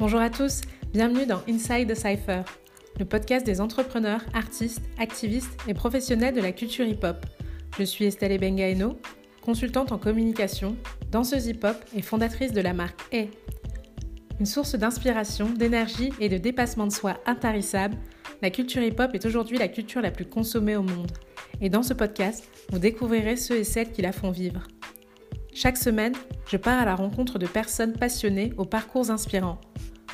Bonjour 0.00 0.20
à 0.20 0.30
tous, 0.30 0.60
bienvenue 0.92 1.26
dans 1.26 1.42
Inside 1.48 1.92
the 1.92 1.96
Cypher, 1.96 2.42
le 3.00 3.04
podcast 3.04 3.44
des 3.44 3.60
entrepreneurs, 3.60 4.20
artistes, 4.32 4.84
activistes 4.96 5.58
et 5.66 5.74
professionnels 5.74 6.36
de 6.36 6.40
la 6.40 6.52
culture 6.52 6.86
hip-hop. 6.86 7.26
Je 7.76 7.82
suis 7.82 8.04
Estelle 8.04 8.30
Ebengaeno, 8.30 8.96
consultante 9.42 9.90
en 9.90 9.98
communication, 9.98 10.76
danseuse 11.10 11.48
hip-hop 11.48 11.76
et 11.96 12.02
fondatrice 12.02 12.52
de 12.52 12.60
la 12.60 12.74
marque 12.74 13.00
A. 13.12 13.24
Une 14.38 14.46
source 14.46 14.76
d'inspiration, 14.76 15.50
d'énergie 15.50 16.12
et 16.20 16.28
de 16.28 16.38
dépassement 16.38 16.86
de 16.86 16.92
soi 16.92 17.18
intarissable, 17.26 17.96
la 18.40 18.50
culture 18.50 18.82
hip-hop 18.82 19.12
est 19.14 19.26
aujourd'hui 19.26 19.58
la 19.58 19.66
culture 19.66 20.00
la 20.00 20.12
plus 20.12 20.26
consommée 20.26 20.76
au 20.76 20.82
monde. 20.82 21.10
Et 21.60 21.70
dans 21.70 21.82
ce 21.82 21.92
podcast, 21.92 22.48
vous 22.70 22.78
découvrirez 22.78 23.34
ceux 23.34 23.56
et 23.56 23.64
celles 23.64 23.90
qui 23.90 24.02
la 24.02 24.12
font 24.12 24.30
vivre. 24.30 24.62
Chaque 25.52 25.76
semaine, 25.76 26.14
je 26.46 26.56
pars 26.56 26.80
à 26.80 26.84
la 26.84 26.94
rencontre 26.94 27.40
de 27.40 27.46
personnes 27.48 27.94
passionnées 27.94 28.52
aux 28.58 28.64
parcours 28.64 29.10
inspirants. 29.10 29.58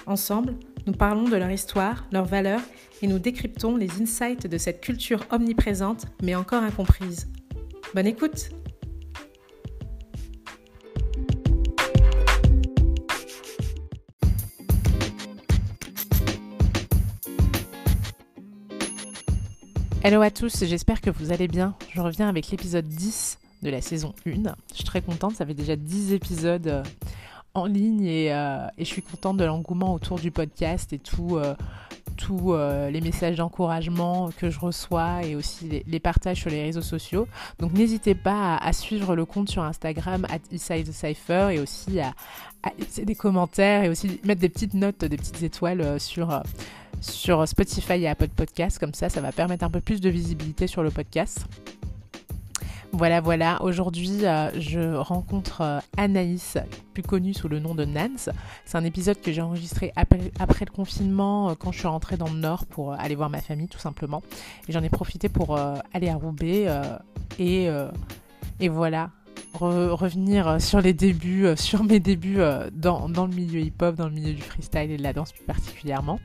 Ensemble, 0.06 0.54
nous 0.86 0.92
parlons 0.92 1.24
de 1.24 1.36
leur 1.36 1.50
histoire, 1.50 2.04
leurs 2.12 2.26
valeurs 2.26 2.60
et 3.00 3.06
nous 3.06 3.18
décryptons 3.18 3.76
les 3.76 4.02
insights 4.02 4.46
de 4.46 4.58
cette 4.58 4.82
culture 4.82 5.24
omniprésente 5.30 6.06
mais 6.22 6.34
encore 6.34 6.62
incomprise. 6.62 7.28
Bonne 7.94 8.06
écoute 8.06 8.50
Hello 20.02 20.20
à 20.20 20.30
tous, 20.30 20.64
j'espère 20.66 21.00
que 21.00 21.08
vous 21.08 21.32
allez 21.32 21.48
bien. 21.48 21.74
Je 21.94 22.02
reviens 22.02 22.28
avec 22.28 22.50
l'épisode 22.50 22.86
10 22.86 23.38
de 23.62 23.70
la 23.70 23.80
saison 23.80 24.14
1. 24.26 24.32
Je 24.68 24.74
suis 24.74 24.84
très 24.84 25.00
contente, 25.00 25.36
ça 25.36 25.46
fait 25.46 25.54
déjà 25.54 25.76
10 25.76 26.12
épisodes 26.12 26.66
euh, 26.66 26.82
en 27.54 27.66
ligne 27.66 28.06
euh, 28.06 28.66
et, 28.78 28.84
je 28.84 28.88
suis 28.88 29.02
contente 29.02 29.36
de 29.36 29.44
l'engouement 29.44 29.94
autour 29.94 30.18
du 30.18 30.30
podcast 30.30 30.92
et 30.92 31.00
euh, 31.20 31.54
tous 32.16 32.54
les 32.54 33.00
messages 33.00 33.36
d'encouragement 33.36 34.30
que 34.36 34.50
je 34.50 34.58
reçois 34.58 35.24
et 35.24 35.34
aussi 35.34 35.82
les, 35.86 36.00
partages 36.00 36.40
sur 36.40 36.50
les 36.50 36.62
réseaux 36.62 36.82
sociaux. 36.82 37.26
Donc 37.58 37.72
n'hésitez 37.72 38.14
pas 38.14 38.56
à, 38.56 38.72
suivre 38.72 39.16
le 39.16 39.24
compte 39.24 39.48
sur 39.48 39.62
Instagram 39.62 40.26
at 40.30 40.56
Cypher 40.56 41.48
et 41.52 41.60
aussi 41.60 42.00
à, 42.00 42.12
laisser 42.78 43.04
des 43.04 43.14
commentaires 43.14 43.84
et 43.84 43.88
aussi 43.88 44.20
mettre 44.24 44.40
des 44.40 44.48
petites 44.48 44.74
notes, 44.74 45.04
des 45.04 45.16
petites 45.16 45.42
étoiles 45.42 46.00
sur 46.00 46.42
sur 47.00 47.46
Spotify 47.46 47.94
et 47.94 48.08
Apple 48.08 48.28
Podcast. 48.28 48.78
Comme 48.78 48.94
ça, 48.94 49.08
ça 49.08 49.20
va 49.20 49.32
permettre 49.32 49.64
un 49.64 49.70
peu 49.70 49.80
plus 49.80 50.00
de 50.00 50.08
visibilité 50.08 50.66
sur 50.66 50.82
le 50.82 50.90
podcast. 50.90 51.46
Voilà, 52.96 53.20
voilà. 53.20 53.60
Aujourd'hui, 53.64 54.24
euh, 54.24 54.50
je 54.60 54.94
rencontre 54.94 55.62
euh, 55.62 55.80
Anaïs, 55.96 56.58
plus 56.92 57.02
connue 57.02 57.34
sous 57.34 57.48
le 57.48 57.58
nom 57.58 57.74
de 57.74 57.84
Nance. 57.84 58.30
C'est 58.64 58.78
un 58.78 58.84
épisode 58.84 59.20
que 59.20 59.32
j'ai 59.32 59.42
enregistré 59.42 59.92
après, 59.96 60.64
le 60.64 60.70
confinement, 60.70 61.50
euh, 61.50 61.54
quand 61.58 61.72
je 61.72 61.80
suis 61.80 61.88
rentrée 61.88 62.16
dans 62.16 62.28
le 62.28 62.38
Nord 62.38 62.66
pour 62.66 62.92
aller 62.92 63.16
voir 63.16 63.30
ma 63.30 63.40
famille, 63.40 63.66
tout 63.66 63.80
simplement. 63.80 64.22
Et 64.68 64.72
j'en 64.72 64.80
ai 64.84 64.90
profité 64.90 65.28
pour 65.28 65.58
aller 65.92 66.08
à 66.08 66.14
Roubaix 66.14 66.68
et, 67.40 67.68
voilà. 68.68 69.10
revenir 69.54 70.60
sur 70.60 70.80
les 70.80 70.92
débuts, 70.92 71.48
sur 71.56 71.82
mes 71.82 71.98
débuts 71.98 72.38
dans, 72.72 73.08
dans 73.08 73.26
le 73.26 73.34
milieu 73.34 73.58
hip-hop, 73.60 73.96
dans 73.96 74.06
le 74.06 74.14
milieu 74.14 74.34
du 74.34 74.42
freestyle 74.42 74.92
et 74.92 74.96
de 74.96 75.02
la 75.02 75.12
danse 75.12 75.32
plus 75.32 75.44
particulièrement. 75.44 76.20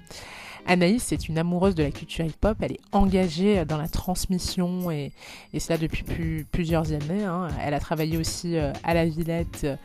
Anaïs, 0.66 1.04
c'est 1.04 1.28
une 1.28 1.38
amoureuse 1.38 1.76
de 1.76 1.84
la 1.84 1.92
culture 1.92 2.26
hip-hop. 2.26 2.58
Elle 2.62 2.74
est 2.74 2.82
engagée 2.92 3.66
dans 3.66 3.78
la 3.78 3.88
transmission 3.88 4.92
et, 4.92 5.12
et 5.54 5.60
cela 5.60 5.78
depuis 5.78 6.46
plusieurs 6.52 6.92
années. 6.92 7.24
Hein. 7.24 7.50
Elle 7.64 7.74
a 7.74 7.80
travaillé 7.80 8.18
aussi 8.18 8.58
euh, 8.58 8.72
à 8.84 8.94
la 8.94 9.06
Villette 9.06 9.62
euh, 9.64 9.76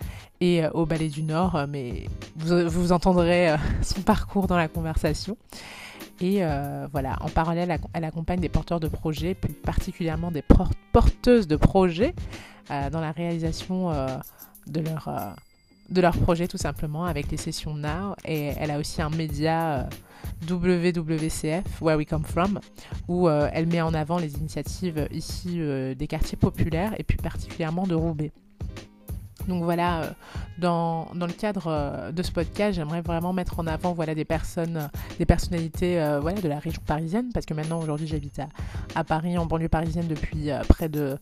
et 0.41 0.64
euh, 0.64 0.70
au 0.72 0.86
Ballet 0.86 1.08
du 1.08 1.22
Nord, 1.22 1.66
mais 1.69 2.05
vous, 2.36 2.92
entendrez 2.92 3.55
son 3.83 4.03
parcours 4.03 4.47
dans 4.47 4.56
la 4.56 4.69
conversation. 4.69 5.36
Et 6.20 6.42
voilà, 6.92 7.16
en 7.22 7.28
parallèle, 7.28 7.76
elle 7.93 8.04
accompagne 8.04 8.38
des 8.38 8.49
porteurs 8.49 8.78
de 8.78 8.87
projets, 8.87 9.34
plus 9.34 9.53
particulièrement 9.53 10.31
des 10.31 10.44
porteuses 10.93 11.49
de 11.49 11.56
projets, 11.56 12.15
dans 12.69 13.00
la 13.00 13.10
réalisation 13.10 13.91
de 14.69 14.81
leur 14.81 15.09
de 15.91 16.00
leur 16.00 16.17
projet 16.17 16.49
tout 16.49 16.59
simplement 16.59 17.05
avec 17.05 17.31
les 17.31 17.37
sessions 17.37 17.75
Now 17.75 18.15
et 18.25 18.53
elle 18.59 18.71
a 18.71 18.78
aussi 18.78 19.03
un 19.03 19.11
média 19.11 19.89
WWCF, 20.49 21.81
Where 21.81 21.97
We 21.97 22.06
Come 22.06 22.25
From, 22.25 22.61
où 23.09 23.28
euh, 23.28 23.49
elle 23.53 23.67
met 23.67 23.81
en 23.81 23.94
avant 23.94 24.19
les 24.19 24.37
initiatives 24.37 25.09
ici 25.11 25.56
euh, 25.61 25.94
des 25.94 26.06
quartiers 26.06 26.37
populaires 26.37 26.94
et 26.99 27.03
plus 27.03 27.17
particulièrement 27.17 27.87
de 27.87 27.94
Roubaix. 27.94 28.33
Donc 29.49 29.62
voilà, 29.62 30.03
euh, 30.03 30.11
dans, 30.59 31.09
dans, 31.15 31.27
le 31.27 31.33
cadre 31.33 32.11
de 32.12 32.23
ce 32.23 32.33
podcast, 32.33 32.77
j'aimerais 32.77 33.03
vraiment 33.03 33.33
mettre 33.33 33.61
en 33.61 33.67
avant 33.67 33.93
voilà, 33.93 34.15
des 34.15 34.25
personnes, 34.25 34.89
des 35.19 35.27
personnalités 35.27 35.97
voilà, 36.21 36.41
de 36.41 36.49
la 36.49 36.59
région 36.59 36.83
parisienne, 36.87 37.31
parce 37.33 37.44
que 37.44 37.53
maintenant 37.53 37.81
aujourd'hui 37.81 38.06
j'habite 38.06 38.41
à, 38.94 39.05
Paris, 39.05 39.37
en 39.37 39.44
banlieue 39.44 39.69
parisienne 39.69 40.06
depuis 40.09 40.49
près 40.69 40.89
de 40.89 41.19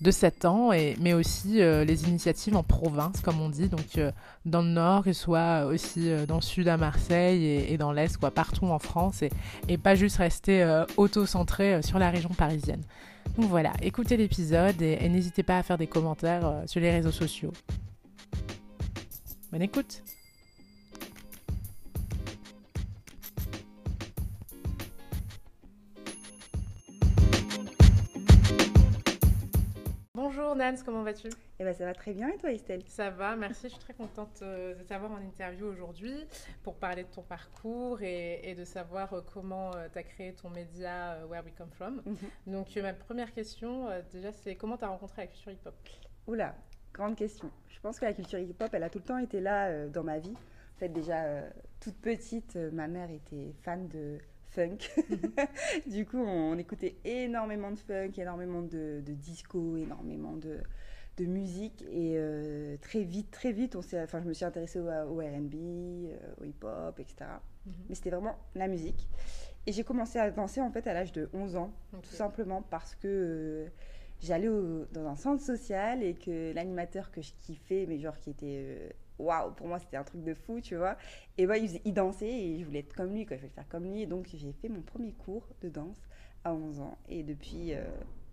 de 0.00 0.10
7 0.10 0.44
ans, 0.44 0.72
et, 0.72 0.96
mais 1.00 1.12
aussi 1.12 1.62
euh, 1.62 1.84
les 1.84 2.08
initiatives 2.08 2.56
en 2.56 2.62
province, 2.62 3.20
comme 3.20 3.40
on 3.40 3.48
dit, 3.48 3.68
donc 3.68 3.96
euh, 3.96 4.10
dans 4.44 4.62
le 4.62 4.68
nord, 4.68 5.04
que 5.04 5.12
ce 5.12 5.22
soit 5.22 5.64
aussi 5.66 6.10
euh, 6.10 6.26
dans 6.26 6.36
le 6.36 6.42
sud 6.42 6.68
à 6.68 6.76
Marseille 6.76 7.44
et, 7.46 7.78
dans 7.78 7.92
l'est, 7.92 8.16
quoi, 8.16 8.30
partout 8.30 8.66
en 8.66 8.78
France, 8.78 9.22
et, 9.22 9.30
et 9.68 9.78
pas 9.78 9.94
juste 9.94 10.16
rester 10.16 10.84
auto-centré 10.96 11.82
sur 11.82 11.98
la 11.98 12.10
région 12.10 12.30
parisienne. 12.30 12.82
Donc 13.38 13.48
voilà, 13.48 13.72
écoutez 13.82 14.16
l'épisode 14.16 14.80
et 14.82 15.08
n'hésitez 15.08 15.42
pas 15.42 15.58
à 15.58 15.62
faire 15.62 15.78
des 15.78 15.86
commentaires 15.86 16.62
sur 16.66 16.80
les 16.80 16.90
réseaux 16.90 17.10
sociaux. 17.10 17.52
Bonne 19.50 19.62
écoute 19.62 20.02
Bonjour 30.26 30.56
Nance, 30.56 30.82
comment 30.82 31.02
vas-tu? 31.02 31.28
Eh 31.58 31.64
ben, 31.64 31.74
Ça 31.74 31.84
va 31.84 31.92
très 31.92 32.14
bien 32.14 32.30
et 32.30 32.38
toi 32.38 32.50
Estelle? 32.50 32.82
Ça 32.86 33.10
va, 33.10 33.36
merci. 33.36 33.64
Je 33.64 33.74
suis 33.74 33.78
très 33.78 33.92
contente 33.92 34.40
euh, 34.40 34.74
de 34.74 34.82
t'avoir 34.82 35.12
en 35.12 35.18
interview 35.18 35.66
aujourd'hui 35.66 36.14
pour 36.62 36.76
parler 36.76 37.02
de 37.02 37.10
ton 37.10 37.20
parcours 37.20 38.00
et, 38.00 38.54
de 38.56 38.64
savoir 38.64 39.12
euh, 39.12 39.20
comment 39.34 39.76
euh, 39.76 39.86
tu 39.92 39.98
as 39.98 40.02
créé 40.02 40.32
ton 40.32 40.48
média 40.48 41.18
Where 41.28 41.44
We 41.44 41.52
Come 41.58 41.68
From. 41.72 42.00
Mhm. 42.06 42.54
Donc 42.54 42.74
ma 42.76 42.94
première 42.94 43.34
question 43.34 43.86
déjà 44.10 44.32
c'est 44.32 44.54
comment 44.54 44.78
tu 44.78 44.84
as 44.84 44.88
rencontré 44.88 45.20
la 45.20 45.26
culture 45.26 45.52
hip-hop? 45.52 45.74
Oula, 46.26 46.54
grande 46.94 47.16
question. 47.16 47.50
Je 47.68 47.78
pense 47.80 48.00
que 48.00 48.06
la 48.06 48.14
culture 48.14 48.38
hip-hop 48.38 48.70
elle 48.72 48.84
a 48.84 48.88
tout 48.88 49.00
le 49.00 49.04
temps 49.04 49.18
été 49.18 49.42
là 49.42 49.88
dans 49.88 50.04
ma 50.04 50.20
vie. 50.20 50.32
En 50.32 50.78
fait 50.78 50.88
déjà 50.88 51.42
toute 51.80 52.00
petite 52.00 52.56
ma 52.72 52.88
mère 52.88 53.10
était 53.10 53.52
fan 53.62 53.88
de 53.88 54.16
funk. 54.54 54.78
Mhm. 55.10 55.46
du 55.92 56.06
coup, 56.06 56.18
on, 56.18 56.56
écoutait 56.58 56.96
énormément 57.04 57.70
de 57.70 57.78
funk, 57.78 58.12
énormément 58.16 58.62
de, 58.62 59.02
disco, 59.06 59.76
énormément 59.76 60.36
de, 60.36 60.60
de 61.16 61.24
musique. 61.24 61.82
Et 61.90 62.14
euh, 62.16 62.76
très 62.80 63.02
vite, 63.02 63.30
très 63.30 63.52
vite, 63.52 63.76
on 63.76 63.80
enfin, 63.80 64.20
je 64.20 64.28
me 64.28 64.32
suis 64.32 64.44
intéressée 64.44 64.80
au, 64.80 64.86
RB, 64.86 65.54
euh, 65.54 66.16
au 66.40 66.44
hip-hop, 66.44 66.98
etc. 67.00 67.30
Mhm. 67.66 67.72
Mais 67.88 67.94
c'était 67.94 68.10
vraiment 68.10 68.38
la 68.54 68.68
musique. 68.68 69.08
Et 69.66 69.72
j'ai 69.72 69.84
commencé 69.84 70.18
à 70.18 70.30
danser 70.30 70.60
en 70.60 70.70
fait 70.70 70.86
à 70.86 70.92
l'âge 70.92 71.12
de 71.12 71.30
11 71.32 71.56
ans, 71.56 71.72
tout 72.02 72.14
simplement 72.14 72.62
parce 72.62 72.94
que 72.94 73.08
euh, 73.08 73.66
j'allais 74.20 74.48
dans 74.92 75.06
un 75.06 75.16
centre 75.16 75.42
social 75.42 76.02
et 76.02 76.14
que 76.14 76.52
l'animateur 76.52 77.10
que 77.10 77.22
je 77.22 77.32
kiffais, 77.40 77.86
mais 77.88 77.98
genre 77.98 78.18
qui 78.18 78.30
était 78.30 78.94
waouh, 79.18 79.52
pour 79.52 79.66
moi 79.66 79.78
c'était 79.78 79.96
un 79.96 80.04
truc 80.04 80.22
de 80.22 80.34
fou, 80.34 80.60
tu 80.60 80.76
vois. 80.76 80.96
Et 81.38 81.46
bah, 81.46 81.56
il, 81.56 81.94
dansait 81.94 82.28
et 82.28 82.58
je 82.58 82.64
voulais 82.64 82.80
être 82.80 82.94
comme 82.94 83.12
lui, 83.12 83.26
quoi. 83.26 83.36
je 83.36 83.42
voulais 83.42 83.54
faire 83.54 83.68
comme 83.68 83.84
lui. 83.84 84.02
Et 84.02 84.06
donc 84.06 84.26
j'ai 84.32 84.52
fait 84.52 84.68
mon 84.68 84.82
premier 84.82 85.12
cours 85.12 85.46
de 85.62 85.68
danse 85.68 86.00
à 86.44 86.52
11 86.52 86.80
ans. 86.80 86.98
Et 87.08 87.22
depuis, 87.22 87.74
euh, 87.74 87.82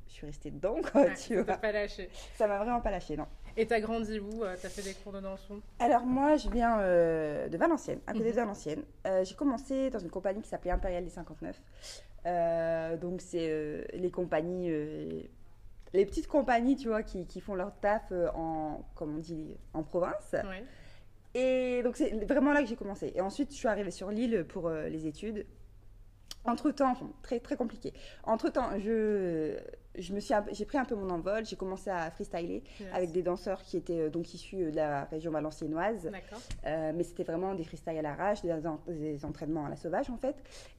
je 0.07 0.13
suis 0.13 0.25
restée 0.25 0.51
dedans, 0.51 0.77
quoi, 0.91 1.09
tu 1.11 1.41
vois. 1.41 1.57
pas 1.57 1.71
lâché. 1.71 2.09
Ça 2.35 2.47
m'a 2.47 2.57
vraiment 2.57 2.81
pas 2.81 2.91
lâché, 2.91 3.15
non. 3.15 3.27
Et 3.57 3.65
t'as 3.65 3.79
grandi 3.79 4.19
où 4.19 4.43
euh, 4.43 4.55
T'as 4.61 4.69
fait 4.69 4.81
des 4.81 4.93
cours 4.93 5.11
de 5.11 5.19
danse 5.19 5.49
où 5.49 5.61
Alors 5.79 6.05
moi, 6.05 6.37
je 6.37 6.49
viens 6.49 6.79
euh, 6.79 7.49
de 7.49 7.57
Valenciennes, 7.57 7.99
à 8.07 8.13
côté 8.13 8.25
de 8.25 8.29
mhm. 8.29 8.35
Valenciennes. 8.35 8.83
j'ai 9.23 9.35
commencé 9.35 9.89
dans 9.89 9.99
une 9.99 10.09
compagnie 10.09 10.41
qui 10.41 10.49
s'appelait 10.49 10.71
Impérial 10.71 11.03
des 11.03 11.09
59. 11.09 11.61
donc 12.99 13.21
c'est 13.21 13.87
les 13.93 14.11
compagnies 14.11 14.71
les 15.93 16.05
petites 16.05 16.27
compagnies, 16.27 16.75
tu 16.75 16.87
vois, 16.87 17.03
qui, 17.03 17.25
qui 17.27 17.41
font 17.41 17.55
leur 17.55 17.73
taf 17.79 18.03
euh, 18.11 18.29
en, 18.33 18.85
comme 18.95 19.15
on 19.15 19.19
dit, 19.19 19.57
en 19.73 19.83
province. 19.83 20.35
Et 21.33 21.81
donc, 21.83 21.95
c'est 21.95 22.11
vraiment 22.25 22.53
là 22.53 22.61
que 22.61 22.67
j'ai 22.67 22.75
commencé. 22.75 23.11
Et 23.15 23.21
ensuite, 23.21 23.51
je 23.51 23.55
suis 23.57 23.67
arrivée 23.67 23.91
sur 23.91 24.11
l'île 24.11 24.45
pour 24.47 24.67
euh, 24.67 24.89
les 24.89 25.07
études. 25.07 25.45
Entre-temps, 26.45 26.95
très, 27.21 27.39
très 27.39 27.55
compliqué. 27.55 27.93
Entre-temps, 28.23 28.79
je, 28.79 29.57
je 29.95 30.13
me 30.13 30.19
suis 30.19 30.33
j'ai 30.51 30.65
pris 30.65 30.77
un 30.77 30.85
peu 30.85 30.95
mon 30.95 31.09
envol, 31.09 31.45
j'ai 31.45 31.55
commencé 31.55 31.89
à 31.89 32.09
freestyler 32.11 32.63
avec 32.93 33.11
des 33.11 33.21
danseurs 33.21 33.61
qui 33.61 33.77
étaient 33.77 33.99
euh, 33.99 34.09
donc 34.09 34.33
issus 34.33 34.71
de 34.71 34.75
la 34.75 35.03
région 35.05 35.31
valenciennoise. 35.31 36.09
Euh, 36.65 36.91
mais 36.95 37.03
c'était 37.03 37.23
vraiment 37.23 37.53
des 37.53 37.63
freestyles 37.63 37.97
à 37.97 38.01
l'arrache, 38.01 38.41
des, 38.41 39.25
entraînements 39.25 39.65
à 39.65 39.69
la 39.69 39.75
sauvage 39.75 40.09
en 40.09 40.17
fait. 40.17 40.35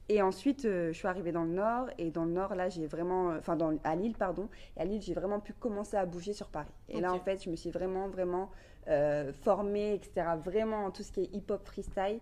Et 0.09 0.21
ensuite, 0.21 0.65
euh, 0.65 0.91
je 0.91 0.97
suis 0.97 1.07
arrivée 1.07 1.31
dans 1.31 1.43
le 1.43 1.53
nord 1.53 1.87
et 1.97 2.11
dans 2.11 2.25
le 2.25 2.31
nord 2.31 2.55
là, 2.55 2.69
j'ai 2.69 2.87
vraiment 2.87 3.27
enfin 3.37 3.57
à 3.83 3.95
Lille 3.95 4.15
pardon, 4.17 4.49
et 4.75 4.81
à 4.81 4.85
Lille, 4.85 5.01
j'ai 5.01 5.13
vraiment 5.13 5.39
pu 5.39 5.53
commencer 5.53 5.95
à 5.95 6.05
bouger 6.05 6.33
sur 6.33 6.47
Paris. 6.47 6.73
Et 6.89 6.99
là 6.99 7.13
en 7.13 7.19
fait, 7.19 7.43
je 7.43 7.49
me 7.49 7.55
suis 7.55 7.71
vraiment 7.71 8.07
vraiment 8.09 8.49
euh, 8.87 9.31
formée, 9.33 9.95
etc. 9.95 10.27
Vraiment 10.43 10.91
tout 10.91 11.03
ce 11.03 11.11
qui 11.11 11.21
est 11.21 11.29
hip-hop 11.33 11.65
freestyle 11.65 12.19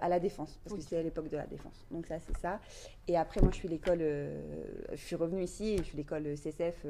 à 0.00 0.08
la 0.08 0.20
défense, 0.20 0.60
parce 0.62 0.76
que 0.76 0.82
c'était 0.82 0.98
à 0.98 1.02
l'époque 1.02 1.28
de 1.28 1.36
la 1.36 1.46
défense. 1.46 1.86
Donc 1.90 2.06
ça, 2.06 2.20
c'est 2.20 2.36
ça. 2.36 2.60
Et 3.08 3.16
après, 3.16 3.40
moi, 3.40 3.50
je 3.50 3.56
suis 3.56 3.68
l'école, 3.68 3.98
je 3.98 4.96
suis 4.96 5.16
revenue 5.16 5.42
ici 5.42 5.74
et 5.74 5.78
je 5.78 5.82
suis 5.82 5.96
l'école 5.96 6.36
CCF 6.36 6.86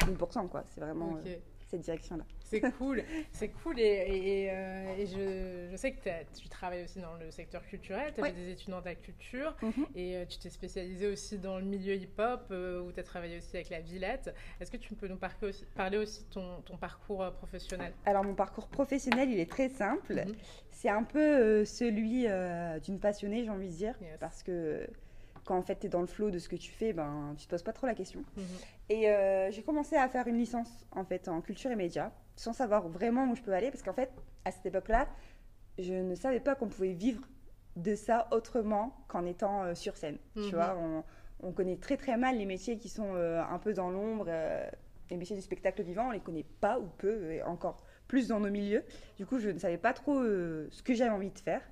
1%, 0.00 0.48
quoi. 0.48 0.64
C'est 0.68 0.80
vraiment 0.80 1.18
cette 1.72 1.80
direction-là. 1.80 2.24
C'est 2.44 2.60
cool, 2.78 3.02
c'est 3.32 3.48
cool. 3.48 3.80
Et, 3.80 4.50
euh, 4.50 5.06
je, 5.06 5.70
je, 5.72 5.76
sais 5.76 5.92
que 5.92 6.08
tu 6.38 6.48
travailles 6.48 6.84
aussi 6.84 7.00
dans 7.00 7.14
le 7.14 7.30
secteur 7.30 7.66
culturel, 7.66 8.12
tu 8.14 8.20
as 8.20 8.26
fait 8.26 8.32
des 8.32 8.50
études 8.50 8.70
dans 8.70 8.82
ta 8.82 8.94
culture 8.94 9.56
mhm. 9.62 9.86
et 9.94 10.16
euh, 10.16 10.26
tu 10.26 10.38
t'es 10.38 10.50
spécialisée 10.50 11.06
aussi 11.06 11.38
dans 11.38 11.58
le 11.58 11.64
milieu 11.64 11.94
hip-hop 11.94 12.46
euh, 12.50 12.82
où 12.82 12.92
tu 12.92 13.00
as 13.00 13.02
travaillé 13.02 13.38
aussi 13.38 13.56
avec 13.56 13.70
la 13.70 13.80
Villette. 13.80 14.34
Est-ce 14.60 14.70
que 14.70 14.76
tu 14.76 14.94
peux 14.94 15.08
nous 15.08 15.16
parler 15.16 15.98
aussi 15.98 16.24
de 16.24 16.28
ton, 16.30 16.60
ton 16.60 16.76
parcours 16.76 17.32
professionnel? 17.32 17.94
Alors, 18.04 18.22
mon 18.22 18.34
parcours 18.34 18.68
professionnel, 18.68 19.30
il 19.30 19.40
est 19.40 19.50
très 19.50 19.70
simple. 19.70 20.22
Mhm. 20.26 20.34
C'est 20.70 20.90
un 20.90 21.04
peu 21.04 21.64
celui 21.64 22.26
d'une 22.84 23.00
passionnée, 23.00 23.44
j'ai 23.44 23.50
envie 23.50 23.68
de 23.68 23.74
dire, 23.74 23.94
parce 24.20 24.42
que 24.42 24.86
quand 25.44 25.56
en 25.56 25.62
fait 25.62 25.78
tu 25.80 25.86
es 25.86 25.88
dans 25.88 26.00
le 26.00 26.06
flow 26.06 26.30
de 26.30 26.38
ce 26.38 26.48
que 26.48 26.56
tu 26.56 26.70
fais, 26.70 26.92
ben 26.92 27.34
tu 27.36 27.46
te 27.46 27.50
poses 27.50 27.62
pas 27.62 27.72
trop 27.72 27.86
la 27.86 27.94
question. 27.94 28.24
Mhm. 28.36 28.44
Et 28.88 29.08
euh, 29.10 29.50
j'ai 29.50 29.62
commencé 29.62 29.96
à 29.96 30.08
faire 30.08 30.26
une 30.26 30.38
licence 30.38 30.86
en 30.92 31.04
fait 31.04 31.28
en 31.28 31.40
culture 31.40 31.70
et 31.70 31.76
médias, 31.76 32.10
sans 32.36 32.52
savoir 32.52 32.88
vraiment 32.88 33.30
où 33.30 33.34
je 33.34 33.42
peux 33.42 33.52
aller, 33.52 33.70
parce 33.70 33.82
qu'en 33.82 33.92
fait 33.92 34.10
à 34.44 34.50
cette 34.50 34.66
époque-là, 34.66 35.08
je 35.78 35.94
ne 35.94 36.14
savais 36.14 36.40
pas 36.40 36.54
qu'on 36.54 36.68
pouvait 36.68 36.92
vivre 36.92 37.22
de 37.76 37.94
ça 37.94 38.28
autrement 38.30 38.94
qu'en 39.08 39.24
étant 39.24 39.64
euh, 39.64 39.74
sur 39.74 39.96
scène. 39.96 40.18
Tu 40.34 40.42
mhm. 40.42 40.50
vois, 40.50 40.76
on, 40.78 41.04
on, 41.40 41.52
connaît 41.52 41.76
très 41.76 41.96
très 41.96 42.16
mal 42.16 42.36
les 42.36 42.44
métiers 42.44 42.78
qui 42.78 42.88
sont 42.88 43.14
euh, 43.14 43.42
un 43.42 43.58
peu 43.58 43.72
dans 43.72 43.90
l'ombre. 43.90 44.26
les 45.10 45.16
métiers 45.16 45.36
du 45.36 45.42
spectacle 45.42 45.82
vivant, 45.82 46.08
on 46.08 46.10
les 46.12 46.20
connaît 46.20 46.46
pas 46.60 46.78
ou 46.78 46.86
peu, 46.98 47.32
et 47.32 47.42
encore 47.42 47.82
plus 48.06 48.28
dans 48.28 48.40
nos 48.40 48.50
milieux. 48.50 48.84
Du 49.16 49.26
coup, 49.26 49.38
je 49.38 49.48
ne 49.48 49.58
savais 49.58 49.78
pas 49.78 49.94
trop 49.94 50.22
ce 50.22 50.82
que 50.82 50.92
j'avais 50.92 51.10
envie 51.10 51.30
de 51.30 51.38
faire. 51.38 51.62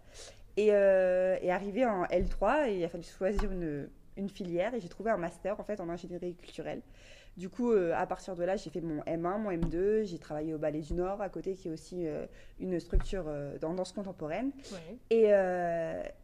Et, 0.57 0.69
euh, 0.73 1.37
arrivé 1.49 1.85
en 1.87 2.05
L3, 2.05 2.75
il 2.75 2.85
a 2.85 2.89
fallu 2.89 3.05
choisir 3.05 3.51
une, 3.51 3.89
une 4.17 4.29
filière 4.29 4.75
et 4.75 4.81
j'ai 4.81 4.89
trouvé 4.89 5.11
un 5.11 5.17
master 5.17 5.59
en 5.59 5.65
fait 5.65 5.81
en 5.81 5.89
ingénierie 5.89 6.35
culturelle. 6.35 6.83
Du 7.37 7.49
coup, 7.49 7.73
euh, 7.73 7.95
à 7.97 8.07
partir 8.07 8.35
de 8.35 8.43
là, 8.43 8.57
j'ai 8.57 8.71
fait 8.71 8.81
mon 8.81 9.01
M1, 9.03 9.39
mon 9.39 9.51
M2, 9.51 10.05
j'ai 10.05 10.19
travaillé 10.19 10.53
au 10.53 10.59
Ballet 10.59 10.81
du 10.81 10.95
Nord 10.95 11.23
à 11.23 11.29
côté, 11.29 11.55
qui 11.55 11.69
est 11.69 11.71
aussi 11.71 12.07
euh, 12.07 12.27
une 12.59 12.79
structure 12.81 13.25
dans 13.61 13.73
danse 13.73 13.93
contemporaine. 13.93 14.51
Et, 15.11 15.31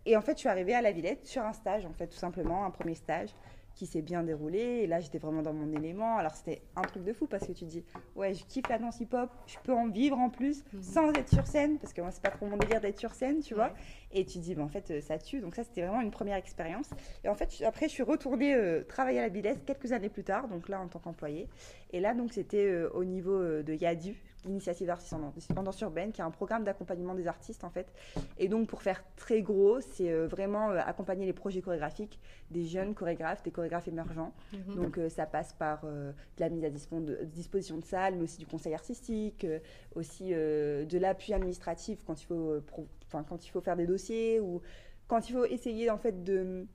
et, 0.05 0.17
en 0.17 0.21
fait, 0.21 0.33
je 0.33 0.41
suis 0.41 0.49
arrivée 0.49 0.75
à 0.75 0.83
la 0.83 0.93
Villette 0.93 1.27
sur 1.27 1.43
un 1.43 1.53
stage, 1.53 1.87
en 1.87 1.93
fait, 1.93 2.09
tout 2.09 2.19
simplement, 2.19 2.67
un 2.67 2.71
premier 2.71 2.95
stage 2.95 3.31
qui 3.77 3.87
s'est 3.87 4.03
bien 4.03 4.25
déroulé. 4.25 4.59
Et 4.59 4.87
là, 4.89 4.99
j'étais 4.99 5.19
vraiment 5.19 5.43
dans 5.43 5.53
mon 5.53 5.73
élément. 5.73 6.17
Alors, 6.17 6.35
c'était 6.35 6.63
un 6.75 6.83
truc 6.83 7.05
de 7.05 7.13
fou 7.13 7.27
parce 7.27 7.47
que 7.47 7.53
tu 7.53 7.67
dis, 7.67 7.85
ouais, 8.17 8.35
je 8.35 8.43
kiffe 8.45 8.69
la 8.69 8.79
danse 8.79 8.99
hip-hop, 9.01 9.31
je 9.47 9.57
peux 9.63 9.73
en 9.73 9.89
vivre 9.89 10.19
en 10.19 10.31
plus 10.31 10.65
mhm. 10.73 10.83
sans 10.83 11.13
être 11.13 11.29
sur 11.29 11.47
scène 11.47 11.79
parce 11.79 11.93
que 11.93 12.01
moi, 12.01 12.11
c'est 12.11 12.23
pas 12.23 12.31
trop 12.31 12.47
mon 12.47 12.57
délire 12.57 12.81
d'être 12.81 12.99
sur 12.99 13.15
scène, 13.15 13.41
tu 13.41 13.55
vois. 13.55 13.73
Et 14.17 14.25
tu 14.25 14.39
dis, 14.39 14.55
bah, 14.55 14.63
en 14.63 14.69
fait, 14.69 14.91
euh, 14.91 15.01
ça 15.03 15.19
tue. 15.19 15.41
Donc, 15.41 15.55
ça, 15.55 15.63
c'était 15.63 15.83
vraiment 15.83 16.01
une 16.01 16.11
première 16.11 16.39
expérience. 16.39 16.89
Et 17.23 17.29
en 17.29 17.35
fait, 17.35 17.63
après, 17.67 17.87
je 17.87 17.93
suis 17.93 18.03
retournée 18.03 18.55
euh, 18.55 18.83
travailler 18.83 19.19
à 19.19 19.23
la 19.23 19.29
Bidès 19.29 19.57
quelques 19.67 19.93
années 19.93 20.09
plus 20.09 20.25
tard, 20.25 20.49
donc 20.49 20.71
là, 20.71 20.81
en 20.81 20.89
tant 20.89 20.99
qu'employée. 20.99 21.49
Et 21.93 22.01
là, 22.01 22.15
donc, 22.15 22.33
c'était 22.33 22.65
euh, 22.65 22.89
au 22.95 23.05
niveau 23.05 23.39
de 23.39 23.75
Yadu, 23.75 24.17
l'initiative 24.47 24.87
d'artistes 24.87 25.13
en 25.13 25.63
danse 25.63 25.81
urbaine, 25.81 26.13
qui 26.13 26.21
est 26.21 26.25
un 26.25 26.31
programme 26.31 26.65
d'accompagnement 26.65 27.15
des 27.15 27.27
artistes 27.27 27.65
en 27.65 27.71
fait. 27.71 27.93
Et 28.39 28.49
donc 28.49 28.69
pour 28.69 28.83
faire 28.83 29.05
très 29.17 29.43
gros, 29.43 29.81
c'est 29.81 30.11
euh, 30.11 30.27
vraiment 30.27 30.71
euh, 30.71 30.79
accompagner 30.85 31.27
les 31.27 31.33
projets 31.33 31.61
chorégraphiques 31.61 32.19
des 32.51 32.65
jeunes 32.65 32.95
chorégraphes, 32.95 33.43
des 33.43 33.51
chorégraphes 33.51 33.89
émergents. 33.89 34.33
Mhm. 34.53 34.77
Donc 34.77 34.99
euh, 34.99 35.09
ça 35.09 35.27
passe 35.27 35.53
par 35.53 35.85
de 35.85 36.13
la 36.39 36.49
mise 36.49 36.65
à 36.65 36.71
disposition 36.71 37.77
de 37.79 37.85
salles, 37.85 38.15
mais 38.17 38.23
aussi 38.23 38.39
du 38.39 38.47
conseil 38.47 38.75
artistique, 38.75 39.47
aussi 39.95 40.31
de 40.31 40.99
l'appui 40.99 41.33
administratif 41.33 42.03
quand 42.07 42.21
il 42.21 42.27
faut, 42.27 42.61
enfin 43.07 43.25
quand 43.29 43.45
il 43.47 43.51
faut 43.51 43.61
faire 43.61 43.77
des 43.77 43.87
dossiers 43.87 44.41
ou 44.41 44.61
quand 45.09 45.29
il 45.29 45.33
faut 45.33 45.45
essayer 45.45 45.91
en 45.91 45.99
fait 45.99 46.25
de 46.25 46.67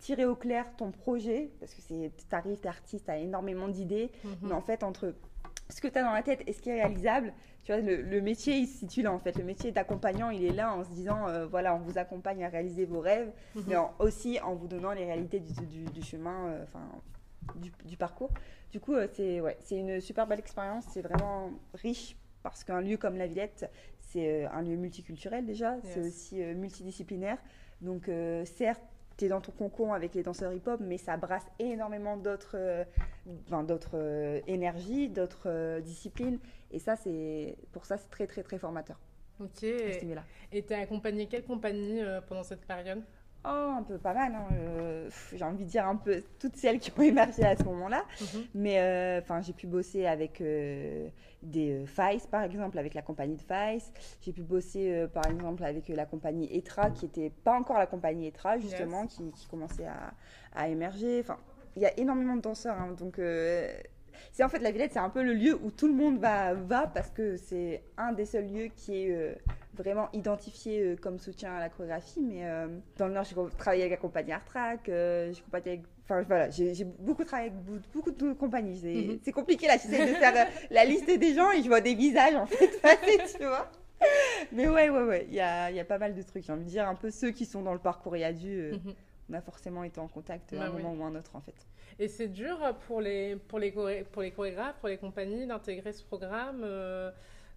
tirer 0.00 0.26
au 0.26 0.34
clair 0.34 0.66
ton 0.76 0.90
projet, 0.90 1.50
parce 1.60 1.74
que 1.74 1.80
c'est, 1.80 2.12
t'arrives, 2.28 2.58
t'es 2.58 2.68
artiste, 2.68 3.06
t'as 3.06 3.18
énormément 3.18 3.68
d'idées, 3.68 4.10
mhm. 4.24 4.36
mais 4.42 4.52
en 4.52 4.60
fait, 4.60 4.82
entre 4.82 5.14
ce 5.68 5.80
que 5.80 5.88
tu 5.88 5.98
as 5.98 6.02
dans 6.02 6.12
la 6.12 6.22
tête 6.22 6.42
et 6.46 6.52
ce 6.52 6.60
qui 6.60 6.70
est 6.70 6.82
réalisable, 6.82 7.32
tu 7.64 7.72
vois, 7.72 7.80
le, 7.80 8.20
métier, 8.20 8.56
il 8.56 8.66
se 8.66 8.78
situe 8.78 9.02
là, 9.02 9.12
en 9.12 9.20
fait. 9.20 9.38
Le 9.38 9.44
métier 9.44 9.70
d'accompagnant, 9.70 10.30
il 10.30 10.44
est 10.44 10.52
là 10.52 10.74
en 10.74 10.82
se 10.82 10.90
disant, 10.90 11.28
euh, 11.28 11.46
voilà, 11.46 11.76
on 11.76 11.78
vous 11.78 11.96
accompagne 11.96 12.44
à 12.44 12.48
réaliser 12.48 12.84
vos 12.84 13.00
rêves, 13.00 13.30
mhm. 13.54 13.64
mais 13.68 13.76
aussi 14.00 14.40
en 14.40 14.54
vous 14.54 14.66
donnant 14.66 14.92
les 14.92 15.04
réalités 15.04 15.40
du, 15.40 16.02
chemin, 16.02 16.48
euh, 16.48 16.64
enfin, 16.64 16.84
du, 17.84 17.96
parcours. 17.96 18.30
Du 18.72 18.80
coup, 18.80 18.94
euh, 18.94 19.06
c'est 19.12 19.40
ouais, 19.40 19.56
une 19.70 20.00
super 20.00 20.26
belle 20.26 20.40
expérience. 20.40 20.84
C'est 20.92 21.02
vraiment 21.02 21.52
riche 21.74 22.16
parce 22.42 22.64
qu'un 22.64 22.80
lieu 22.80 22.96
comme 22.96 23.16
la 23.16 23.28
Villette, 23.28 23.70
c'est 24.12 24.44
un 24.46 24.62
lieu 24.62 24.76
multiculturel 24.76 25.44
déjà, 25.46 25.76
c'est 25.82 26.00
aussi 26.00 26.36
multidisciplinaire. 26.54 27.38
Donc, 27.80 28.10
certes, 28.44 28.82
tu 29.16 29.26
es 29.26 29.28
dans 29.28 29.40
ton 29.40 29.52
concon 29.52 29.92
avec 29.92 30.14
les 30.14 30.22
danseurs 30.22 30.52
hip-hop, 30.52 30.80
mais 30.80 30.98
ça 30.98 31.16
brasse 31.16 31.46
énormément 31.58 32.16
d'autres 32.16 32.56
euh, 32.56 32.84
d'autres 33.64 33.94
euh, 33.94 34.40
énergies, 34.46 35.08
d'autres 35.08 35.48
euh, 35.48 35.80
disciplines. 35.80 36.38
Et 36.70 36.78
ça, 36.78 36.96
c'est 36.96 37.56
pour 37.72 37.84
ça, 37.84 37.96
c'est 37.98 38.10
très, 38.10 38.26
très, 38.26 38.42
très 38.42 38.58
formateur. 38.58 38.98
Ok. 39.40 39.62
Et 39.62 40.62
tu 40.66 40.74
as 40.74 40.78
accompagné 40.78 41.26
quelle 41.26 41.44
compagnie 41.44 42.00
pendant 42.28 42.42
cette 42.42 42.64
période? 42.64 43.02
Oh, 43.44 43.74
un 43.76 43.82
peu 43.82 43.98
pas 43.98 44.14
mal. 44.14 44.32
Hein. 44.34 44.46
Euh, 44.52 45.10
j'ai 45.34 45.44
envie 45.44 45.64
de 45.64 45.68
dire 45.68 45.86
un 45.86 45.96
peu 45.96 46.22
toutes 46.38 46.56
celles 46.56 46.78
qui 46.78 46.92
ont 46.96 47.02
émergé 47.02 47.44
à 47.44 47.56
ce 47.56 47.64
moment-là. 47.64 48.04
Mhm. 48.20 48.44
Mais 48.54 48.80
euh, 48.80 49.20
enfin, 49.20 49.40
j'ai 49.40 49.52
pu 49.52 49.66
bosser 49.66 50.06
avec 50.06 50.40
euh, 50.40 51.08
des 51.42 51.84
Face, 51.86 52.26
par 52.26 52.44
exemple, 52.44 52.78
avec 52.78 52.94
la 52.94 53.02
compagnie 53.02 53.36
de 53.36 53.42
Face. 53.42 53.92
J'ai 54.20 54.32
pu 54.32 54.42
bosser, 54.42 55.06
par 55.12 55.26
exemple, 55.26 55.64
avec 55.64 55.88
la 55.88 56.06
compagnie 56.06 56.56
Etra, 56.56 56.90
qui 56.90 57.06
n'était 57.06 57.30
pas 57.30 57.58
encore 57.58 57.78
la 57.78 57.86
compagnie 57.86 58.28
Etra, 58.28 58.58
justement, 58.58 59.06
qui, 59.06 59.30
qui, 59.32 59.46
commençait 59.48 59.86
à, 59.86 60.12
à 60.54 60.68
émerger. 60.68 61.20
Enfin, 61.20 61.38
il 61.74 61.82
y 61.82 61.86
a 61.86 61.98
énormément 61.98 62.36
de 62.36 62.42
danseurs. 62.42 62.78
Hein, 62.78 62.94
donc, 62.96 63.20
c'est 64.30 64.44
en 64.44 64.48
fait 64.48 64.60
la 64.60 64.70
Villette, 64.70 64.92
c'est 64.92 65.00
un 65.00 65.10
peu 65.10 65.24
le 65.24 65.34
lieu 65.34 65.58
où 65.64 65.72
tout 65.72 65.88
le 65.88 65.94
monde 65.94 66.18
va, 66.18 66.54
va 66.54 66.86
parce 66.86 67.10
que 67.10 67.36
c'est 67.36 67.82
un 67.96 68.12
des 68.12 68.24
seuls 68.24 68.46
lieux 68.46 68.68
qui 68.76 69.02
est 69.02 69.36
vraiment 69.74 70.08
identifié 70.12 70.80
euh, 70.80 70.96
comme 70.96 71.18
soutien 71.18 71.54
à 71.54 71.60
la 71.60 71.68
chorégraphie. 71.68 72.20
Mais 72.20 72.44
euh, 72.44 72.68
dans 72.98 73.06
le 73.06 73.14
Nord, 73.14 73.24
j'ai 73.24 73.36
travaillé 73.56 73.82
avec 73.82 73.92
la 73.92 73.96
compagnie 73.98 74.32
Art 74.32 74.44
Track, 74.44 74.88
euh, 74.88 75.32
j'ai 75.32 75.42
avec 75.52 75.82
Enfin, 76.04 76.22
voilà, 76.22 76.50
j'ai 76.50 76.84
beaucoup 76.98 77.24
travaillé 77.24 77.50
avec 77.50 77.80
beaucoup 77.94 78.10
de 78.10 78.32
compagnies. 78.32 78.82
Mhm. 78.82 79.20
C'est 79.22 79.30
compliqué 79.30 79.68
là, 79.68 79.74
j'essaie 79.74 80.12
de 80.12 80.14
faire 80.16 80.48
la 80.68 80.84
liste 80.84 81.06
des 81.06 81.32
gens 81.32 81.52
et 81.52 81.62
je 81.62 81.68
vois 81.68 81.80
des 81.80 81.94
visages 81.94 82.34
en 82.34 82.44
fait 82.44 82.70
tu 83.38 83.44
vois. 83.44 83.70
Mais 84.50 84.68
ouais, 84.68 84.90
ouais, 84.90 85.02
ouais, 85.04 85.26
il 85.28 85.34
y 85.34 85.40
a, 85.40 85.70
y 85.70 85.78
a, 85.78 85.84
pas 85.84 85.98
mal 85.98 86.12
de 86.12 86.22
trucs. 86.22 86.44
J'ai 86.44 86.52
envie 86.52 86.64
de 86.64 86.70
dire 86.70 86.88
un 86.88 86.96
peu 86.96 87.12
ceux 87.12 87.30
qui 87.30 87.46
sont 87.46 87.62
dans 87.62 87.72
le 87.72 87.78
parcours 87.78 88.16
et 88.16 88.30
mhm. 88.32 88.94
on 89.30 89.34
a 89.34 89.40
forcément 89.40 89.84
été 89.84 90.00
en 90.00 90.08
contact 90.08 90.52
à 90.54 90.56
bah 90.56 90.64
un 90.64 90.70
moment 90.70 90.92
ou 90.92 91.04
un 91.04 91.14
autre 91.14 91.36
en 91.36 91.40
fait. 91.40 91.54
Et 92.00 92.08
c'est 92.08 92.28
dur 92.28 92.58
pour 92.88 93.00
les, 93.00 93.36
pour, 93.36 93.60
les 93.60 93.70
pour 93.70 94.22
les 94.22 94.32
chorégraphes, 94.32 94.80
pour 94.80 94.88
les 94.88 94.98
compagnies 94.98 95.46
d'intégrer 95.46 95.92
ce 95.92 96.02
programme 96.02 96.66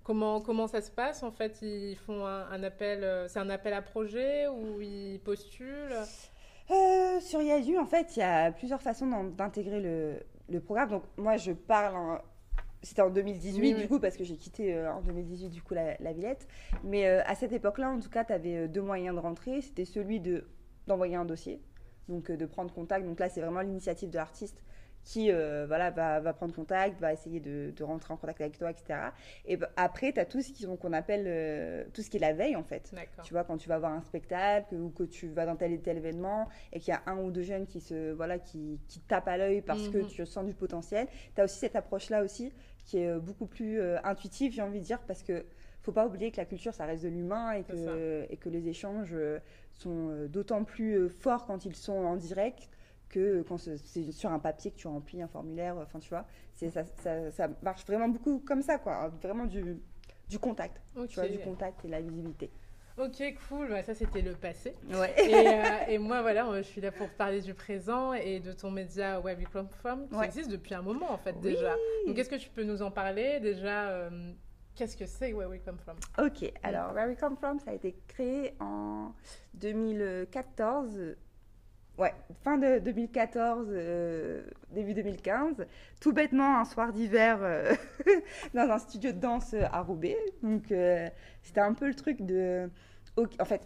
Comment, 0.06 0.40
comment 0.40 0.68
ça 0.68 0.82
se 0.82 0.92
passe 0.92 1.24
En 1.24 1.32
fait, 1.32 1.58
ils 1.64 1.96
font 1.96 2.28
un, 2.28 2.62
appel, 2.62 3.04
euh, 3.04 3.28
c'est 3.28 3.40
un 3.40 3.50
appel 3.50 3.74
à 3.74 3.82
projet 3.82 4.48
ou 4.48 4.80
ils 4.80 5.20
postulent? 5.20 5.96
Euh, 6.70 7.20
Sur 7.20 7.42
Yadu, 7.42 7.76
en 7.80 7.88
fait, 7.88 8.16
il 8.16 8.20
y 8.20 8.22
a 8.22 8.52
plusieurs 8.52 8.84
façons 8.84 9.08
d'intégrer 9.36 9.82
le, 9.82 10.20
le, 10.48 10.60
programme. 10.60 10.90
Donc, 10.90 11.04
moi, 11.18 11.38
je 11.38 11.54
parle. 11.54 12.22
C'était 12.84 13.02
en 13.02 13.10
2018, 13.10 13.74
du 13.74 13.88
coup, 13.88 14.00
parce 14.00 14.16
que 14.16 14.24
j'ai 14.24 14.38
quitté 14.38 14.76
euh, 14.76 14.94
en 14.94 15.02
2018, 15.02 15.50
du 15.50 15.64
coup, 15.64 15.74
la, 15.74 16.14
Villette. 16.14 16.48
Mais 16.84 17.08
à 17.08 17.34
cette 17.34 17.52
époque-là, 17.52 17.90
en 17.90 18.00
tout 18.00 18.12
cas, 18.12 18.24
tu 18.24 18.34
avais 18.34 18.68
deux 18.68 18.84
moyens 18.84 19.16
de 19.16 19.20
rentrer. 19.20 19.62
C'était 19.62 19.86
celui 19.86 20.22
d'envoyer 20.86 21.16
un 21.16 21.26
dossier, 21.26 21.64
donc 22.10 22.32
de 22.32 22.46
prendre 22.46 22.72
contact. 22.72 23.08
Donc 23.08 23.20
là, 23.20 23.28
c'est 23.28 23.42
vraiment 23.42 23.62
l'initiative 23.62 24.12
de 24.12 24.18
l'artiste 24.18 24.62
qui 25.06 25.32
euh, 25.32 25.66
voilà, 25.68 25.92
va, 25.92 26.20
va, 26.20 26.34
prendre 26.34 26.54
contact, 26.54 27.00
va 27.00 27.14
essayer 27.14 27.40
de, 27.40 27.72
de, 27.76 27.84
rentrer 27.84 28.12
en 28.12 28.18
contact 28.18 28.42
avec 28.42 28.58
toi, 28.58 28.72
etc. 28.72 29.00
Et 29.46 29.58
après, 29.78 30.12
tu 30.12 30.20
as 30.20 30.26
tout 30.26 30.42
ce 30.42 30.66
qu'on 30.66 30.94
appelle 30.94 31.26
euh, 31.28 31.86
tout 31.94 32.02
ce 32.02 32.10
qui 32.10 32.18
est 32.18 32.20
la 32.20 32.34
veille, 32.34 32.56
en 32.56 32.64
fait. 32.64 32.92
Tu 33.24 33.34
vois, 33.34 33.44
quand 33.44 33.58
tu 33.58 33.70
vas 33.70 33.78
voir 33.78 33.94
un 33.94 34.02
spectacle 34.02 34.74
ou 34.74 34.90
que 34.90 35.04
tu 35.04 35.30
vas 35.30 35.46
dans 35.46 35.56
tel 35.56 35.72
et 35.74 35.80
tel 35.80 35.98
événement 35.98 36.50
et 36.74 36.80
qu'il 36.80 36.92
y 36.92 36.98
a 36.98 37.04
un 37.06 37.20
ou 37.20 37.30
deux 37.30 37.44
jeunes 37.44 37.68
qui, 37.68 37.80
se, 37.80 38.14
voilà, 38.14 38.40
qui, 38.40 38.80
qui 38.88 39.00
tapent 39.00 39.28
à 39.28 39.38
l'œil 39.38 39.62
parce 39.62 39.88
que 39.90 40.00
mhm. 40.00 40.08
tu 40.08 40.26
sens 40.26 40.44
du 40.44 40.56
potentiel, 40.56 41.08
tu 41.36 41.42
as 41.42 41.44
aussi 41.44 41.60
cette 41.60 41.76
approche-là 41.76 42.24
aussi 42.24 42.52
qui 42.86 42.98
est 42.98 43.16
beaucoup 43.20 43.46
plus 43.46 43.80
euh, 43.80 43.98
intuitive, 44.04 44.54
j'ai 44.54 44.62
envie 44.62 44.80
de 44.80 44.86
dire, 44.86 45.00
parce 45.08 45.24
que 45.24 45.46
faut 45.82 45.92
pas 45.92 46.08
oublier 46.08 46.32
que 46.32 46.38
la 46.38 46.46
culture, 46.46 46.74
ça 46.74 46.86
reste 46.86 47.04
de 47.04 47.10
l'humain 47.10 47.52
et 47.52 47.64
que, 47.64 48.26
et 48.32 48.38
que 48.38 48.50
les 48.50 48.68
échanges 48.68 49.16
sont 49.72 50.26
d'autant 50.28 50.64
plus 50.64 51.10
forts 51.10 51.46
quand 51.46 51.64
ils 51.64 51.76
sont 51.76 51.94
en 51.94 52.16
direct 52.16 52.70
que 53.10 53.44
quand 53.44 53.58
c'est 53.58 54.12
sur 54.12 54.32
un 54.32 54.40
papier 54.40 54.72
que 54.72 54.78
tu 54.78 54.88
remplis 54.88 55.22
un 55.22 55.28
formulaire. 55.28 55.78
Enfin, 55.78 56.00
tu 56.00 56.10
vois, 56.10 56.26
ça, 56.54 56.84
ça, 56.98 57.32
ça, 57.32 57.50
marche 57.62 57.86
vraiment 57.86 58.10
beaucoup 58.10 58.40
comme 58.40 58.62
ça, 58.62 58.78
quoi. 58.78 59.10
Vraiment 59.22 59.46
du, 59.46 59.78
du 60.30 60.40
contact. 60.40 60.82
Tu 61.08 61.16
vois, 61.16 61.28
du 61.28 61.40
contact 61.40 61.84
et 61.86 61.88
la 61.88 62.02
visibilité. 62.02 62.52
Ok, 62.98 63.22
cool. 63.50 63.70
Bah, 63.70 63.84
ça, 63.84 63.94
c'était 63.94 64.22
le 64.22 64.34
passé. 64.34 64.74
Ouais. 64.90 65.14
Et, 65.18 65.34
euh, 65.36 65.62
et, 65.90 65.98
moi, 65.98 66.22
voilà, 66.22 66.50
je 66.56 66.62
suis 66.62 66.80
là 66.80 66.92
pour 66.92 67.10
parler 67.10 67.42
du 67.42 67.54
présent 67.54 68.14
et 68.14 68.40
de 68.40 68.54
ton 68.54 68.72
média 68.72 69.20
Where 69.20 69.38
We 69.38 69.48
Come 69.52 69.68
From, 69.68 70.08
qui 70.08 70.24
existe 70.24 70.50
depuis 70.50 70.74
un 70.74 70.82
moment, 70.82 71.12
en 71.12 71.18
fait, 71.18 71.40
déjà. 71.42 71.76
Donc, 72.08 72.18
est-ce 72.18 72.30
que 72.30 72.36
tu 72.36 72.50
peux 72.50 72.64
nous 72.64 72.82
en 72.82 72.92
parler 72.92 73.42
Déjà, 73.42 73.90
euh, 73.90 74.32
qu'est-ce 74.76 74.96
que 74.96 75.06
c'est 75.06 75.34
Where 75.34 75.50
We 75.50 75.62
Come 75.64 75.78
From 75.78 75.98
Ok, 76.18 76.50
alors, 76.64 76.94
Where 76.94 77.08
We 77.10 77.18
Come 77.20 77.36
From, 77.36 77.60
ça 77.60 77.72
a 77.72 77.74
été 77.74 77.98
créé 78.08 78.56
en 78.62 79.14
2014 79.56 81.18
Ouais, 81.98 82.14
fin 82.44 82.58
de 82.58 82.80
2014, 82.80 83.68
euh, 83.72 84.44
début 84.72 84.94
2015, 84.94 85.66
tout 86.02 86.12
bêtement 86.12 86.60
un 86.60 86.66
soir 86.66 86.92
d'hiver 86.92 87.40
euh, 87.42 87.74
dans 88.54 88.70
un 88.70 88.80
studio 88.80 89.14
de 89.14 89.18
danse 89.18 89.54
à 89.54 89.82
Roubaix. 89.82 90.18
Donc 90.44 90.74
euh, 90.74 91.10
c'était 91.42 91.62
un 91.62 91.74
peu 91.74 91.88
le 91.88 91.96
truc 91.96 92.22
de... 92.22 92.70
En 93.40 93.46
fait, 93.46 93.62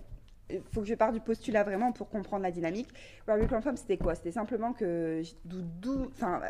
il 0.51 0.61
faut 0.71 0.81
que 0.81 0.87
je 0.87 0.93
parte 0.93 1.13
du 1.13 1.21
postulat 1.21 1.63
vraiment 1.63 1.91
pour 1.91 2.07
comprendre 2.09 2.43
la 2.43 2.51
dynamique. 2.51 2.89
Where 3.27 3.39
We 3.39 3.49
Come 3.49 3.75
c'était 3.75 3.97
quoi? 3.97 4.13
C'était 4.13 4.31
simplement 4.31 4.73
que, 4.73 5.23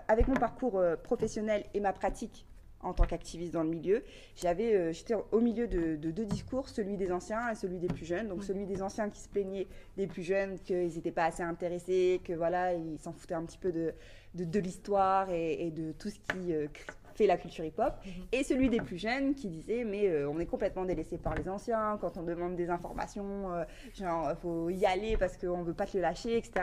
avec 0.09 0.27
mon 0.27 0.35
parcours 0.35 0.81
professionnel 1.01 1.63
et 1.73 1.79
ma 1.79 1.93
pratique 1.93 2.45
en 2.81 2.93
tant 2.93 3.05
qu'activiste 3.05 3.53
dans 3.53 3.63
le 3.63 3.69
milieu, 3.69 4.03
j'avais, 4.35 4.73
euh, 4.73 4.91
j'étais 4.91 5.15
au 5.31 5.39
milieu 5.39 5.67
de, 5.67 5.95
deux 5.95 6.25
discours, 6.25 6.69
celui 6.69 6.97
des 6.97 7.11
anciens 7.11 7.49
et 7.51 7.55
celui 7.55 7.79
des 7.79 7.87
plus 7.87 8.05
jeunes. 8.05 8.27
Donc 8.27 8.43
celui 8.43 8.65
des 8.65 8.81
anciens 8.81 9.09
qui 9.09 9.19
se 9.19 9.29
plaignaient 9.29 9.67
des 9.97 10.07
plus 10.07 10.23
jeunes 10.23 10.57
qu'ils 10.59 10.95
n'étaient 10.95 11.11
pas 11.11 11.25
assez 11.25 11.43
intéressés, 11.43 12.21
que 12.23 12.33
voilà, 12.33 12.73
ils 12.73 12.97
s'en 12.99 13.11
foutaient 13.11 13.35
un 13.35 13.43
petit 13.43 13.57
peu 13.57 13.71
de, 13.71 13.93
de, 14.35 14.59
l'histoire 14.59 15.29
et, 15.29 15.71
de 15.71 15.91
tout 15.93 16.09
ce 16.09 16.19
qui 16.19 16.53
euh, 16.53 16.67
fait 17.15 17.27
la 17.27 17.37
culture 17.37 17.65
hip-hop. 17.65 17.93
Mhm. 18.05 18.11
Et 18.31 18.43
celui 18.43 18.69
des 18.69 18.79
plus 18.79 18.97
jeunes 18.97 19.35
qui 19.35 19.49
disait 19.49 19.83
mais 19.83 20.07
euh, 20.07 20.29
on 20.29 20.39
est 20.39 20.45
complètement 20.45 20.85
délaissé 20.85 21.17
par 21.17 21.35
les 21.35 21.49
anciens. 21.49 21.97
Quand 21.99 22.15
on 22.17 22.23
demande 22.23 22.55
des 22.55 22.69
informations, 22.69 23.49
genre 23.93 24.33
faut 24.41 24.69
y 24.69 24.85
aller 24.85 25.17
parce 25.17 25.35
qu'on 25.35 25.63
veut 25.63 25.73
pas 25.73 25.85
te 25.85 25.97
le 25.97 26.01
lâcher, 26.01 26.37
etc. 26.37 26.53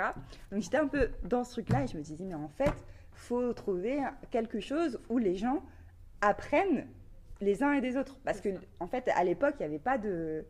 Donc 0.51 0.63
j'étais 0.63 0.79
un 0.79 0.89
peu 0.89 1.11
dans 1.25 1.45
ce 1.45 1.53
truc-là 1.53 1.85
et 1.85 1.87
je 1.87 1.97
me 1.99 2.03
disais 2.03 2.25
mais 2.25 2.35
en 2.35 2.49
fait 2.49 2.73
faut 3.13 3.53
trouver 3.55 4.01
quelque 4.31 4.61
chose 4.61 5.01
où 5.09 5.19
les 5.19 5.37
gens 5.37 5.63
apprennent 6.21 6.87
les 7.41 7.63
uns 7.63 7.73
et 7.73 7.81
des 7.81 7.97
autres. 7.97 8.19
Parce 8.25 8.41
que, 8.41 8.49
en 8.81 8.87
fait, 8.87 9.09
à 9.15 9.25
l'époque, 9.25 9.55
il 9.59 9.63
n'y 9.63 9.67
avait 9.67 9.79
pas 9.79 9.99
de. 9.99 10.45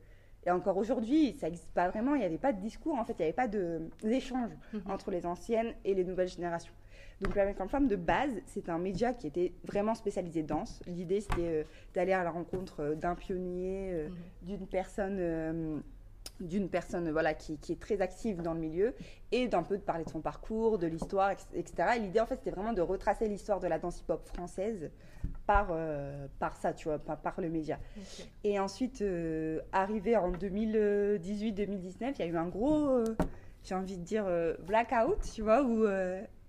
Et 0.45 0.51
encore 0.51 0.77
aujourd'hui, 0.77 1.37
ça 1.41 1.47
n'existe 1.47 1.73
pas 1.73 1.89
vraiment, 1.89 2.15
il 2.15 2.21
n'y 2.21 2.25
avait 2.25 2.39
pas 2.39 2.53
de 2.53 2.61
discours, 2.61 2.97
en 2.97 3.05
fait, 3.05 3.15
il 3.15 3.23
n'y 3.23 3.25
avait 3.25 3.33
pas 3.33 3.49
d'échange 3.49 4.51
mhm. 4.73 4.83
entre 4.87 5.11
les 5.11 5.27
anciennes 5.27 5.75
et 5.85 5.93
les 5.93 6.05
nouvelles 6.05 6.29
générations. 6.29 6.73
Donc, 7.21 7.35
l'American 7.35 7.67
Femme, 7.67 7.89
de 7.89 7.97
base, 7.97 8.31
c'est 8.47 8.69
un 8.69 8.79
média 8.79 9.13
qui 9.13 9.27
était 9.27 9.53
vraiment 9.65 9.97
spécialisé 9.97 10.45
danse. 10.45 10.83
L'idée, 10.87 11.21
c'était 11.21 11.49
euh, 11.49 11.65
d'aller 11.95 12.13
à 12.13 12.23
la 12.23 12.31
rencontre 12.31 12.81
euh, 12.81 12.95
d'un 12.95 13.17
pionnier, 13.17 13.91
euh, 13.93 14.09
mhm. 14.09 14.17
d'une 14.43 14.67
personne 14.69 15.83
d'une 16.41 16.69
personne 16.69 17.11
voilà, 17.11 17.35
qui, 17.35 17.59
qui, 17.59 17.73
est 17.73 17.81
très 17.81 18.01
active 18.01 18.43
dans 18.43 18.55
le 18.55 18.61
milieu 18.61 18.95
et 19.33 19.49
d'un 19.49 19.63
peu 19.63 19.77
de 19.77 19.83
parler 19.83 20.05
de 20.05 20.11
son 20.11 20.21
parcours, 20.21 20.79
de 20.79 20.87
l'histoire, 20.87 21.31
etc. 21.55 21.91
Et 21.97 22.01
l'idée, 22.01 22.21
en 22.21 22.27
fait, 22.27 22.37
c'était 22.37 22.51
vraiment 22.51 22.73
de 22.73 22.83
retracer 22.83 23.29
l'histoire 23.29 23.61
de 23.61 23.67
la 23.67 23.79
danse 23.79 24.01
hip-hop 24.01 24.27
française 24.27 24.91
par, 25.47 25.69
euh, 25.71 26.27
par 26.39 26.57
ça, 26.57 26.73
tu 26.73 26.89
vois, 26.89 26.99
par, 26.99 27.19
par 27.19 27.41
le 27.41 27.49
média. 27.49 27.79
Et 28.45 28.59
ensuite, 28.59 29.03
euh, 29.03 29.61
arrivé 29.73 30.17
en 30.17 30.31
2018-2019, 30.33 32.15
il 32.15 32.19
y 32.19 32.23
a 32.23 32.27
eu 32.27 32.37
un 32.37 32.49
gros, 32.49 32.89
euh, 32.89 33.17
j'ai 33.65 33.75
envie 33.75 33.97
de 33.97 34.05
dire, 34.05 34.27
blackout, 34.67 35.21
tu 35.35 35.43
vois, 35.43 35.63
où 35.63 35.87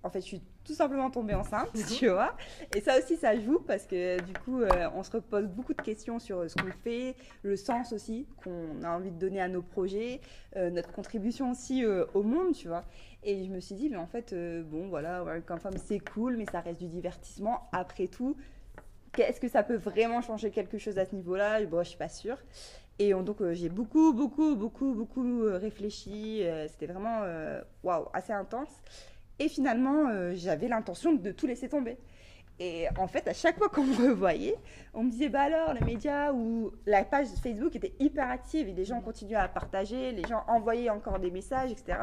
en 0.04 0.10
fait, 0.10 0.22
je 0.22 0.26
suis 0.26 0.42
tout 0.68 0.74
simplement 0.74 1.10
tombée 1.10 1.34
enceinte, 1.34 1.74
mhm. 1.74 1.84
tu 1.98 2.10
vois. 2.10 2.36
Et 2.76 2.82
ça 2.82 3.00
aussi, 3.00 3.16
ça 3.16 3.40
joue 3.40 3.60
parce 3.60 3.88
que 3.88 4.22
du 4.22 4.34
coup, 4.34 4.62
on 4.96 5.04
se 5.04 5.12
repose 5.12 5.48
beaucoup 5.48 5.74
de 5.74 5.82
questions 5.82 6.20
sur 6.20 6.50
ce 6.50 6.56
qu'on 6.56 6.72
fait, 6.84 7.16
le 7.42 7.56
sens 7.56 7.94
aussi 7.94 8.28
qu'on 8.44 8.84
a 8.84 8.90
envie 8.90 9.12
de 9.12 9.18
donner 9.18 9.42
à 9.42 9.48
nos 9.48 9.62
projets, 9.62 10.22
notre 10.56 10.92
contribution 10.92 11.52
aussi 11.52 11.86
au 11.86 12.24
monde, 12.24 12.54
tu 12.54 12.68
vois. 12.68 12.84
Et 13.24 13.46
je 13.46 13.50
me 13.50 13.60
suis 13.60 13.76
dit, 13.76 13.90
mais 13.90 13.98
en 13.98 14.08
fait, 14.08 14.36
bon, 14.66 14.90
voilà, 14.90 15.24
Welcome 15.24 15.60
Femme, 15.60 15.78
c'est 15.78 16.00
cool, 16.00 16.38
mais 16.38 16.46
ça 16.52 16.60
reste 16.60 16.80
du 16.80 16.88
divertissement. 16.88 17.70
Après 17.72 18.08
tout, 18.08 18.36
est-ce 19.18 19.40
que 19.40 19.48
ça 19.48 19.64
peut 19.64 19.78
vraiment 19.78 20.22
changer 20.22 20.52
quelque 20.52 20.78
chose 20.78 20.98
à 21.00 21.06
ce 21.06 21.16
niveau-là? 21.16 21.64
Bon, 21.66 21.84
je 21.84 21.90
suis 21.90 21.98
pas 21.98 22.10
sûre. 22.10 22.38
Et 23.00 23.12
donc, 23.14 23.42
euh, 23.42 23.54
j'ai 23.54 23.70
beaucoup, 23.70 24.12
beaucoup, 24.14 24.56
beaucoup, 24.56 24.94
beaucoup 24.94 25.44
euh, 25.44 25.58
réfléchi. 25.58 26.44
Euh, 26.44 26.68
c'était 26.68 26.88
vraiment, 26.88 27.22
waouh, 27.84 28.08
assez 28.14 28.34
intense. 28.34 28.70
Et 29.40 29.50
finalement, 29.50 30.34
j'avais 30.34 30.68
l'intention 30.68 31.14
de 31.14 31.32
tout 31.32 31.48
laisser 31.48 31.70
tomber. 31.70 31.98
Et 32.60 32.88
en 32.98 33.08
fait, 33.08 33.28
à 33.28 33.34
chaque 33.34 33.58
fois 33.58 33.70
qu'on 33.74 33.84
me 33.84 34.10
revoyait, 34.10 34.56
on 34.94 35.04
me 35.04 35.12
disait, 35.12 35.30
bah 35.30 35.42
alors, 35.42 35.74
les 35.74 35.86
médias 35.86 36.34
ou 36.34 36.72
la 36.86 37.04
page 37.04 37.28
Facebook 37.42 37.76
était 37.76 37.94
hyper 38.00 38.30
active 38.30 38.68
et 38.68 38.74
les 38.74 38.86
gens 38.86 39.02
continuaient 39.02 39.36
à 39.36 39.48
partager, 39.48 40.12
les 40.12 40.24
gens 40.28 40.44
envoyaient 40.48 40.90
encore 40.90 41.20
des 41.20 41.32
messages, 41.32 41.72
etc. 41.72 41.98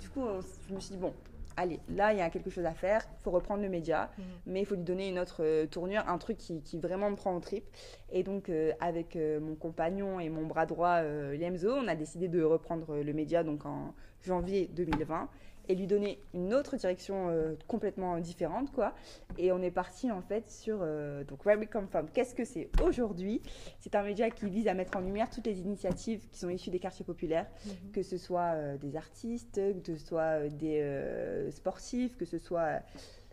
Du 0.00 0.08
coup, 0.08 0.24
je 0.68 0.74
me 0.74 0.80
suis 0.80 0.94
dit, 0.94 1.00
bon, 1.00 1.12
allez, 1.58 1.80
là, 1.88 2.12
il 2.12 2.18
y 2.18 2.22
a 2.22 2.30
quelque 2.30 2.50
chose 2.50 2.64
à 2.64 2.72
faire, 2.72 3.02
il 3.18 3.22
faut 3.22 3.30
reprendre 3.30 3.62
le 3.62 3.68
média, 3.68 4.10
mhm. 4.16 4.24
mais 4.46 4.60
il 4.60 4.66
faut 4.66 4.76
lui 4.76 4.84
donner 4.84 5.08
une 5.08 5.18
autre 5.18 5.42
euh, 5.42 5.66
tournure, 5.66 6.02
un 6.06 6.18
truc 6.18 6.38
qui, 6.38 6.78
vraiment 6.78 7.10
me 7.10 7.16
prend 7.16 7.34
en 7.34 7.40
trip. 7.40 7.64
Et 8.12 8.22
donc, 8.22 8.48
euh, 8.48 8.72
avec 8.80 9.16
euh, 9.16 9.40
mon 9.40 9.56
compagnon 9.56 10.20
et 10.20 10.28
mon 10.28 10.46
bras 10.46 10.66
droit, 10.66 11.02
Liemzo, 11.02 11.72
on 11.72 11.88
a 11.88 11.96
décidé 11.96 12.28
de 12.28 12.42
reprendre 12.42 12.98
le 12.98 13.12
média 13.12 13.42
donc 13.42 13.66
en 13.66 13.94
janvier 14.22 14.70
2020 14.72 15.28
et 15.68 15.74
lui 15.74 15.86
donner 15.86 16.18
une 16.34 16.54
autre 16.54 16.76
direction 16.76 17.28
euh, 17.28 17.54
complètement 17.66 18.18
différente, 18.18 18.72
quoi. 18.72 18.94
Et 19.36 19.52
on 19.52 19.60
est 19.62 19.70
parti 19.70 20.10
en 20.10 20.22
fait 20.22 20.50
sur 20.50 20.78
euh, 20.80 21.24
donc 21.24 21.44
Where 21.44 21.58
We 21.58 21.68
Come 21.68 21.86
From. 21.86 22.08
Qu'est-ce 22.12 22.34
que 22.34 22.44
c'est 22.44 22.70
aujourd'hui? 22.82 23.42
C'est 23.78 23.94
un 23.94 24.02
média 24.02 24.30
qui 24.30 24.48
vise 24.48 24.66
à 24.66 24.74
mettre 24.74 24.96
en 24.96 25.00
lumière 25.00 25.28
toutes 25.30 25.46
les 25.46 25.60
initiatives 25.60 26.26
qui 26.30 26.38
sont 26.38 26.48
issues 26.48 26.70
des 26.70 26.78
quartiers 26.78 27.04
populaires, 27.04 27.46
mhm. 27.66 27.92
que 27.92 28.02
ce 28.02 28.16
soit 28.16 28.54
euh, 28.54 28.76
des 28.78 28.96
artistes, 28.96 29.60
que 29.82 29.96
ce 29.96 30.04
soit 30.04 30.48
des 30.48 31.48
sportifs, 31.50 32.16
que 32.16 32.24
ce 32.24 32.38
soit 32.38 32.80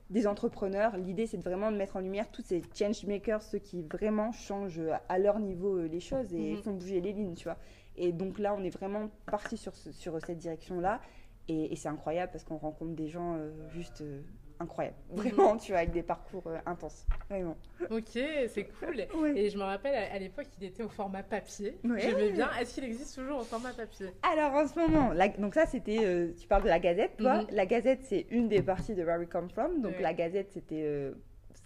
des 0.10 0.27
entrepreneurs. 0.27 0.98
L'idée, 0.98 1.25
c'est 1.25 1.42
vraiment 1.42 1.72
de 1.72 1.77
mettre 1.77 1.96
en 1.96 2.00
lumière 2.00 2.30
tous 2.32 2.44
ces 2.44 2.62
change 2.77 3.06
makers, 3.06 3.42
ceux 3.42 3.60
qui 3.60 3.82
vraiment 3.82 4.32
changent 4.32 4.82
à 5.10 5.18
leur 5.18 5.39
niveau 5.39 5.82
les 5.82 6.00
choses 6.00 6.34
et 6.34 6.54
mhm. 6.54 6.63
font 6.63 6.74
bouger 6.74 7.01
les 7.01 7.13
lignes, 7.13 7.36
tu 7.36 7.46
vois. 7.46 7.58
Et 7.98 8.12
donc 8.12 8.39
là, 8.39 8.54
on 8.58 8.63
est 8.63 8.70
vraiment 8.70 9.10
parti 9.25 9.58
sur, 9.58 9.74
sur 9.75 10.20
cette 10.25 10.38
direction-là. 10.38 11.00
Et, 11.48 11.75
c'est 11.75 11.90
incroyable 11.90 12.32
parce 12.32 12.44
qu'on 12.44 12.58
rencontre 12.58 12.96
des 12.96 13.08
gens 13.08 13.36
euh, 13.36 13.52
juste 13.70 14.02
euh, 14.02 14.22
incroyables. 14.60 14.96
Mhm. 15.12 15.18
Vraiment, 15.18 15.58
tu 15.58 15.72
vois, 15.72 15.80
avec 15.80 15.92
des 15.92 16.02
parcours 16.02 16.48
euh, 16.48 16.58
intenses. 16.66 17.06
Vraiment. 17.30 17.56
Ok, 17.92 18.10
c'est 18.48 18.68
cool. 18.80 19.02
Et 19.36 19.50
je 19.50 19.58
me 19.58 19.64
rappelle, 19.64 19.96
à, 19.96 20.18
l'époque, 20.18 20.48
il 20.60 20.66
était 20.66 20.84
au 20.84 20.90
format 20.90 21.22
papier. 21.24 21.78
J'aimais 21.84 22.32
bien. 22.32 22.50
Est-ce 22.60 22.75
qu'il 22.75 22.84
existe 22.84 23.16
toujours 23.16 23.40
au 23.40 23.44
format 23.44 23.74
papier? 23.74 24.08
Alors, 24.24 24.54
en 24.54 24.68
ce 24.68 24.80
moment, 24.80 25.12
donc 25.38 25.54
ça, 25.54 25.66
c'était, 25.66 26.34
tu 26.40 26.48
parles 26.48 26.64
de 26.64 26.70
la 26.70 26.80
Gazette, 26.80 27.18
toi. 27.18 27.44
Mhm. 27.44 27.48
La 27.52 27.66
Gazette, 27.66 28.04
c'est 28.04 28.25
une 28.32 28.48
des 28.48 28.62
parties 28.62 28.96
de 28.96 29.04
Where 29.04 29.20
We 29.20 29.30
Come 29.30 29.50
From. 29.50 29.82
Donc, 29.82 30.00
la 30.00 30.14
Gazette, 30.14 30.52
c'était 30.52 31.12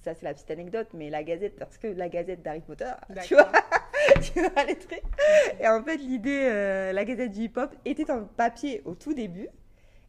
ça 0.04 0.14
c'est 0.14 0.24
la 0.24 0.34
petite 0.34 0.50
anecdote, 0.52 0.88
mais 0.94 1.10
la 1.10 1.24
Gazette, 1.24 1.58
parce 1.58 1.78
que 1.78 1.88
la 1.88 2.08
Gazette 2.08 2.42
d'Harry 2.42 2.62
Potter, 2.62 2.92
tu 3.24 3.34
vois, 3.34 3.52
tu 4.22 4.40
vois 4.40 4.64
les 4.64 4.76
trucs. 4.76 5.04
Et 5.60 5.68
en 5.68 5.84
fait, 5.84 5.98
l'idée, 5.98 6.92
la 6.94 7.06
Gazette 7.06 7.32
du 7.32 7.44
hip-hop 7.44 7.74
était 7.86 8.10
en 8.12 8.24
papier 8.24 8.82
au 8.86 8.96
tout 8.96 9.14
début, 9.14 9.50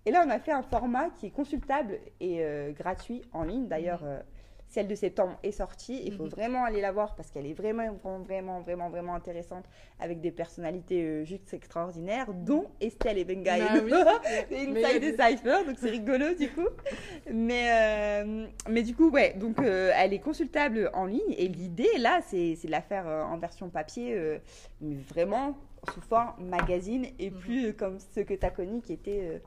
et 0.07 0.11
là, 0.11 0.25
on 0.27 0.31
a 0.31 0.39
fait 0.39 0.53
un 0.53 0.63
format 0.63 1.11
qui 1.11 1.27
est 1.27 1.31
consultable 1.31 1.99
et 2.21 2.39
euh, 2.41 2.73
gratuit 2.73 3.23
en 3.33 3.43
ligne. 3.43 3.69
D'ailleurs, 3.69 4.01
euh, 4.05 4.19
celle 4.67 4.89
de 4.89 4.95
septembre 4.95 5.39
est 5.43 5.53
sortie. 5.53 6.01
Il 6.07 6.15
faut 6.15 6.25
mhm. 6.25 6.31
vraiment 6.31 6.65
aller 6.65 6.81
la 6.81 6.91
voir 6.91 7.17
parce 7.17 7.31
qu'elle 7.31 7.45
est 7.45 7.53
vraiment, 7.53 7.93
vraiment, 8.25 8.61
vraiment, 8.61 8.89
vraiment 8.89 9.15
intéressante 9.15 9.65
avec 9.99 10.23
des 10.23 10.31
personnalités 10.31 11.03
euh, 11.03 11.25
juste 11.25 11.53
extraordinaires, 11.53 12.33
dont 12.33 12.71
Estelle 12.81 13.19
et 13.19 13.25
Bengaï. 13.27 13.61
Bah 13.61 14.21
Inside 14.51 15.03
the 15.03 15.21
Cypher, 15.21 15.65
donc 15.67 15.77
c'est 15.79 15.91
rigolo 15.91 16.33
du 16.35 16.49
coup. 16.49 16.69
Mais, 17.31 18.25
mais 18.69 18.83
du 18.83 18.95
coup, 18.95 19.11
ouais, 19.11 19.35
donc 19.35 19.59
elle 19.61 20.15
est 20.15 20.19
consultable 20.19 20.91
en 20.95 21.05
ligne 21.05 21.35
et 21.37 21.49
l'idée 21.49 21.99
là, 21.99 22.21
c'est 22.23 22.55
de 22.65 22.71
la 22.71 22.81
faire 22.81 23.07
en 23.07 23.37
version 23.37 23.69
papier, 23.69 24.39
mais 24.81 24.95
vraiment 24.95 25.59
sous 25.93 26.01
forme 26.01 26.33
magazine 26.39 27.07
et 27.19 27.31
mhm. 27.31 27.39
plus 27.39 27.75
comme 27.75 27.99
ce 27.99 28.21
que 28.21 28.35
tu 28.35 28.47
as 28.47 28.51
connu 28.51 28.81
qui 28.81 28.95
était 28.95 29.41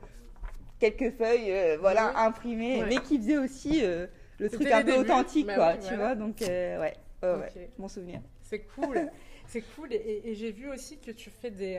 quelques 0.78 1.16
feuilles, 1.16 1.52
euh, 1.52 1.76
voilà, 1.78 2.18
imprimées, 2.18 2.84
mais 2.86 2.96
qui 2.96 3.18
faisait 3.18 3.38
aussi 3.38 3.84
euh, 3.84 4.06
le 4.38 4.50
truc 4.50 4.70
un 4.70 4.82
peu 4.82 4.96
authentique, 4.96 5.46
bah 5.46 5.54
quoi, 5.54 5.76
tu 5.76 5.94
vois. 5.94 6.14
Donc, 6.14 6.42
euh, 6.42 6.80
ouais, 6.80 6.94
ouais, 7.22 7.70
mon 7.78 7.88
souvenir. 7.88 8.20
C'est 8.42 8.60
cool. 8.60 9.10
C'est 9.46 9.62
cool. 9.76 9.92
Et, 9.92 10.34
j'ai 10.34 10.52
vu 10.52 10.70
aussi 10.70 10.98
que 10.98 11.10
tu 11.10 11.28
fais 11.28 11.50
des, 11.50 11.78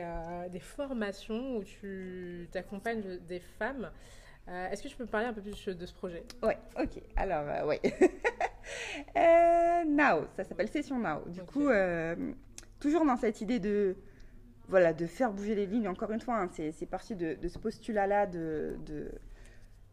des 0.52 0.60
formations 0.60 1.56
où 1.56 1.64
tu 1.64 2.48
accompagnes 2.54 3.18
des 3.28 3.40
femmes. 3.40 3.90
Est-ce 4.46 4.84
que 4.84 4.88
tu 4.88 4.96
peux 4.96 5.02
me 5.02 5.08
parler 5.08 5.26
un 5.26 5.32
peu 5.32 5.42
plus 5.42 5.66
de 5.66 5.86
ce 5.86 5.92
projet? 5.92 6.22
Ouais, 6.44 6.56
ok. 6.80 7.02
Alors, 7.16 7.66
ouais. 7.66 7.80
now, 9.84 10.28
ça 10.36 10.44
s'appelle 10.44 10.68
Session 10.68 11.00
Now. 11.00 11.22
Du 11.26 11.42
coup, 11.42 11.68
toujours 12.78 13.04
dans 13.04 13.16
cette 13.16 13.40
idée 13.40 13.58
de 13.58 13.96
voilà, 14.68 14.92
de 14.92 15.06
faire 15.06 15.32
bouger 15.32 15.54
les 15.54 15.66
lignes. 15.66 15.88
Encore 15.88 16.10
une 16.10 16.20
fois, 16.20 16.38
hein, 16.38 16.50
c'est 16.50 16.86
parti 16.86 17.14
de, 17.14 17.36
ce 17.46 17.58
postulat-là 17.58 18.26
de, 18.26 18.76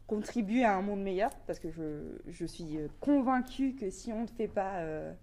contribuer 0.06 0.66
à 0.66 0.76
un 0.76 0.82
monde 0.82 1.02
meilleur 1.02 1.32
parce 1.48 1.60
que 1.60 1.72
je, 1.72 2.20
je 2.28 2.46
suis 2.46 2.78
convaincue 3.00 3.74
que 3.74 3.90
si 3.90 4.12
on 4.12 4.24
ne 4.24 4.28
fait 4.28 4.50
pas 4.50 4.80
euh, 4.80 5.14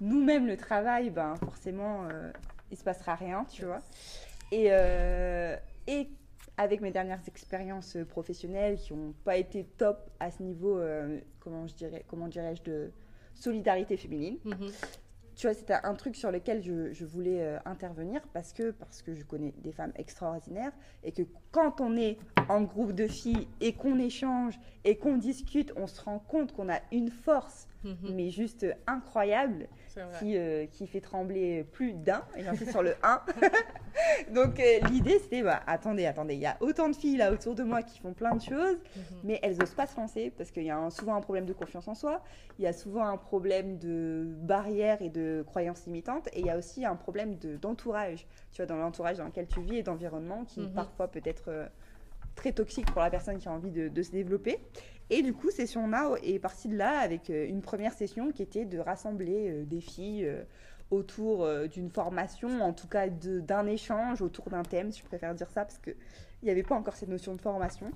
nous-mêmes 0.00 0.46
le 0.46 0.56
travail, 0.56 1.10
ben 1.10 1.36
forcément 1.36 2.06
euh, 2.10 2.30
il 2.70 2.76
se 2.76 2.84
passera 2.84 3.14
rien, 3.14 3.44
tu 3.44 3.64
vois. 3.64 3.82
Et, 4.52 4.66
euh, 4.70 5.56
et 5.86 6.08
avec 6.56 6.80
mes 6.80 6.90
dernières 6.90 7.26
expériences 7.26 7.96
professionnelles 8.08 8.76
qui 8.76 8.94
n'ont 8.94 9.14
pas 9.24 9.36
été 9.36 9.64
top 9.64 10.10
à 10.20 10.30
ce 10.30 10.42
niveau, 10.42 10.78
euh, 10.78 11.18
comment 11.40 11.66
je 11.66 11.74
dirais, 11.74 12.04
comment 12.08 12.28
dirais-je, 12.28 12.62
de 12.62 12.92
solidarité 13.34 13.96
féminine. 13.96 14.38
Mhm. 14.44 14.70
Tu 15.36 15.46
vois, 15.46 15.54
c'était 15.54 15.76
un 15.82 15.94
truc 15.94 16.14
sur 16.14 16.30
lequel 16.30 16.62
je, 16.62 17.04
voulais 17.04 17.42
euh, 17.42 17.58
intervenir 17.64 18.20
parce 18.32 18.52
que, 18.52 18.70
parce 18.70 19.02
que 19.02 19.14
je 19.14 19.24
connais 19.24 19.52
des 19.58 19.72
femmes 19.72 19.92
extraordinaires 19.96 20.72
et 21.02 21.10
que 21.10 21.22
quand 21.50 21.80
on 21.80 21.96
est 21.96 22.18
en 22.48 22.62
groupe 22.62 22.92
de 22.92 23.08
filles 23.08 23.48
et 23.60 23.72
qu'on 23.72 23.98
échange 23.98 24.60
et 24.84 24.96
qu'on 24.96 25.16
discute, 25.16 25.72
on 25.76 25.86
se 25.86 26.00
rend 26.00 26.20
compte 26.20 26.52
qu'on 26.52 26.68
a 26.68 26.78
une 26.92 27.10
force, 27.10 27.66
Mhm. 27.84 28.14
mais 28.14 28.30
juste 28.30 28.66
incroyable, 28.86 29.68
qui, 30.18 30.36
euh, 30.36 30.66
qui 30.66 30.86
fait 30.86 31.00
trembler 31.00 31.64
plus 31.64 31.92
d'un, 31.92 32.24
et 32.36 32.42
j'insiste 32.42 32.70
sur 32.72 32.82
le 32.82 32.94
1. 33.02 33.20
Donc 34.34 34.58
euh, 34.58 34.78
l'idée 34.80 35.18
c'était, 35.20 35.42
bah, 35.42 35.60
attendez, 35.66 36.06
attendez, 36.06 36.34
il 36.34 36.40
y 36.40 36.46
a 36.46 36.56
autant 36.60 36.88
de 36.88 36.96
filles 36.96 37.16
là 37.16 37.30
autour 37.32 37.54
de 37.54 37.62
moi 37.62 37.82
qui 37.82 37.98
font 38.00 38.12
plein 38.12 38.34
de 38.34 38.40
choses, 38.42 38.76
Mhm. 38.96 39.02
mais 39.22 39.38
elles 39.42 39.58
n'osent 39.58 39.74
pas 39.74 39.86
se 39.86 39.96
lancer 39.96 40.30
parce 40.36 40.50
qu'il 40.50 40.64
y 40.64 40.70
a 40.70 40.76
un- 40.76 40.90
souvent 40.90 41.14
un 41.14 41.20
problème 41.20 41.46
de 41.46 41.52
confiance 41.52 41.86
en 41.88 41.94
soi, 41.94 42.22
il 42.58 42.64
y 42.64 42.66
a 42.66 42.72
souvent 42.72 43.04
un 43.06 43.16
problème 43.16 43.78
de 43.78 44.24
barrière 44.40 45.00
et 45.02 45.10
de 45.10 45.44
croyances 45.46 45.86
limitantes, 45.86 46.28
et 46.32 46.40
il 46.40 46.44
y 46.44 46.50
a 46.50 46.56
aussi 46.58 46.84
un 46.84 46.96
problème 46.96 47.36
de- 47.38 47.56
d'entourage, 47.56 48.26
tu 48.50 48.56
vois, 48.62 48.66
dans 48.66 48.76
l'entourage 48.76 49.18
dans 49.18 49.26
lequel 49.26 49.46
tu 49.46 49.60
vis 49.60 49.76
et 49.76 49.82
d'environnement 49.82 50.44
qui 50.44 50.60
Mhm. 50.60 50.72
parfois 50.74 51.08
peut 51.08 51.22
être 51.24 51.48
euh, 51.48 51.66
très 52.34 52.50
toxique 52.50 52.90
pour 52.90 53.00
la 53.00 53.10
personne 53.10 53.38
qui 53.38 53.46
a 53.48 53.52
envie 53.52 53.70
de, 53.70 53.86
de 53.88 54.02
se 54.02 54.10
développer. 54.10 54.58
Et 55.16 55.22
du 55.22 55.32
coup, 55.32 55.52
Session 55.52 55.86
Now 55.86 56.16
est 56.24 56.40
partie 56.40 56.66
de 56.66 56.76
là 56.76 56.98
avec 56.98 57.30
euh, 57.30 57.46
une 57.48 57.62
première 57.62 57.92
session 57.92 58.32
qui 58.32 58.42
était 58.42 58.64
de 58.64 58.80
rassembler 58.80 59.48
euh, 59.48 59.64
des 59.64 59.80
filles 59.80 60.24
euh, 60.24 60.42
autour 60.90 61.48
d'une 61.68 61.88
formation, 61.88 62.60
en 62.60 62.72
tout 62.72 62.88
cas 62.88 63.08
d'un 63.08 63.66
échange, 63.66 64.22
autour 64.22 64.50
d'un 64.50 64.62
thème, 64.64 64.90
si 64.92 65.00
je 65.00 65.04
préfère 65.04 65.34
dire 65.34 65.48
ça, 65.50 65.64
parce 65.64 65.78
qu'il 65.78 65.94
n'y 66.42 66.50
avait 66.50 66.62
pas 66.62 66.74
encore 66.74 66.94
cette 66.96 67.08
notion 67.08 67.34
de 67.34 67.40
formation. 67.40 67.90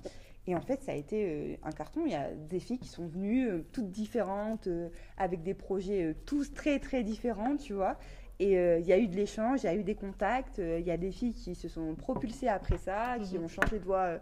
Et 0.47 0.55
en 0.55 0.59
fait, 0.61 0.81
ça 0.81 0.93
a 0.93 0.95
été 0.95 1.59
un 1.63 1.71
carton. 1.71 2.01
Il 2.05 2.11
y 2.11 2.15
a 2.15 2.31
des 2.33 2.59
filles 2.59 2.79
qui 2.79 2.89
sont 2.89 3.05
venues, 3.05 3.63
toutes 3.71 3.91
différentes, 3.91 4.67
avec 5.17 5.43
des 5.43 5.53
projets 5.53 6.15
tous 6.25 6.51
très, 6.51 6.79
très 6.79 7.03
différents, 7.03 7.55
tu 7.57 7.73
vois. 7.73 7.97
Et 8.39 8.57
euh, 8.57 8.79
il 8.79 8.85
y 8.87 8.93
a 8.93 8.97
eu 8.97 9.07
de 9.07 9.15
l'échange, 9.17 9.63
il 9.63 9.65
y 9.65 9.69
a 9.69 9.75
eu 9.75 9.83
des 9.83 9.95
contacts, 9.95 10.59
euh, 10.59 10.79
il 10.79 10.87
y 10.87 10.91
a 10.91 10.97
des 10.97 11.11
filles 11.11 11.33
qui 11.33 11.55
se 11.55 11.67
sont 11.67 11.93
propulsées 11.95 12.47
après 12.47 12.77
ça, 12.77 13.17
qui 13.21 13.37
Mhm. 13.37 13.43
ont 13.43 13.47
changé 13.49 13.79
de 13.79 13.83
voie 13.83 14.19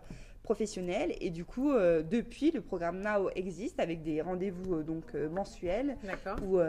professionnelle. 0.47 1.13
Et 1.19 1.29
du 1.29 1.43
coup, 1.43 1.73
euh, 1.73 2.01
depuis, 2.01 2.51
le 2.51 2.61
programme 2.61 3.01
Now 3.01 3.29
existe 3.35 3.81
avec 3.81 4.01
des 4.01 4.21
rendez-vous 4.21 4.75
euh, 4.75 4.83
donc 4.83 5.03
euh, 5.13 5.27
mensuels 5.27 5.97
où 6.41 6.59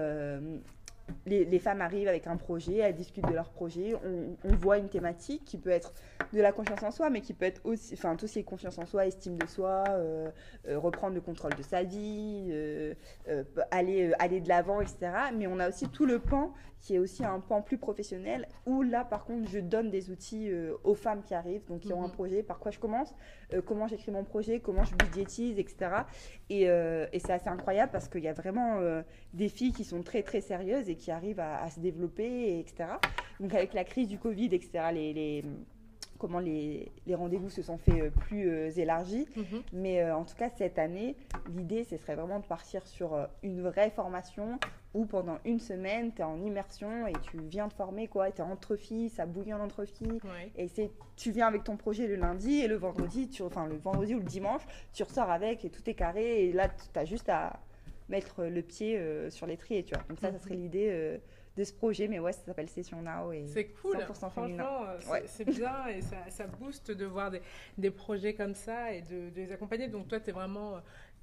les, 1.26 1.44
les 1.44 1.58
femmes 1.58 1.80
arrivent 1.80 2.08
avec 2.08 2.26
un 2.26 2.36
projet, 2.36 2.78
elles 2.78 2.94
discutent 2.94 3.28
de 3.28 3.34
leur 3.34 3.50
projet, 3.50 3.94
on, 4.04 4.36
on 4.44 4.54
voit 4.56 4.78
une 4.78 4.88
thématique 4.88 5.44
qui 5.44 5.56
peut 5.56 5.70
être 5.70 5.92
de 6.32 6.40
la 6.40 6.52
confiance 6.52 6.82
en 6.82 6.90
soi, 6.90 7.10
mais 7.10 7.20
qui 7.20 7.32
peut 7.32 7.46
être 7.46 7.60
aussi, 7.64 7.94
enfin, 7.94 8.16
tout 8.16 8.26
ce 8.26 8.34
qui 8.34 8.38
est 8.40 8.44
confiance 8.44 8.78
en 8.78 8.86
soi, 8.86 9.06
estime 9.06 9.36
de 9.36 9.46
soi, 9.46 9.84
euh, 9.88 10.28
euh, 10.68 10.78
reprendre 10.78 11.14
le 11.14 11.20
contrôle 11.20 11.54
de 11.54 11.62
sa 11.62 11.82
vie, 11.82 12.48
euh, 12.50 12.94
aller, 13.70 14.12
aller 14.18 14.40
de 14.40 14.48
l'avant, 14.48 14.80
etc. 14.80 15.10
Mais 15.36 15.46
on 15.46 15.58
a 15.58 15.68
aussi 15.68 15.88
tout 15.88 16.06
le 16.06 16.18
pan 16.18 16.52
qui 16.80 16.94
est 16.94 16.98
aussi 16.98 17.24
un 17.24 17.40
pan 17.40 17.60
plus 17.62 17.78
professionnel, 17.78 18.46
où 18.66 18.82
là, 18.82 19.04
par 19.04 19.24
contre, 19.24 19.48
je 19.50 19.58
donne 19.58 19.90
des 19.90 20.10
outils 20.10 20.48
euh, 20.50 20.74
aux 20.84 20.94
femmes 20.94 21.22
qui 21.22 21.34
arrivent, 21.34 21.64
donc 21.66 21.80
qui 21.80 21.92
ont 21.92 22.02
un 22.02 22.06
Mhm. 22.08 22.12
projet, 22.12 22.42
par 22.42 22.58
quoi 22.60 22.70
je 22.70 22.78
commence, 22.78 23.14
euh, 23.52 23.60
comment 23.62 23.86
j'écris 23.88 24.12
mon 24.12 24.24
projet, 24.24 24.60
comment 24.60 24.84
je 24.84 24.94
budgétise, 24.94 25.58
etc. 25.58 25.90
Et, 26.50 26.68
euh, 26.70 27.06
et 27.12 27.18
c'est 27.18 27.32
assez 27.32 27.48
incroyable 27.48 27.90
parce 27.92 28.08
qu'il 28.08 28.22
y 28.22 28.28
a 28.28 28.32
vraiment 28.32 28.80
des 29.34 29.48
filles 29.48 29.72
qui 29.72 29.84
sont 29.84 30.02
très 30.02 30.22
très 30.22 30.40
sérieuses 30.40 30.88
et 30.88 30.94
qui 30.96 31.10
arrivent 31.10 31.40
à, 31.40 31.62
à 31.62 31.70
se 31.70 31.80
développer, 31.80 32.24
et 32.24 32.60
etc. 32.60 32.90
Donc 33.40 33.52
avec 33.54 33.74
la 33.74 33.84
crise 33.84 34.08
du 34.08 34.18
Covid, 34.18 34.46
etc., 34.52 34.70
les, 34.92 35.12
les- 35.12 35.44
comment 36.18 36.40
les, 36.40 36.90
les 37.06 37.14
rendez-vous 37.14 37.48
se 37.48 37.62
sont 37.62 37.78
fait 37.78 38.02
euh, 38.02 38.10
plus 38.10 38.50
euh, 38.50 38.70
élargis. 38.70 39.26
Mhm. 39.36 39.62
Mais 39.72 40.02
euh, 40.02 40.16
en 40.16 40.24
tout 40.24 40.34
cas, 40.34 40.50
cette 40.56 40.78
année, 40.78 41.16
l'idée, 41.56 41.84
ce 41.84 41.96
serait 41.96 42.16
vraiment 42.16 42.40
de 42.40 42.44
partir 42.44 42.86
sur 42.86 43.14
euh, 43.14 43.26
une 43.42 43.62
vraie 43.62 43.90
formation 43.90 44.58
où 44.94 45.04
pendant 45.04 45.38
une 45.44 45.60
semaine, 45.60 46.12
tu 46.12 46.20
es 46.20 46.24
en 46.24 46.40
immersion 46.42 47.06
et 47.06 47.12
tu 47.30 47.38
viens 47.38 47.68
te 47.68 47.74
former, 47.74 48.08
quoi. 48.08 48.30
Tu 48.30 48.38
es 48.40 48.44
entre 48.44 48.76
filles, 48.76 49.10
ça 49.10 49.26
bouillonne 49.26 49.60
entre 49.60 49.84
filles. 49.84 50.20
Ouais. 50.24 50.50
Et 50.56 50.68
c'est, 50.68 50.90
tu 51.16 51.30
viens 51.30 51.46
avec 51.46 51.64
ton 51.64 51.76
projet 51.76 52.06
le 52.06 52.16
lundi 52.16 52.60
et 52.60 52.68
le 52.68 52.76
vendredi, 52.76 53.28
tu, 53.28 53.42
enfin 53.42 53.66
le 53.66 53.76
vendredi 53.76 54.14
ou 54.14 54.18
le 54.18 54.24
dimanche, 54.24 54.62
tu 54.92 55.02
ressors 55.02 55.30
avec 55.30 55.64
et 55.64 55.70
tout 55.70 55.88
est 55.88 55.94
carré. 55.94 56.46
Et 56.46 56.52
là, 56.52 56.68
tu 56.68 56.98
as 56.98 57.04
juste 57.04 57.28
à 57.28 57.60
mettre 58.08 58.44
le 58.44 58.62
pied 58.62 58.98
sur 59.28 59.46
l'étrier, 59.46 59.84
tu 59.84 59.94
vois. 59.94 60.02
Donc 60.08 60.18
ça, 60.18 60.32
ça 60.32 60.38
serait 60.38 60.54
l'idée 60.54 61.20
de 61.58 61.64
ce 61.64 61.72
projet. 61.74 62.08
Mais 62.08 62.18
ouais, 62.20 62.32
ça 62.32 62.40
s'appelle 62.46 62.68
Session 62.68 63.02
Now. 63.02 63.32
Et 63.32 63.46
C'est 63.48 63.66
cool, 63.82 63.96
100% 63.96 64.30
féminin. 64.30 64.62
franchement, 64.64 64.86
euh, 64.88 64.96
c'est 65.00 65.10
Ouais. 65.10 65.22
c'est 65.26 65.44
bien 65.44 65.86
et 65.88 66.00
ça, 66.00 66.16
ça 66.30 66.46
booste 66.46 66.90
de 66.92 67.04
voir 67.04 67.30
des, 67.30 67.42
des 67.76 67.90
projets 67.90 68.32
comme 68.34 68.54
ça 68.54 68.92
et 68.92 69.02
de, 69.02 69.30
de 69.30 69.36
les 69.36 69.52
accompagner. 69.52 69.88
Donc 69.88 70.08
toi, 70.08 70.20
tu 70.20 70.30
es 70.30 70.32
vraiment, 70.32 70.74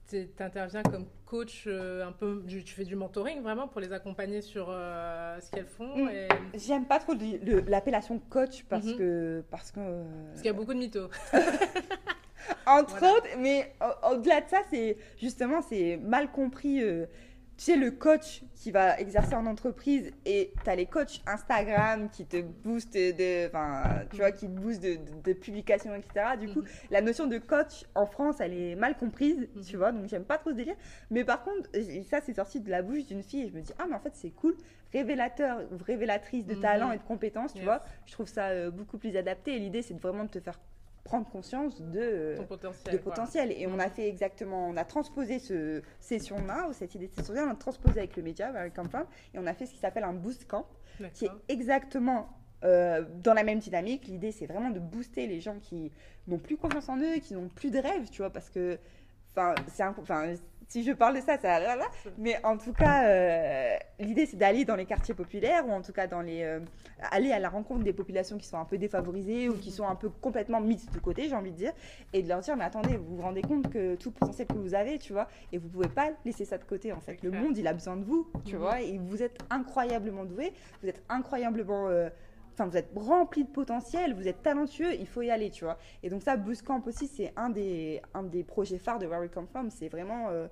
tu 0.09 0.27
interviens 0.39 0.83
comme 0.83 1.05
coach, 1.25 1.63
euh, 1.67 2.05
un 2.05 2.11
peu, 2.11 2.43
tu 2.47 2.61
fais 2.73 2.83
du 2.83 2.95
mentoring 2.95 3.41
vraiment 3.41 3.67
pour 3.67 3.81
les 3.81 3.91
accompagner 3.93 4.41
sur 4.41 4.67
euh, 4.69 5.39
ce 5.39 5.49
qu'elles 5.49 5.65
font. 5.65 5.95
Mm. 6.05 6.09
Et, 6.09 6.27
J'aime 6.59 6.85
pas 6.85 6.99
trop 6.99 7.13
l'appellation 7.67 8.19
coach 8.29 8.63
parce 8.69 8.85
Mhm. 8.85 8.97
que. 8.97 9.43
Parce 9.49 9.71
que 9.71 9.79
euh, 9.79 10.03
parce 10.27 10.41
qu'il 10.41 10.47
y 10.51 10.53
a 10.53 10.57
beaucoup 10.57 10.73
de 10.73 10.79
mythos. 10.79 11.09
Entre 12.67 12.97
Voilà. 12.99 13.13
autres, 13.15 13.27
mais 13.39 13.73
au- 13.81 14.13
au-delà 14.13 14.41
de 14.41 14.49
ça, 14.49 14.61
c'est 14.69 14.97
justement, 15.19 15.61
c'est 15.63 15.97
mal 15.97 16.31
compris. 16.31 16.83
Tu 17.57 17.63
sais, 17.63 17.75
le 17.77 17.91
coach 17.91 18.43
qui 18.53 18.71
va 18.71 18.99
exercer 18.99 19.33
en 19.35 19.45
entreprise 19.45 20.11
et 20.25 20.53
tu 20.63 20.69
as 20.69 20.75
les 20.75 20.87
coachs 20.87 21.21
Instagram 21.25 22.09
qui 22.09 22.25
te 22.25 22.41
boostent 22.41 22.93
de, 22.97 23.47
enfin, 23.47 24.01
tu 24.11 24.17
vois, 24.17 24.31
qui 24.31 24.47
te 24.47 24.51
boostent 24.51 24.83
de, 24.83 24.95
de- 24.95 25.21
de 25.23 25.33
publications, 25.33 25.95
etc. 25.95 26.35
Du 26.37 26.49
coup, 26.49 26.59
Mhm. 26.61 26.67
la 26.91 27.01
notion 27.01 27.27
de 27.27 27.37
coach 27.37 27.85
en 27.95 28.05
France, 28.05 28.37
elle 28.41 28.53
est 28.53 28.75
mal 28.75 28.97
comprise, 28.97 29.47
Mhm. 29.55 29.63
tu 29.63 29.77
vois, 29.77 29.91
donc 29.93 30.07
j'aime 30.07 30.25
pas 30.25 30.37
trop 30.37 30.49
ce 30.51 30.55
délire. 30.55 30.75
Mais 31.11 31.23
par 31.23 31.43
contre, 31.43 31.69
ça, 32.09 32.19
c'est 32.21 32.33
sorti 32.35 32.59
de 32.59 32.69
la 32.69 32.81
bouche 32.81 33.05
d'une 33.05 33.23
fille 33.23 33.43
et 33.43 33.49
je 33.49 33.53
me 33.53 33.61
dis, 33.61 33.71
ah, 33.79 33.85
mais 33.87 33.95
en 33.95 33.99
fait, 34.01 34.15
c'est 34.15 34.31
cool, 34.31 34.55
révélateur, 34.91 35.61
ou 35.71 35.77
révélatrice 35.81 36.45
de 36.45 36.55
Mhm. 36.55 36.61
talent 36.61 36.91
et 36.91 36.97
de 36.97 37.03
compétences, 37.03 37.53
tu 37.53 37.59
Yes. 37.59 37.65
vois. 37.65 37.81
Je 38.05 38.11
trouve 38.11 38.27
ça 38.27 38.47
euh, 38.49 38.69
beaucoup 38.69 38.97
plus 38.97 39.15
adapté 39.15 39.55
et 39.55 39.59
l'idée, 39.59 39.81
c'est 39.81 39.93
de 39.93 39.99
vraiment 40.01 40.25
de 40.25 40.29
te 40.29 40.39
faire 40.41 40.59
prendre 41.05 41.29
conscience 41.29 41.79
de. 41.81 41.99
euh, 41.99 42.35
Ton 42.35 42.45
potentiel. 42.45 42.93
de 42.93 42.99
potentiel. 42.99 43.51
Et 43.53 43.67
on 43.67 43.79
a 43.79 43.89
fait 43.89 44.09
exactement, 44.09 44.67
on 44.67 44.75
a 44.75 44.83
transposé 44.83 45.39
ce 45.39 45.81
session-là, 46.01 46.67
ou 46.67 46.73
cette 46.73 46.93
idée 46.95 47.07
de 47.07 47.13
session-là, 47.13 47.45
on 47.47 47.51
a 47.51 47.55
transposé 47.55 47.99
avec 47.99 48.17
le 48.17 48.23
média, 48.23 48.47
avec 48.49 48.73
Camp 48.73 48.83
et 49.33 49.39
on 49.39 49.45
a 49.45 49.53
fait 49.53 49.67
ce 49.67 49.73
qui 49.73 49.79
s'appelle 49.79 50.03
un 50.03 50.13
boost 50.13 50.47
camp, 50.47 50.67
qui 51.13 51.25
est 51.25 51.31
exactement 51.47 52.27
euh, 52.63 53.05
dans 53.23 53.33
la 53.35 53.43
même 53.43 53.59
dynamique. 53.59 54.07
L'idée, 54.07 54.31
c'est 54.31 54.47
vraiment 54.47 54.71
de 54.71 54.79
booster 54.79 55.27
les 55.27 55.39
gens 55.39 55.59
qui 55.59 55.91
n'ont 56.27 56.39
plus 56.39 56.57
confiance 56.57 56.89
en 56.89 56.97
eux, 56.97 57.19
qui 57.21 57.35
n'ont 57.35 57.49
plus 57.49 57.69
de 57.69 57.77
rêve, 57.77 58.09
tu 58.09 58.23
vois, 58.23 58.31
parce 58.31 58.49
que, 58.49 58.79
enfin, 59.35 59.53
c'est 59.67 59.83
si 60.67 60.83
je 60.83 60.91
parle 60.91 61.15
de 61.15 61.21
ça, 61.21 61.37
ça, 61.37 61.59
là, 61.59 61.75
là, 61.75 61.85
mais 62.17 62.37
en 62.43 62.57
tout 62.57 62.73
cas, 62.73 63.05
euh, 63.07 63.75
l'idée, 63.99 64.25
c'est 64.25 64.37
d'aller 64.37 64.65
dans 64.65 64.75
les 64.75 64.85
quartiers 64.85 65.13
populaires, 65.13 65.67
ou 65.67 65.71
en 65.71 65.81
tout 65.81 65.91
cas 65.93 66.07
dans 66.07 66.21
les, 66.21 66.43
euh, 66.43 66.59
aller 67.11 67.31
à 67.31 67.39
la 67.39 67.49
rencontre 67.49 67.83
des 67.83 67.93
populations 67.93 68.37
qui 68.37 68.47
sont 68.47 68.57
un 68.57 68.65
peu 68.65 68.77
défavorisées 68.77 69.47
ou 69.49 69.53
qui 69.57 69.71
sont 69.71 69.87
un 69.87 69.95
peu 69.95 70.09
complètement 70.09 70.59
mises 70.61 70.89
de 70.89 70.99
côté, 70.99 71.29
j'ai 71.29 71.35
envie 71.35 71.51
de 71.51 71.57
dire, 71.57 71.73
et 72.13 72.21
de 72.23 72.27
leur 72.27 72.39
dire, 72.39 72.55
mais 72.57 72.63
attendez, 72.65 72.97
vous 72.97 73.15
vous 73.17 73.21
rendez 73.21 73.41
compte 73.41 73.69
que 73.71 73.95
tout 73.95 74.09
le 74.09 74.15
potentiel 74.19 74.47
que 74.47 74.53
vous 74.57 74.73
avez, 74.73 74.97
tu 74.99 75.13
vois, 75.13 75.27
et 75.51 75.57
vous 75.57 75.69
pouvez 75.69 75.89
pas 75.89 76.11
laisser 76.25 76.45
ça 76.45 76.57
de 76.57 76.63
côté, 76.65 76.91
en 76.93 76.99
fait. 76.99 77.21
Le 77.23 77.31
monde, 77.31 77.57
il 77.57 77.67
a 77.67 77.73
besoin 77.73 77.95
de 77.97 78.03
vous, 78.03 78.27
tu 78.45 78.55
Mhm. 78.55 78.59
vois, 78.59 78.81
et 78.81 78.97
vous 78.97 79.21
êtes 79.21 79.37
incroyablement 79.49 80.25
doué, 80.25 80.51
vous 80.81 80.89
êtes 80.89 81.03
incroyablement... 81.09 81.87
euh, 81.89 82.09
Enfin, 82.55 82.67
vous 82.67 82.77
êtes 82.77 82.89
rempli 82.95 83.43
de 83.43 83.49
potentiel, 83.49 84.13
vous 84.13 84.29
êtes 84.29 84.41
talentueux, 84.41 84.93
il 84.93 85.07
faut 85.07 85.21
y 85.21 85.29
aller, 85.29 85.49
tu 85.49 85.65
vois. 85.65 85.77
Et 86.03 86.09
donc 86.09 86.21
ça, 86.21 86.37
Boost 86.37 86.63
Camp 86.63 86.81
aussi, 86.87 87.05
c'est 87.07 87.33
un 87.35 87.49
des, 87.49 88.01
un 88.13 88.23
des 88.23 88.45
projets 88.45 88.77
phares 88.77 88.97
de 88.97 89.05
Where 89.05 89.19
We 89.19 89.29
Come 89.29 89.47
From. 89.47 89.69
C'est 89.69 89.89
vraiment 89.89 90.29
euh, 90.29 90.47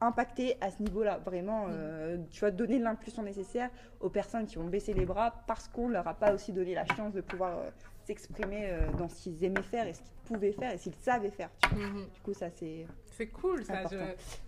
impacter 0.00 0.56
à 0.62 0.70
ce 0.70 0.82
niveau-là. 0.82 1.18
Vraiment, 1.18 1.66
euh, 1.68 2.16
tu 2.30 2.40
vois, 2.40 2.50
donner 2.50 2.78
l'impulsion 2.78 3.22
nécessaire 3.22 3.68
aux 4.00 4.08
personnes 4.08 4.46
qui 4.46 4.56
ont 4.56 4.64
baissé 4.64 4.94
les 4.94 5.04
bras 5.04 5.44
parce 5.46 5.68
qu'on 5.68 5.88
leur 5.88 6.08
a 6.08 6.14
pas 6.14 6.32
aussi 6.32 6.54
donné 6.54 6.74
la 6.74 6.86
chance 6.86 7.12
de 7.12 7.20
pouvoir 7.20 7.58
euh, 7.58 7.70
s'exprimer 8.04 8.70
dans 8.96 9.10
ce 9.10 9.22
qu'ils 9.22 9.44
aimaient 9.44 9.62
faire 9.62 9.86
et 9.86 9.92
ce 9.92 10.00
qu'ils 10.00 10.21
pouvaient 10.32 10.52
faire 10.52 10.72
et 10.72 10.78
qu'ils 10.78 10.94
savaient 10.94 11.30
faire. 11.30 11.50
tu 11.62 11.68
vois. 11.76 11.86
Mhm. 11.88 12.06
Du 12.14 12.20
coup, 12.20 12.34
ça, 12.34 12.48
c'est... 12.50 12.86
C'est 13.14 13.26
cool 13.26 13.62
ça. 13.64 13.82
Je, 13.90 13.98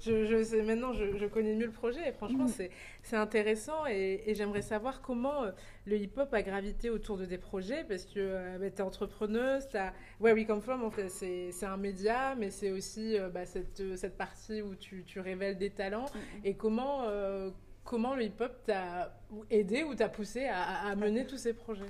je, 0.01 0.25
je 0.25 0.43
sais, 0.43 0.63
maintenant, 0.63 0.93
je, 0.95 1.17
je 1.19 1.27
connais 1.27 1.55
mieux 1.55 1.67
le 1.67 1.73
projet 1.73 2.09
et 2.09 2.13
franchement, 2.13 2.45
Mhm. 2.45 2.49
c'est 2.49 2.71
c'est 3.03 3.17
intéressant 3.17 3.85
et, 3.87 4.23
et 4.27 4.35
j'aimerais 4.35 4.63
savoir 4.63 5.03
comment 5.03 5.43
euh, 5.45 5.51
le 5.85 5.97
hip-hop 5.99 6.33
a 6.33 6.43
gravité 6.43 6.89
autour 6.89 7.19
de 7.19 7.27
des 7.27 7.37
projets 7.37 7.85
parce 7.85 8.07
que 8.07 8.57
tu 8.59 8.65
es 8.65 8.81
entrepreneuse, 8.81 9.69
t'as- 9.69 9.93
Where 10.19 10.35
We 10.35 10.47
Come 10.47 10.63
From, 10.63 10.83
en 10.83 10.91
fait, 10.91 11.11
c'est 11.11 11.51
un 11.67 11.77
média, 11.77 12.35
mais 12.37 12.51
c'est 12.51 12.71
aussi 12.71 13.19
euh, 13.19 13.29
bah, 13.29 13.45
cette, 13.45 13.81
euh, 13.81 13.97
cette 13.97 14.17
partie 14.17 14.63
où 14.63 14.75
tu, 14.75 15.05
tu 15.05 15.21
révèles 15.21 15.59
des 15.59 15.71
talents 15.71 16.07
et 16.43 16.55
comment, 16.55 17.03
euh, 17.05 17.51
comment 17.85 18.15
le 18.15 18.23
hip-hop 18.25 18.65
t'a 18.65 19.15
aidé 19.51 19.83
ou 19.85 19.95
t'a 19.95 20.09
poussé 20.09 20.47
à 20.47 20.97
mener 20.97 21.27
tous 21.27 21.37
ces 21.39 21.53
projets? 21.53 21.85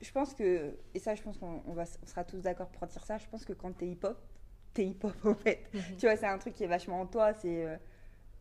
Je 0.00 0.10
pense 0.12 0.34
que, 0.34 0.78
et 0.94 0.98
ça, 0.98 1.14
je 1.14 1.22
pense 1.22 1.36
qu'on 1.38 1.62
on 1.66 1.72
va, 1.74 1.84
on 2.02 2.06
sera 2.06 2.24
tous 2.24 2.38
d'accord 2.40 2.68
pour 2.70 2.86
dire 2.86 3.04
ça, 3.04 3.18
je 3.18 3.26
pense 3.28 3.44
que 3.44 3.52
quand 3.52 3.76
tu 3.76 3.84
es 3.84 3.88
hip-hop, 3.88 4.18
t'es 4.72 4.86
hip-hop 4.86 5.14
en 5.24 5.34
fait. 5.34 5.60
Mhm. 5.74 5.80
Tu 5.98 6.06
vois, 6.06 6.16
c'est 6.16 6.26
un 6.26 6.38
truc 6.38 6.54
qui 6.54 6.64
est 6.64 6.68
vachement 6.68 7.00
en 7.00 7.06
toi. 7.06 7.34
C'est 7.34 7.66
euh, 7.66 7.76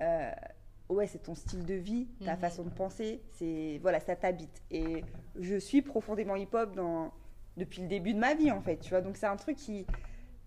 euh, 0.02 0.32
ouais, 0.89 1.08
c'est 1.08 1.19
ton 1.24 1.36
style 1.36 1.65
de 1.65 1.74
vie, 1.74 2.08
ta 2.24 2.36
Mhm. 2.36 2.39
façon 2.39 2.63
de 2.63 2.69
penser. 2.69 3.22
C'est 3.32 3.80
voilà, 3.82 4.00
ça 4.00 4.15
t'habite. 4.15 4.62
Et 4.72 5.04
je 5.39 5.56
suis 5.58 5.82
profondément 5.82 6.36
hip-hop 6.36 6.76
dans 6.76 7.12
depuis 7.58 7.82
le 7.82 7.88
début 7.89 8.13
de 8.13 8.19
ma 8.19 8.36
vie 8.36 8.52
en 8.52 8.62
fait. 8.62 8.78
Tu 8.78 8.89
vois, 8.91 9.02
donc 9.02 9.17
c'est 9.17 9.26
un 9.28 9.36
truc 9.36 9.58
qui 9.58 9.86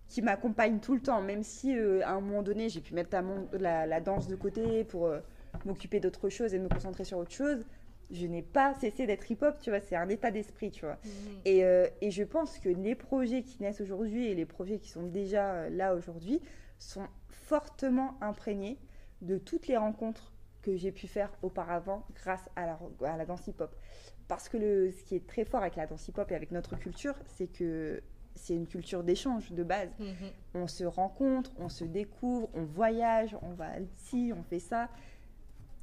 qui 0.07 0.21
m'accompagne 0.21 0.79
tout 0.79 0.93
le 0.95 0.99
temps, 1.01 1.21
même 1.21 1.43
si 1.43 1.75
euh, 1.77 2.01
à 2.05 2.11
un 2.11 2.21
moment 2.21 2.43
donné 2.43 2.69
j'ai 2.69 2.81
pu 2.81 2.93
mettre 2.93 3.09
la, 3.13 3.21
mon- 3.21 3.47
la- 3.53 3.85
la 3.87 4.01
danse 4.01 4.27
de 4.27 4.35
côté 4.35 4.83
pour 4.83 5.05
euh, 5.07 5.19
m'occuper 5.65 5.99
d'autre 5.99 6.29
chose 6.29 6.53
et 6.53 6.59
me 6.59 6.69
concentrer 6.69 7.03
sur 7.03 7.17
autre 7.17 7.31
chose. 7.31 7.65
Je 8.13 8.27
n'ai 8.27 8.43
pas 8.43 8.73
cessé 8.75 9.05
d'être 9.05 9.29
hip-hop, 9.29 9.59
tu 9.59 9.71
vois, 9.71 9.81
c'est 9.81 9.95
un 9.95 10.07
état 10.07 10.31
d'esprit, 10.31 10.71
tu 10.71 10.85
vois. 10.85 10.99
Mhm. 11.03 11.41
Et, 11.45 11.65
euh, 11.65 11.87
et 12.01 12.11
je 12.11 12.23
pense 12.23 12.59
que 12.59 12.69
les 12.69 12.95
projets 12.95 13.41
qui 13.43 13.61
naissent 13.61 13.81
aujourd'hui 13.81 14.27
et 14.27 14.35
les 14.35 14.45
projets 14.45 14.77
qui 14.79 14.89
sont 14.89 15.03
déjà 15.03 15.53
euh, 15.53 15.69
là 15.69 15.95
aujourd'hui 15.95 16.39
sont 16.77 17.07
fortement 17.27 18.15
imprégnés 18.21 18.77
de 19.21 19.37
toutes 19.37 19.67
les 19.67 19.77
rencontres 19.77 20.31
que 20.61 20.77
j'ai 20.77 20.91
pu 20.91 21.07
faire 21.07 21.31
auparavant 21.41 22.05
grâce 22.15 22.49
à 22.55 22.65
la, 22.65 22.79
à 23.05 23.17
la 23.17 23.25
danse 23.25 23.45
hip-hop. 23.47 23.75
Parce 24.27 24.47
que 24.47 24.57
le, 24.57 24.91
ce 24.91 25.03
qui 25.03 25.15
est 25.15 25.27
très 25.27 25.43
fort 25.43 25.61
avec 25.61 25.75
la 25.75 25.87
danse 25.87 26.07
hip-hop 26.07 26.31
et 26.31 26.35
avec 26.35 26.51
notre 26.51 26.77
culture, 26.77 27.15
c'est 27.25 27.47
que 27.47 28.01
c'est 28.35 28.55
une 28.55 28.67
culture 28.67 29.03
d'échange 29.03 29.51
de 29.51 29.63
base. 29.63 29.89
Mhm. 29.99 30.15
On 30.55 30.67
se 30.67 30.83
rencontre, 30.83 31.51
on 31.57 31.69
se 31.69 31.83
découvre, 31.83 32.49
on 32.53 32.63
voyage, 32.63 33.35
on 33.41 33.53
va 33.53 33.79
ici, 33.79 34.31
on 34.35 34.43
fait 34.43 34.59
ça. 34.59 34.89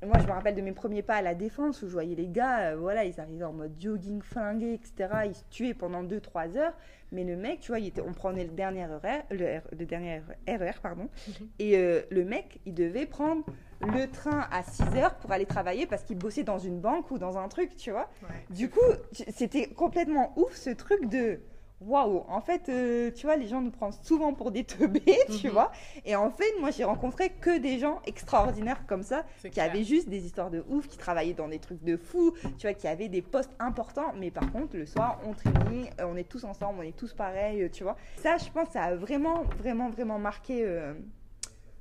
Moi, 0.06 0.18
je 0.18 0.26
me 0.26 0.32
rappelle 0.32 0.54
de 0.54 0.62
mes 0.62 0.72
premiers 0.72 1.02
pas 1.02 1.16
à 1.16 1.22
la 1.22 1.34
défense 1.34 1.82
où 1.82 1.86
je 1.86 1.92
voyais 1.92 2.14
les 2.14 2.28
gars, 2.28 2.70
euh, 2.70 2.76
voilà, 2.76 3.04
ils 3.04 3.20
arrivaient 3.20 3.44
en 3.44 3.52
mode 3.52 3.72
jogging 3.78 4.22
flingué, 4.22 4.72
etc. 4.72 5.08
Ils 5.26 5.34
se 5.34 5.44
tuaient 5.50 5.74
pendant 5.74 6.02
2-3 6.02 6.56
heures. 6.56 6.72
Mais 7.12 7.24
le 7.24 7.36
mec, 7.36 7.60
tu 7.60 7.72
vois, 7.72 7.80
il 7.80 7.88
était, 7.88 8.00
on 8.00 8.12
prenait 8.12 8.44
le 8.44 8.50
dernier 8.50 8.86
RER, 8.86 9.22
le, 9.30 9.60
le 9.76 9.84
dernier 9.84 10.22
RER, 10.48 10.72
pardon. 10.82 11.08
Mhm. 11.28 11.48
Et 11.58 11.76
euh, 11.76 12.00
le 12.10 12.24
mec, 12.24 12.60
il 12.64 12.74
devait 12.74 13.06
prendre 13.06 13.44
le 13.80 14.06
train 14.06 14.46
à 14.50 14.62
6 14.62 14.96
heures 14.96 15.14
pour 15.16 15.32
aller 15.32 15.46
travailler 15.46 15.86
parce 15.86 16.04
qu'il 16.04 16.16
bossait 16.18 16.44
dans 16.44 16.58
une 16.58 16.80
banque 16.80 17.10
ou 17.10 17.18
dans 17.18 17.36
un 17.36 17.48
truc, 17.48 17.76
tu 17.76 17.90
vois. 17.90 18.08
Ouais. 18.22 18.54
Du 18.54 18.70
coup, 18.70 18.80
c'était 19.12 19.68
complètement 19.68 20.32
ouf 20.36 20.54
ce 20.54 20.70
truc 20.70 21.08
de 21.08 21.40
waouh. 21.80 22.24
En 22.28 22.40
fait, 22.40 22.68
euh, 22.68 23.10
tu 23.10 23.26
vois, 23.26 23.36
les 23.36 23.48
gens 23.48 23.60
nous 23.60 23.70
prennent 23.70 23.92
souvent 24.02 24.32
pour 24.34 24.50
des 24.50 24.64
teubés, 24.64 25.00
tu 25.40 25.46
Mhm. 25.48 25.52
vois. 25.52 25.72
Et 26.04 26.14
en 26.16 26.30
fait, 26.30 26.52
moi, 26.60 26.70
j'ai 26.70 26.84
rencontré 26.84 27.30
que 27.30 27.58
des 27.58 27.78
gens 27.78 28.00
extraordinaires 28.06 28.84
comme 28.86 29.02
ça, 29.02 29.24
qui 29.42 29.50
clair. 29.50 29.70
avaient 29.70 29.84
juste 29.84 30.08
des 30.08 30.24
histoires 30.24 30.50
de 30.50 30.64
ouf, 30.68 30.88
qui 30.88 30.98
travaillaient 30.98 31.32
dans 31.34 31.48
des 31.48 31.58
trucs 31.58 31.82
de 31.82 31.96
fou, 31.96 32.32
tu 32.58 32.66
vois, 32.66 32.74
qui 32.74 32.86
avaient 32.86 33.08
des 33.08 33.22
postes 33.22 33.54
importants. 33.58 34.12
Mais 34.18 34.30
par 34.30 34.50
contre, 34.52 34.76
le 34.76 34.86
soir, 34.86 35.18
on 35.26 35.32
traînait, 35.32 35.90
on 36.04 36.16
est 36.16 36.28
tous 36.28 36.44
ensemble, 36.44 36.78
on 36.80 36.82
est 36.82 36.96
tous 36.96 37.12
pareils, 37.14 37.70
tu 37.70 37.82
vois. 37.82 37.96
Ça, 38.16 38.36
je 38.36 38.50
pense, 38.50 38.68
ça 38.70 38.82
a 38.82 38.94
vraiment, 38.96 39.42
vraiment, 39.58 39.88
vraiment 39.88 40.18
marqué 40.18 40.62
euh, 40.64 40.94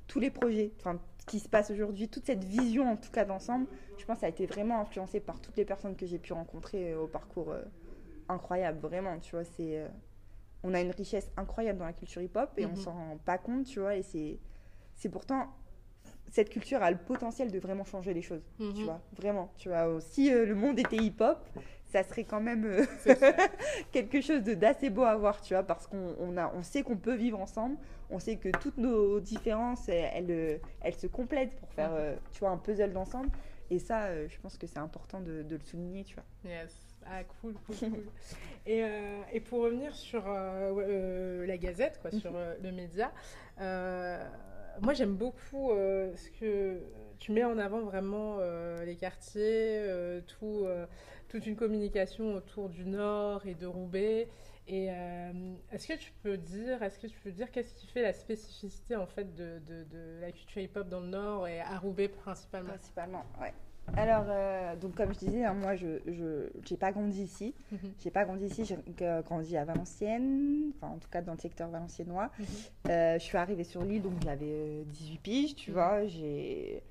tous 0.06 0.20
les 0.20 0.30
projets. 0.30 0.72
Enfin, 0.80 0.98
ce 1.18 1.26
qui 1.26 1.38
se 1.38 1.48
passe 1.48 1.70
aujourd'hui, 1.70 2.08
toute 2.08 2.24
cette 2.24 2.42
vision, 2.44 2.90
en 2.90 2.96
tout 2.96 3.10
cas, 3.10 3.24
d'ensemble, 3.24 3.66
je 3.98 4.04
pense 4.06 4.16
que 4.16 4.20
ça 4.20 4.26
a 4.26 4.30
été 4.30 4.46
vraiment 4.46 4.80
influencé 4.80 5.20
par 5.20 5.38
toutes 5.40 5.56
les 5.58 5.66
personnes 5.66 5.94
que 5.94 6.06
j'ai 6.06 6.18
pu 6.18 6.32
rencontrer 6.32 6.92
euh, 6.92 7.02
au 7.02 7.06
parcours 7.06 7.52
incroyable, 8.30 8.78
vraiment, 8.80 9.18
tu 9.18 9.32
vois, 9.36 9.44
c'est... 9.44 9.78
euh, 9.78 9.88
on 10.62 10.74
a 10.74 10.80
une 10.80 10.90
richesse 10.90 11.30
incroyable 11.36 11.78
dans 11.78 11.86
la 11.86 11.92
culture 11.94 12.20
hip-hop 12.22 12.50
et 12.58 12.66
on 12.66 12.70
Mhm. 12.70 12.76
s'en 12.76 12.92
rend 12.92 13.16
pas 13.24 13.38
compte, 13.38 13.64
tu 13.66 13.80
vois, 13.80 13.96
et 13.96 14.02
c'est... 14.02 14.38
C'est 14.94 15.08
pourtant... 15.08 15.48
Cette 16.30 16.48
culture 16.50 16.80
a 16.82 16.90
le 16.92 16.96
potentiel 16.98 17.50
de 17.50 17.58
vraiment 17.58 17.84
changer 17.84 18.14
les 18.14 18.22
choses, 18.22 18.42
tu 18.58 18.64
Mhm. 18.64 18.84
vois, 18.84 19.00
vraiment, 19.16 19.52
tu 19.56 19.68
vois. 19.68 20.00
Si 20.00 20.32
euh, 20.32 20.46
le 20.46 20.54
monde 20.54 20.78
était 20.78 20.96
hip-hop, 20.98 21.38
ça 21.86 22.04
serait 22.04 22.22
quand 22.24 22.40
même 22.40 22.64
euh, 22.64 22.84
quelque 23.92 24.20
chose 24.20 24.42
de 24.44 24.54
d'assez 24.54 24.90
beau 24.90 25.02
à 25.02 25.16
voir, 25.16 25.40
tu 25.40 25.54
vois, 25.54 25.64
parce 25.64 25.86
qu'on 25.88 26.14
on 26.20 26.36
a, 26.36 26.52
on 26.54 26.62
sait 26.62 26.82
qu'on 26.82 26.96
peut 26.96 27.14
vivre 27.16 27.40
ensemble, 27.40 27.76
on 28.10 28.18
sait 28.20 28.36
que 28.36 28.48
toutes 28.50 28.78
nos 28.78 29.18
différences, 29.20 29.88
elles, 29.88 30.30
elles, 30.30 30.60
elles 30.82 30.94
se 30.94 31.06
complètent 31.08 31.56
pour 31.56 31.70
faire, 31.72 31.90
Mhm. 31.92 32.16
tu 32.32 32.40
vois, 32.40 32.50
un 32.50 32.58
puzzle 32.58 32.92
d'ensemble. 32.92 33.30
Et 33.70 33.78
ça, 33.78 34.26
je 34.28 34.38
pense 34.40 34.56
que 34.58 34.66
c'est 34.66 34.78
important 34.80 35.20
de, 35.20 35.42
de 35.42 35.56
le 35.56 35.62
souligner, 35.62 36.04
tu 36.04 36.14
vois. 36.16 36.24
Yes. 36.44 36.89
Ah, 37.12 37.24
cool, 37.24 37.54
cool, 37.66 37.76
cool. 37.76 38.04
et, 38.66 38.84
euh, 38.84 39.40
pour 39.48 39.62
revenir 39.62 39.92
sur 39.96 40.28
euh, 40.28 40.72
euh, 40.78 41.46
la 41.46 41.58
Gazette, 41.58 41.98
quoi, 42.00 42.12
sur 42.12 42.32
le 42.32 42.70
média, 42.70 43.12
moi 43.58 44.94
j'aime 44.94 45.16
beaucoup 45.16 45.70
ce 45.72 46.30
que 46.38 46.80
tu 47.18 47.32
mets 47.32 47.42
en 47.42 47.58
avant 47.58 47.80
vraiment 47.80 48.38
les 48.84 48.94
quartiers, 48.96 49.84
tout, 50.28 50.66
toute 51.28 51.46
une 51.46 51.56
communication 51.56 52.34
autour 52.34 52.68
du 52.68 52.84
Nord 52.84 53.44
et 53.46 53.54
de 53.54 53.66
Roubaix. 53.66 54.28
Et 54.68 54.86
est-ce 55.72 55.88
que 55.88 55.98
tu 55.98 56.12
peux 56.22 56.36
dire, 56.36 56.80
est-ce 56.84 57.00
que 57.00 57.08
tu 57.08 57.18
peux 57.18 57.32
dire 57.32 57.50
qu'est-ce 57.50 57.74
qui 57.74 57.88
fait 57.88 58.02
la 58.02 58.12
spécificité 58.12 58.94
en 58.94 59.06
fait 59.06 59.34
de, 59.34 59.60
de, 59.66 59.82
de 59.82 60.20
la 60.20 60.30
culture 60.30 60.62
hip-hop 60.62 60.88
dans 60.88 61.00
le 61.00 61.08
Nord 61.08 61.48
et 61.48 61.58
à 61.60 61.76
Roubaix 61.76 62.06
principalement? 62.06 62.68
Principalement, 62.68 63.24
ouais. 63.40 63.52
Alors, 63.96 64.24
euh, 64.28 64.76
donc 64.76 64.94
comme 64.94 65.12
je 65.12 65.18
disais, 65.18 65.44
hein, 65.44 65.54
moi, 65.54 65.74
je 65.76 65.86
n'ai 66.70 66.76
pas 66.78 66.92
grandi 66.92 67.22
ici. 67.22 67.54
Mhm. 67.72 67.78
J'ai 68.02 68.10
pas 68.10 68.24
grandi 68.24 68.46
ici, 68.46 68.64
j'ai 68.64 68.76
euh, 69.02 69.22
grandi 69.22 69.56
à 69.56 69.64
Valenciennes, 69.64 70.72
enfin 70.76 70.94
en 70.94 70.98
tout 70.98 71.08
cas 71.10 71.20
dans 71.22 71.32
le 71.32 71.38
secteur 71.38 71.68
valenciennois. 71.68 72.30
Mhm. 72.38 72.46
Euh, 72.90 73.14
je 73.18 73.24
suis 73.24 73.36
arrivée 73.38 73.64
sur 73.64 73.82
l'île, 73.82 74.02
donc 74.02 74.14
j'avais 74.22 74.46
euh, 74.46 74.82
18 74.86 75.18
piges, 75.18 75.54
tu 75.56 75.70
Mhm. 75.70 75.74
vois. 75.74 76.06
J'ai... 76.06 76.82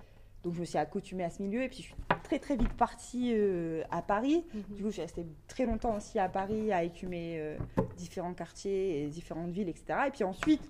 Donc 0.44 0.54
je 0.54 0.62
me 0.62 0.66
suis 0.66 0.78
accoutumée 0.78 1.26
à 1.26 1.30
ce 1.30 1.42
milieu 1.44 1.62
et 1.64 1.68
puis 1.68 1.80
je 1.80 1.84
suis 1.84 1.96
très 2.24 2.40
très 2.40 2.56
vite 2.56 2.72
partie 2.74 3.34
euh, 3.34 3.84
à 3.92 4.02
Paris. 4.02 4.46
Mhm. 4.54 4.76
Du 4.76 4.82
coup, 4.84 4.88
je 4.90 4.94
suis 4.94 5.02
restée 5.02 5.26
très 5.48 5.66
longtemps 5.66 5.96
aussi 5.98 6.18
à 6.20 6.30
Paris 6.30 6.72
à 6.72 6.84
écumer 6.84 7.58
différents 7.98 8.34
quartiers 8.34 9.04
et 9.04 9.08
différentes 9.08 9.52
villes, 9.52 9.68
etc. 9.70 10.00
Et 10.08 10.12
puis 10.12 10.24
ensuite, 10.24 10.62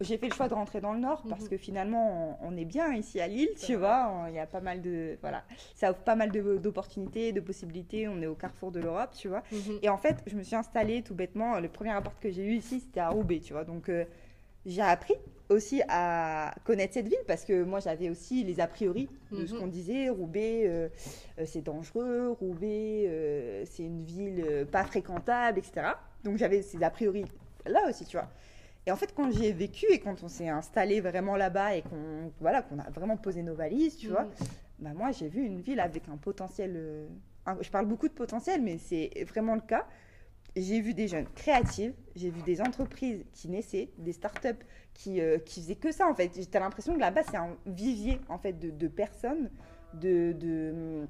j'ai 0.00 0.18
fait 0.18 0.28
le 0.28 0.34
choix 0.34 0.48
de 0.48 0.54
rentrer 0.54 0.80
dans 0.80 0.92
le 0.92 1.00
Nord 1.00 1.22
parce 1.28 1.44
Mhm. 1.44 1.48
que 1.50 1.56
finalement, 1.56 2.36
on, 2.42 2.48
on 2.52 2.56
est 2.56 2.64
bien 2.66 2.92
ici 2.94 3.20
à 3.20 3.26
Lille, 3.28 3.48
tu 3.58 3.76
vois. 3.76 4.26
Il 4.28 4.34
y 4.34 4.38
a 4.38 4.46
pas 4.46 4.60
mal 4.60 4.82
de. 4.82 5.16
Voilà. 5.22 5.42
Ça 5.74 5.90
offre 5.90 6.02
pas 6.02 6.16
mal 6.16 6.30
d'opportunités, 6.30 7.32
de 7.32 7.40
possibilités. 7.40 8.06
On 8.08 8.20
est 8.20 8.26
au 8.26 8.34
carrefour 8.34 8.72
de 8.72 8.80
l'Europe, 8.80 9.10
tu 9.16 9.28
vois. 9.28 9.42
Mhm. 9.52 9.78
Et 9.82 9.88
en 9.88 9.96
fait, 9.96 10.22
je 10.26 10.36
me 10.36 10.42
suis 10.42 10.56
installée 10.56 11.02
tout 11.02 11.14
bêtement. 11.14 11.58
Le 11.60 11.68
premier 11.68 11.92
appart 11.92 12.18
que 12.20 12.30
j'ai 12.30 12.44
eu 12.44 12.54
ici, 12.54 12.80
c'était 12.80 13.00
à 13.00 13.08
Roubaix, 13.10 13.40
tu 13.40 13.52
vois. 13.54 13.64
Donc, 13.64 13.88
euh, 13.88 14.04
j'ai 14.66 14.82
appris 14.82 15.14
aussi 15.48 15.80
à 15.88 16.52
connaître 16.64 16.94
cette 16.94 17.06
ville 17.08 17.16
parce 17.26 17.44
que 17.44 17.62
moi, 17.62 17.78
j'avais 17.80 18.10
aussi 18.10 18.42
les 18.44 18.58
a 18.60 18.66
priori 18.66 19.08
de 19.30 19.46
ce 19.46 19.54
Mhm. 19.54 19.60
qu'on 19.60 19.66
disait. 19.68 20.08
Roubaix, 20.10 20.64
euh, 20.66 20.88
euh, 21.38 21.44
c'est 21.46 21.62
dangereux. 21.62 22.30
Roubaix, 22.38 23.06
euh, 23.08 23.64
c'est 23.64 23.84
une 23.84 24.02
ville 24.02 24.66
pas 24.70 24.84
fréquentable, 24.84 25.58
etc. 25.60 25.86
Donc, 26.24 26.36
j'avais 26.36 26.60
ces 26.62 26.82
a 26.82 26.90
priori 26.90 27.24
là 27.64 27.88
aussi, 27.88 28.04
tu 28.04 28.16
vois. 28.16 28.28
Et 28.86 28.92
en 28.92 28.96
fait, 28.96 29.12
quand 29.14 29.30
j'y 29.32 29.46
ai 29.46 29.52
vécu 29.52 29.86
et 29.90 29.98
quand 29.98 30.22
on 30.22 30.28
s'est 30.28 30.48
installé 30.48 31.00
vraiment 31.00 31.34
là-bas 31.36 31.74
et 31.76 31.82
qu'on 31.82 32.30
voilà, 32.40 32.62
qu'on 32.62 32.78
a 32.78 32.88
vraiment 32.90 33.16
posé 33.16 33.42
nos 33.42 33.54
valises, 33.54 33.96
tu 33.96 34.08
vois, 34.08 34.22
Mhm. 34.24 34.30
bah 34.78 34.90
moi 34.94 35.10
j'ai 35.10 35.28
vu 35.28 35.42
une 35.44 35.60
ville 35.60 35.80
avec 35.80 36.08
un 36.08 36.16
potentiel. 36.16 36.74
euh, 36.76 37.08
un- 37.46 37.58
je 37.60 37.70
parle 37.70 37.86
beaucoup 37.86 38.06
de 38.08 38.12
potentiel, 38.12 38.62
mais 38.62 38.78
c'est 38.78 39.10
vraiment 39.28 39.54
le 39.56 39.60
cas. 39.60 39.86
J'ai 40.54 40.80
vu 40.80 40.94
des 40.94 41.06
jeunes 41.08 41.26
créatives, 41.34 41.92
j'ai 42.14 42.30
vu 42.30 42.42
des 42.42 42.60
entreprises 42.60 43.24
qui 43.32 43.48
naissaient, 43.48 43.90
des 43.98 44.12
startups 44.12 44.64
qui, 44.94 45.20
euh, 45.20 45.38
qui 45.38 45.60
faisaient 45.60 45.74
que 45.74 45.90
ça 45.92 46.06
en 46.08 46.14
fait. 46.14 46.30
J'ai 46.34 46.58
l'impression 46.58 46.94
que 46.94 47.00
là-bas 47.00 47.22
c'est 47.28 47.36
un 47.36 47.56
vivier 47.66 48.20
en 48.28 48.38
fait 48.38 48.52
de, 48.54 48.70
de 48.70 48.88
personnes, 48.88 49.50
de, 49.94 50.32
de, 50.32 51.06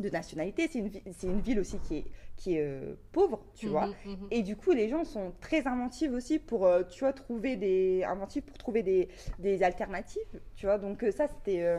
de 0.00 0.10
nationalités. 0.10 0.68
C'est 0.70 0.78
une, 0.78 0.90
une 1.22 1.40
ville 1.40 1.60
aussi 1.60 1.78
qui 1.78 1.98
est, 1.98 2.04
qui 2.36 2.56
est 2.56 2.62
euh, 2.62 2.94
pauvre, 3.12 3.40
tu 3.54 3.68
vois. 3.68 3.86
Mhm, 3.86 3.94
mhm. 4.06 4.28
Et 4.30 4.42
du 4.42 4.56
coup, 4.56 4.72
les 4.72 4.88
gens 4.88 5.04
sont 5.04 5.32
très 5.40 5.66
inventifs 5.66 6.10
aussi 6.12 6.38
pour, 6.38 6.66
euh, 6.66 6.82
tu 6.84 7.00
vois, 7.00 7.12
trouver 7.12 7.56
des 7.56 8.04
inventifs 8.04 8.44
pour 8.44 8.58
trouver 8.58 8.82
des, 8.82 9.08
des 9.38 9.62
alternatives, 9.62 10.40
tu 10.54 10.66
vois. 10.66 10.78
Donc 10.78 11.02
euh, 11.02 11.10
ça, 11.10 11.26
c'était 11.28 11.76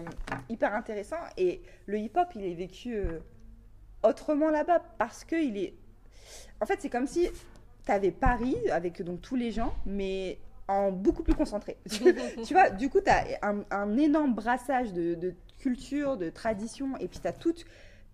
hyper 0.49 0.73
intéressant. 0.73 1.17
Et 1.37 1.61
le 1.85 1.97
hip-hop, 1.97 2.27
il 2.35 2.45
est 2.45 2.55
vécu 2.55 3.03
autrement 4.03 4.49
là-bas 4.49 4.81
parce 4.97 5.23
que 5.23 5.35
il 5.35 5.57
est. 5.57 5.73
En 6.61 6.65
fait, 6.65 6.81
c'est 6.81 6.89
comme 6.89 7.07
si 7.07 7.29
tu 7.85 7.91
avais 7.91 8.11
Paris 8.11 8.57
avec 8.71 9.01
donc 9.01 9.21
tous 9.21 9.35
les 9.35 9.51
gens, 9.51 9.73
mais 9.85 10.39
en 10.67 10.91
beaucoup 10.91 11.23
plus 11.23 11.33
concentré. 11.33 11.77
tu 11.89 12.53
vois, 12.53 12.69
du 12.69 12.89
coup, 12.89 12.99
tu 13.01 13.09
as 13.09 13.25
un, 13.41 13.63
un 13.71 13.97
énorme 13.97 14.33
brassage 14.33 14.93
de, 14.93 15.15
de 15.15 15.33
culture, 15.59 16.17
de 16.17 16.29
tradition, 16.29 16.97
et 16.97 17.07
puis 17.07 17.19
tu 17.19 17.27
as 17.27 17.33
toutes. 17.33 17.65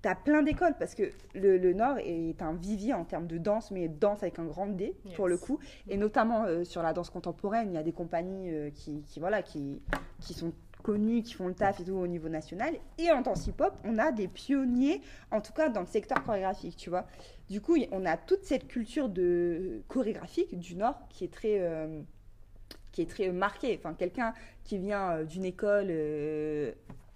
T'as 0.04 0.16
plein 0.16 0.44
d'écoles 0.44 0.76
parce 0.78 0.96
que 0.96 1.04
le, 1.34 1.58
le 1.58 1.74
Nord 1.74 1.98
est 2.00 2.42
un 2.42 2.52
vivier 2.52 2.94
en 2.94 3.06
termes 3.06 3.26
de 3.26 3.38
danse, 3.38 3.72
mais 3.72 3.88
danse 3.88 4.22
avec 4.22 4.38
un 4.38 4.44
grand 4.44 4.68
D 4.68 4.98
pour 5.16 5.30
le 5.30 5.38
coup. 5.38 5.60
Et 5.88 5.96
notamment 5.96 6.44
euh, 6.44 6.66
sur 6.66 6.84
la 6.84 6.92
danse 6.92 7.10
contemporaine, 7.10 7.72
il 7.72 7.76
y 7.76 7.78
a 7.78 7.84
des 7.84 7.94
compagnies 7.94 8.54
euh, 8.54 8.70
qui, 8.70 9.02
qui, 9.04 9.22
voilà, 9.22 9.42
qui, 9.42 9.82
qui 10.20 10.34
sont 10.34 10.52
connues, 10.84 11.24
qui 11.24 11.36
font 11.36 11.48
le 11.48 11.54
taf 11.54 11.80
et 11.80 11.86
tout 11.86 11.94
au 11.94 12.06
niveau 12.06 12.28
national. 12.28 12.76
Et 12.98 13.14
en 13.14 13.22
danse 13.22 13.48
hip-hop, 13.48 13.74
on 13.86 13.98
a 13.98 14.12
des 14.12 14.28
pionniers, 14.28 15.02
en 15.32 15.40
tout 15.40 15.54
cas 15.54 15.70
dans 15.70 15.80
le 15.80 15.88
secteur 15.88 16.22
chorégraphique, 16.22 16.76
tu 16.76 16.90
vois. 16.90 17.06
Du 17.50 17.62
coup, 17.62 17.78
on 17.94 18.06
a 18.06 18.18
toute 18.18 18.44
cette 18.44 18.68
culture 18.68 19.08
de 19.08 19.84
chorégraphique 19.88 20.60
du 20.60 20.76
Nord 20.76 21.00
qui 21.08 21.24
est 21.24 21.32
très, 21.32 21.60
euh, 21.62 22.02
qui 22.92 23.04
est 23.04 23.10
très 23.10 23.32
marquée. 23.32 23.80
Enfin, 23.80 23.94
quelqu'un 23.94 24.34
qui 24.66 24.80
vient 24.80 25.24
d'une 25.24 25.46
école 25.46 25.88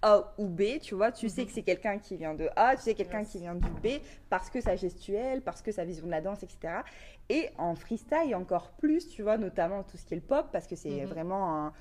A 0.02 0.32
ou 0.38 0.46
B, 0.46 0.78
tu 0.80 0.94
vois, 0.94 1.10
tu 1.10 1.26
Mhm. 1.26 1.30
sais 1.30 1.46
que 1.46 1.52
c'est 1.52 1.62
quelqu'un 1.62 1.98
qui 1.98 2.16
vient 2.16 2.34
de 2.34 2.48
A, 2.56 2.76
tu 2.76 2.82
sais 2.82 2.94
quelqu'un 2.94 3.24
qui 3.24 3.38
vient 3.38 3.54
du 3.54 3.70
B, 3.70 4.00
parce 4.30 4.48
que 4.50 4.60
sa 4.60 4.76
gestuelle, 4.76 5.42
parce 5.42 5.60
que 5.62 5.72
sa 5.72 5.84
vision 5.84 6.06
de 6.06 6.10
la 6.12 6.20
danse, 6.20 6.42
etc. 6.42 6.84
Et 7.28 7.50
en 7.58 7.74
freestyle, 7.74 8.34
encore 8.36 8.70
plus, 8.72 9.08
tu 9.08 9.22
vois, 9.22 9.38
notamment 9.38 9.82
tout 9.82 9.96
ce 9.96 10.04
qui 10.06 10.14
est 10.14 10.18
le 10.18 10.22
pop, 10.22 10.46
parce 10.52 10.66
que 10.66 10.76
c'est 10.76 11.00
Mhm. 11.00 11.06
vraiment 11.06 11.56
un. 11.66 11.72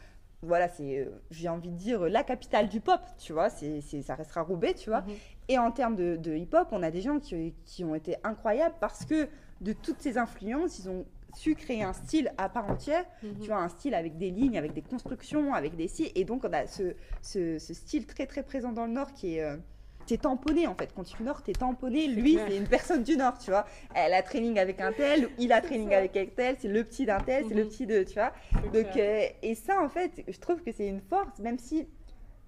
Voilà, 0.43 0.67
c'est, 0.67 0.99
euh, 0.99 1.09
j'ai 1.31 1.49
envie 1.49 1.71
de 1.71 1.75
dire, 1.77 2.01
la 2.09 2.23
capitale 2.23 2.69
du 2.69 2.79
pop, 2.79 3.01
tu 3.17 3.33
vois, 3.33 3.49
c'est, 3.49 3.81
ça 3.81 4.13
restera 4.13 4.41
Roubaix, 4.43 4.75
tu 4.75 4.89
vois. 4.91 5.01
Mhm. 5.01 5.15
Et 5.49 5.57
en 5.57 5.71
termes 5.71 5.95
de, 5.95 6.15
de 6.15 6.35
hip-hop, 6.35 6.67
on 6.71 6.83
a 6.83 6.91
des 6.91 7.01
gens 7.01 7.19
qui, 7.19 7.55
qui 7.65 7.83
ont 7.83 7.95
été 7.95 8.17
incroyables 8.23 8.75
parce 8.79 9.03
que 9.05 9.29
de 9.61 9.73
toutes 9.73 9.99
ces 9.99 10.17
influences, 10.19 10.77
ils 10.77 10.89
ont 10.89 11.05
su 11.35 11.55
créer 11.55 11.83
un 11.83 11.93
style 11.93 12.31
à 12.37 12.49
part 12.49 12.69
entière, 12.69 13.05
Mhm. 13.23 13.39
tu 13.41 13.47
vois, 13.47 13.57
un 13.57 13.69
style 13.69 13.93
avec 13.93 14.17
des 14.17 14.31
lignes, 14.31 14.57
avec 14.57 14.73
des 14.73 14.81
constructions, 14.81 15.53
avec 15.53 15.75
des 15.75 15.87
si. 15.87 16.11
Et 16.15 16.23
donc, 16.25 16.43
on 16.45 16.53
a 16.53 16.65
ce, 16.67 16.95
ce, 17.21 17.59
ce 17.59 17.73
style 17.73 18.05
très, 18.05 18.25
très 18.25 18.43
présent 18.43 18.71
dans 18.71 18.85
le 18.85 18.91
Nord 18.93 19.13
qui 19.13 19.37
est. 19.37 19.43
euh, 19.43 19.57
T'es 20.05 20.15
tamponné 20.17 20.67
en 20.67 20.73
fait. 20.75 20.93
Quand 20.95 21.03
tu 21.03 21.15
es 21.15 21.17
du 21.17 21.23
Nord, 21.23 21.43
t'es 21.43 21.51
tamponné. 21.51 22.07
Lui, 22.07 22.39
c'est 22.47 22.55
une 22.55 22.67
personne 22.67 23.03
du 23.03 23.17
Nord, 23.17 23.37
tu 23.39 23.49
vois. 23.51 23.65
Elle 23.93 24.13
a 24.13 24.21
training 24.23 24.57
avec 24.57 24.79
un 24.79 24.93
tel, 24.93 25.27
il 25.37 25.51
a 25.51 25.59
training 25.59 25.89
ça. 25.89 25.97
avec 25.97 26.15
un 26.15 26.25
tel, 26.33 26.55
c'est 26.59 26.69
le 26.69 26.81
petit 26.85 27.05
d'un 27.05 27.19
tel, 27.19 27.43
c'est 27.45 27.53
le 27.53 27.63
Mhm. 27.65 27.69
petit 27.69 27.85
de, 27.87 28.03
tu 28.03 28.13
vois. 28.13 28.31
Donc, 28.71 28.95
euh, 28.95 29.25
et 29.41 29.53
ça, 29.53 29.81
en 29.83 29.89
fait, 29.89 30.23
je 30.25 30.39
trouve 30.39 30.63
que 30.63 30.71
c'est 30.71 30.87
une 30.87 31.01
force, 31.01 31.39
même 31.39 31.59
si 31.59 31.89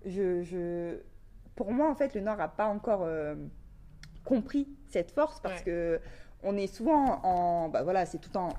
je, 0.06 0.42
je- 0.42 1.00
pour 1.58 1.74
moi, 1.74 1.90
en 1.92 1.96
fait, 1.96 2.16
le 2.16 2.22
Nord 2.22 2.38
n'a 2.38 2.48
pas 2.48 2.68
encore 2.68 3.02
euh, 3.04 3.36
compris 4.24 4.70
cette 4.90 5.12
force 5.12 5.42
parce 5.42 5.60
Ouais. 5.60 5.66
que 5.66 6.00
on 6.44 6.56
est 6.58 6.68
souvent 6.68 7.20
en, 7.24 7.70
bah 7.70 7.84
voilà, 7.84 8.06
c'est 8.06 8.18
tout 8.20 8.36
en 8.38 8.50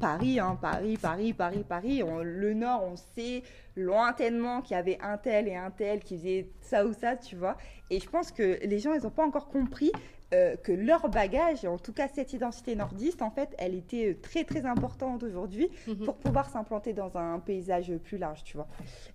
Paris, 0.00 0.40
hein, 0.40 0.58
Paris, 0.60 0.96
Paris, 1.00 1.32
Paris, 1.32 1.64
Paris. 1.68 2.02
On- 2.02 2.22
le 2.22 2.54
Nord, 2.54 2.82
on 2.84 2.96
sait 2.96 3.42
lointainement 3.76 4.60
qu'il 4.62 4.76
y 4.76 4.80
avait 4.80 4.98
un 5.00 5.16
tel 5.16 5.46
et 5.48 5.54
un 5.56 5.70
tel 5.70 6.00
qui 6.00 6.16
faisait 6.18 6.50
ça 6.60 6.84
ou 6.84 6.92
ça, 6.92 7.16
tu 7.16 7.36
vois. 7.36 7.56
Et 7.90 8.00
je 8.00 8.08
pense 8.08 8.30
que 8.32 8.58
les 8.64 8.78
gens, 8.78 8.92
ils 8.94 9.02
n'ont 9.02 9.10
pas 9.10 9.24
encore 9.26 9.48
compris 9.48 9.92
euh, 10.32 10.54
que 10.56 10.70
leur 10.70 11.08
bagage, 11.08 11.64
et 11.64 11.68
en 11.68 11.76
tout 11.78 11.92
cas 11.92 12.06
cette 12.06 12.32
identité 12.32 12.76
nordiste, 12.76 13.20
en 13.20 13.30
fait, 13.32 13.52
elle 13.58 13.74
était 13.74 14.16
très 14.22 14.44
très 14.44 14.64
importante 14.64 15.24
aujourd'hui 15.24 15.68
Mhm. 15.88 16.04
pour 16.04 16.16
pouvoir 16.18 16.48
s'implanter 16.50 16.92
dans 16.92 17.16
un 17.16 17.40
paysage 17.40 17.92
plus 17.98 18.16
large, 18.16 18.44
tu 18.44 18.56
vois. 18.56 18.68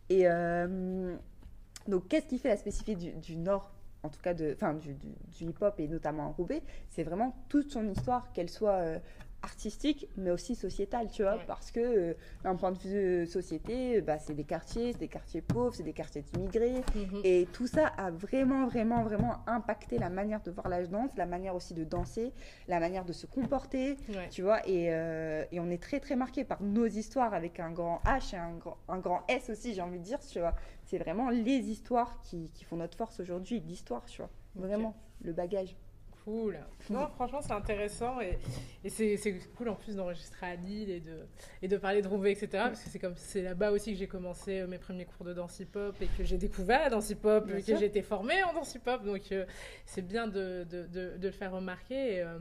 Et 0.10 0.24
euh, 0.26 1.16
donc, 1.88 2.08
qu'est-ce 2.10 2.26
qui 2.28 2.38
fait 2.38 2.50
la 2.50 2.58
spécificité 2.58 2.96
du, 2.96 3.12
du 3.14 3.38
Nord, 3.38 3.72
en 4.06 4.10
tout 4.10 4.22
cas 4.22 4.34
de, 4.34 4.56
du- 4.80 4.94
du 4.94 5.44
hip-hop 5.46 5.80
et 5.80 5.88
notamment 5.88 6.28
en 6.28 6.32
Roubaix 6.32 6.62
C'est 6.90 7.04
vraiment 7.04 7.36
toute 7.50 7.72
son 7.72 7.88
histoire, 7.90 8.32
qu'elle 8.34 8.50
soit 8.50 8.74
euh, 8.80 9.00
artistique, 9.46 10.10
mais 10.18 10.32
aussi 10.32 10.56
sociétale, 10.56 11.10
tu 11.12 11.22
vois, 11.22 11.36
Ouais. 11.36 11.44
parce 11.48 11.72
que 11.72 11.80
euh, 11.80 12.14
d'un 12.44 12.56
point 12.56 12.72
de 12.72 12.80
vue 12.80 13.22
de 13.22 13.26
société, 13.26 14.02
bah, 14.02 14.18
c'est 14.20 14.34
des 14.34 14.44
quartiers, 14.44 14.92
c'est 14.94 15.00
des 15.00 15.08
quartiers 15.08 15.42
pauvres, 15.42 15.74
c'est 15.76 15.84
des 15.84 15.94
quartiers 15.94 16.24
d'immigrés, 16.24 16.82
Mhm. 16.96 17.22
et 17.24 17.48
tout 17.54 17.68
ça 17.68 17.86
a 17.88 18.10
vraiment, 18.12 18.66
vraiment, 18.68 19.04
vraiment 19.04 19.36
impacté 19.48 19.98
la 20.00 20.10
manière 20.10 20.42
de 20.42 20.50
voir 20.52 20.68
la 20.68 20.86
danse, 20.86 21.12
la 21.16 21.26
manière 21.28 21.56
aussi 21.56 21.74
de 21.76 21.84
danser, 21.84 22.34
la 22.68 22.80
manière 22.80 23.06
de 23.06 23.14
se 23.14 23.28
comporter, 23.28 23.98
Ouais. 24.10 24.30
tu 24.30 24.42
vois, 24.42 24.68
et, 24.68 24.88
euh, 24.92 25.46
et 25.52 25.60
on 25.60 25.70
est 25.70 25.82
très 25.82 26.00
très 26.00 26.16
marqué 26.16 26.44
par 26.44 26.62
nos 26.64 26.88
histoires 26.88 27.34
avec 27.34 27.60
un 27.60 27.72
grand 27.72 28.02
H 28.06 28.34
et 28.36 28.38
un 28.38 28.56
grand, 28.58 28.78
un 28.88 28.98
grand 28.98 29.22
S 29.30 29.50
aussi, 29.52 29.74
j'ai 29.76 29.82
envie 29.82 30.00
de 30.00 30.04
dire, 30.04 30.20
tu 30.20 30.40
vois. 30.40 30.56
C'est 30.86 30.98
vraiment 30.98 31.30
les 31.30 31.70
histoires 31.70 32.20
qui, 32.22 32.50
qui 32.52 32.64
font 32.64 32.78
notre 32.78 32.98
force 32.98 33.20
aujourd'hui, 33.20 33.60
l'histoire, 33.60 34.06
tu 34.06 34.22
vois. 34.22 34.30
Vraiment, 34.56 34.96
le 35.22 35.34
bagage. 35.34 35.76
Cool. 36.26 36.58
Non, 36.90 37.08
franchement, 37.16 37.40
c'est 37.42 37.52
intéressant 37.54 38.20
et, 38.20 38.38
et 38.84 38.90
c'est 38.90 39.40
cool 39.56 39.70
en 39.70 39.76
plus 39.76 39.96
d'enregistrer 39.96 40.48
à 40.48 40.56
Lille 40.56 40.90
et 40.90 41.00
de, 41.00 41.20
et 41.62 41.68
de 41.68 41.78
parler 41.78 42.02
de 42.02 42.08
Roubaix, 42.08 42.32
etc. 42.32 42.48
Parce 42.54 42.82
que 42.84 42.90
c'est 42.90 42.98
comme 43.00 43.14
c'est 43.16 43.44
là-bas 43.44 43.72
aussi 43.72 43.92
que 43.94 43.98
j'ai 44.00 44.08
commencé 44.08 44.60
euh, 44.62 44.68
mes 44.68 44.80
premiers 44.80 45.06
cours 45.06 45.26
de 45.26 45.34
danse 45.34 45.60
hip-hop 45.60 45.96
et 46.02 46.08
que 46.18 46.24
j'ai 46.24 46.38
découvert 46.38 46.80
la 46.80 46.90
danse 46.90 47.10
hip-hop, 47.12 47.48
et 47.50 47.62
que 47.62 47.78
j'ai 47.78 47.86
été 47.86 48.02
formée 48.02 48.44
en 48.44 48.54
danse 48.54 48.74
hip-hop. 48.74 49.04
Donc, 49.06 49.22
euh, 49.32 49.46
c'est 49.86 50.02
bien 50.02 50.28
de, 50.28 50.66
de, 50.70 50.88
de, 50.92 51.18
de 51.18 51.28
le 51.28 51.32
faire 51.32 51.52
remarquer. 51.52 52.16
Et, 52.16 52.22
euh, 52.22 52.40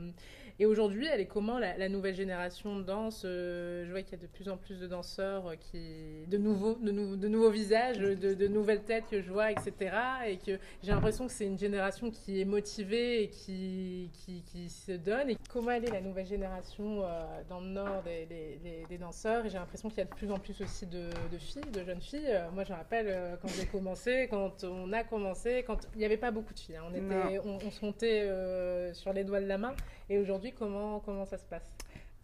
et 0.57 0.65
aujourd'hui, 0.65 1.05
elle 1.11 1.19
est 1.19 1.25
comment 1.27 1.59
la, 1.59 1.77
la 1.77 1.89
nouvelle 1.89 2.15
génération 2.15 2.77
de 2.77 2.83
danse 2.83 3.23
Euh, 3.25 3.85
Je 3.85 3.91
vois 3.91 4.01
qu'il 4.03 4.13
y 4.17 4.21
a 4.21 4.25
de 4.25 4.31
plus 4.31 4.47
en 4.47 4.55
plus 4.57 4.79
de 4.79 4.87
danseurs 4.87 5.53
qui, 5.59 6.25
de 6.27 6.37
nouveaux, 6.37 6.75
de, 6.75 6.91
nou- 6.91 7.17
de 7.17 7.27
nouveaux 7.27 7.49
visages, 7.51 7.97
de, 7.99 8.33
de 8.33 8.47
nouvelles 8.47 8.83
têtes 8.83 9.03
que 9.11 9.21
je 9.21 9.29
vois, 9.31 9.51
etc. 9.51 9.73
Et 10.27 10.37
que 10.37 10.57
j'ai 10.81 10.91
l'impression 10.91 11.25
que 11.27 11.33
c'est 11.33 11.45
une 11.45 11.59
génération 11.59 12.09
qui 12.09 12.39
est 12.39 12.45
motivée 12.45 13.23
et 13.23 13.27
qui, 13.29 13.74
qui, 14.13 14.43
qui 14.43 14.69
se 14.69 14.91
donne. 14.93 15.29
Et 15.31 15.37
comment 15.49 15.71
elle 15.71 15.85
est 15.85 15.91
la 15.91 16.01
nouvelle 16.01 16.25
génération 16.25 17.03
euh, 17.03 17.23
dans 17.49 17.59
le 17.61 17.67
Nord 17.67 18.03
des, 18.03 18.25
des, 18.25 18.57
des- 18.63 18.85
des 18.89 18.97
danseurs 18.97 19.45
Et 19.45 19.49
j'ai 19.49 19.57
l'impression 19.57 19.89
qu'il 19.89 19.99
y 19.99 20.01
a 20.01 20.05
de 20.05 20.09
plus 20.15 20.31
en 20.31 20.37
plus 20.39 20.59
aussi 20.61 20.85
de, 20.85 21.09
de 21.31 21.37
filles, 21.37 21.61
de 21.73 21.83
jeunes 21.83 22.01
filles. 22.01 22.27
Euh, 22.27 22.49
moi, 22.51 22.63
je 22.63 22.71
me 22.71 22.77
rappelle 22.77 23.07
euh, 23.09 23.35
quand 23.41 23.47
j'ai 23.49 23.65
commencé, 23.65 24.27
quand 24.29 24.63
on 24.63 24.91
a 24.93 25.03
commencé, 25.03 25.63
quand 25.65 25.87
il 25.95 25.99
n'y 25.99 26.05
avait 26.05 26.17
pas 26.17 26.31
beaucoup 26.31 26.53
de 26.53 26.59
filles. 26.59 26.77
hein. 26.77 26.83
On, 26.89 26.93
était, 26.93 27.39
on, 27.45 27.57
on 27.65 27.71
se 27.71 27.79
comptait 27.79 28.29
sur 28.93 29.13
les 29.13 29.23
doigts 29.23 29.41
de 29.41 29.47
la 29.47 29.57
main. 29.57 29.73
Et 30.09 30.17
aujourd'hui, 30.19 30.51
comment, 30.53 30.99
comment 30.99 31.25
ça 31.25 31.37
se 31.37 31.45
passe? 31.45 31.75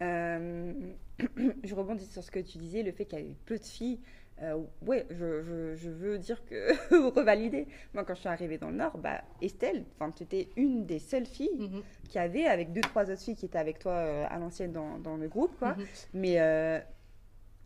Je 1.64 1.74
rebondis 1.74 2.06
sur 2.06 2.22
ce 2.24 2.30
que 2.30 2.40
tu 2.40 2.58
disais, 2.58 2.82
le 2.82 2.90
fait 2.92 3.04
qu'il 3.04 3.18
y 3.18 3.22
avait 3.22 3.36
peu 3.46 3.58
de 3.58 3.64
filles. 3.64 4.00
Euh, 4.40 4.58
ouais, 4.86 5.06
je, 5.10 5.42
je, 5.42 5.76
je 5.76 5.90
veux 5.90 6.18
dire 6.18 6.44
que 6.46 6.72
revalider. 7.14 7.66
Moi, 7.94 8.02
quand 8.04 8.14
je 8.14 8.20
suis 8.20 8.28
arrivée 8.28 8.58
dans 8.58 8.70
le 8.70 8.76
Nord, 8.76 8.98
bah, 8.98 9.22
Estelle, 9.40 9.84
étais 10.20 10.48
une 10.56 10.84
des 10.86 10.98
seules 10.98 11.26
filles 11.26 11.50
Mhm. 11.70 11.82
qui 12.08 12.18
avait, 12.18 12.46
avec 12.46 12.72
deux, 12.72 12.80
trois 12.80 13.04
autres 13.10 13.20
filles 13.20 13.36
qui 13.36 13.46
étaient 13.46 13.58
avec 13.58 13.78
toi 13.78 13.92
euh, 13.92 14.24
à 14.28 14.38
l'ancienne 14.38 14.72
dans, 14.72 14.98
dans 14.98 15.16
le 15.16 15.28
groupe, 15.28 15.56
quoi. 15.58 15.74
Mhm. 15.74 15.84
Mais 16.14 16.40
euh, 16.40 16.80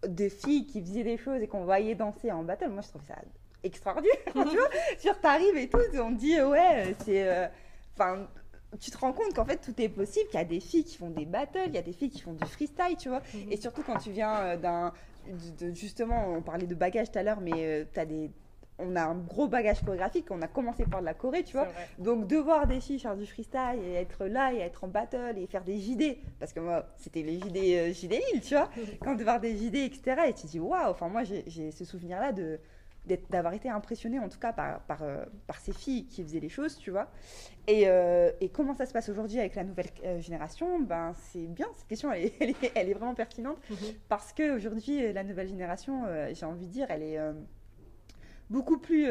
des 0.07 0.29
filles 0.29 0.67
qui 0.67 0.81
faisaient 0.83 1.05
des 1.05 1.17
choses 1.17 1.41
et 1.41 1.47
qu'on 1.47 1.65
voyait 1.65 1.95
danser 1.95 2.31
en 2.31 2.43
battle, 2.43 2.69
moi, 2.69 2.83
je 2.83 2.89
trouve 2.89 3.03
ça 3.07 3.17
extraordinaire. 3.63 4.17
tu 4.27 4.33
vois, 4.33 4.69
genre, 5.03 5.21
t'arrives 5.21 5.57
et 5.57 5.69
tout, 5.69 5.79
on 6.01 6.13
te 6.15 6.19
dit, 6.19 6.41
ouais, 6.43 6.95
c'est. 7.05 7.27
euh, 7.27 7.47
Enfin. 7.99 8.29
tu 8.79 8.91
te 8.91 8.99
rends 8.99 9.15
compte 9.15 9.33
qu'en 9.33 9.47
fait 9.47 9.57
tout 9.57 9.73
est 9.81 9.89
possible, 9.89 10.27
qu'il 10.29 10.39
y 10.39 10.43
a 10.43 10.45
des 10.45 10.61
filles 10.61 10.85
qui 10.85 10.99
font 10.99 11.09
des 11.09 11.25
battles, 11.25 11.61
il 11.69 11.75
y 11.75 11.79
a 11.79 11.83
des 11.83 11.95
filles 11.95 12.11
qui 12.11 12.21
font 12.21 12.35
du 12.35 12.45
freestyle, 12.47 12.97
tu 12.99 13.09
vois. 13.09 13.23
Mhm. 13.33 13.51
Et 13.53 13.57
surtout 13.57 13.83
quand 13.83 13.97
tu 13.97 14.11
viens 14.11 14.37
euh, 14.41 14.57
d'un. 14.59 14.93
De- 15.59 15.69
de- 15.71 15.75
justement, 15.75 16.29
on 16.29 16.43
parlait 16.43 16.67
de 16.67 16.75
bagage 16.75 17.11
tout 17.11 17.19
à 17.19 17.23
l'heure, 17.23 17.41
mais 17.41 17.53
euh, 17.57 17.85
des. 18.07 18.31
On 18.79 18.95
a 18.95 19.05
un 19.05 19.15
gros 19.15 19.49
bagage 19.49 19.81
chorégraphique, 19.83 20.27
on 20.31 20.43
a 20.43 20.49
commencé 20.49 20.85
par 20.85 21.01
de 21.01 21.07
la 21.07 21.15
Corée, 21.15 21.43
tu 21.45 21.55
vois. 21.57 21.67
Donc 21.99 22.27
de 22.27 22.37
voir 22.37 22.67
des 22.67 22.79
filles 22.81 22.99
faire 22.99 23.17
du 23.17 23.25
freestyle 23.25 23.81
et 23.83 23.95
être 23.95 24.27
là 24.27 24.53
et 24.53 24.59
être 24.59 24.85
en 24.85 24.89
battle 24.89 25.39
et 25.39 25.47
faire 25.47 25.65
des 25.65 25.79
JD, 25.79 26.19
parce 26.39 26.53
que 26.53 26.61
moi 26.61 26.85
c'était 26.99 27.23
les 27.23 27.39
JD, 27.39 27.57
euh, 27.57 27.93
JD 27.95 28.13
Lille, 28.33 28.43
tu 28.43 28.55
vois, 28.55 28.69
quand 29.01 29.15
de 29.15 29.23
voir 29.25 29.41
des 29.41 29.57
JD, 29.57 29.77
etc. 29.77 30.25
Et 30.29 30.35
tu 30.35 30.43
te 30.43 30.49
dis 30.49 30.61
waouh, 30.61 30.91
enfin 30.91 31.09
moi 31.09 31.23
j'ai 31.25 31.71
ce 31.71 31.87
souvenir-là 31.87 32.33
de 32.33 32.43
d'être- 32.43 32.61
d'avoir 33.31 33.55
été 33.55 33.69
impressionnée 33.69 34.19
en 34.19 34.29
tout 34.29 34.39
cas 34.39 34.53
par, 34.53 34.81
par, 34.83 35.03
euh, 35.03 35.25
par 35.47 35.59
ces 35.61 35.73
filles 35.73 36.07
qui 36.07 36.23
faisaient 36.23 36.41
les 36.41 36.49
choses, 36.49 36.77
tu 36.77 36.91
vois. 36.91 37.11
Et, 37.69 37.85
euh, 37.87 38.31
et 38.41 38.49
comment 38.49 38.75
ça 38.75 38.87
se 38.87 38.93
passe 38.93 39.09
aujourd'hui 39.09 39.39
avec 39.39 39.55
la 39.55 39.65
nouvelle 39.65 39.91
euh, 40.05 40.21
génération? 40.21 40.81
Ben 40.81 41.13
c'est 41.15 41.47
bien, 41.47 41.67
cette 41.77 41.87
question 41.89 42.13
elle 42.13 42.25
est, 42.27 42.35
elle 42.41 42.51
est, 42.51 42.73
elle 42.75 42.89
est 42.91 42.95
vraiment 42.95 43.15
pertinente 43.15 43.59
Mhm. 43.71 43.77
parce 44.09 44.33
qu'aujourd'hui 44.33 45.13
la 45.13 45.25
nouvelle 45.25 45.49
génération, 45.49 46.05
euh, 46.07 46.31
j'ai 46.35 46.47
envie 46.47 46.67
de 46.67 46.73
dire, 46.73 46.87
elle 46.91 47.03
est 47.03 47.19
euh, 47.19 47.33
beaucoup 48.51 48.79
plus... 48.79 49.07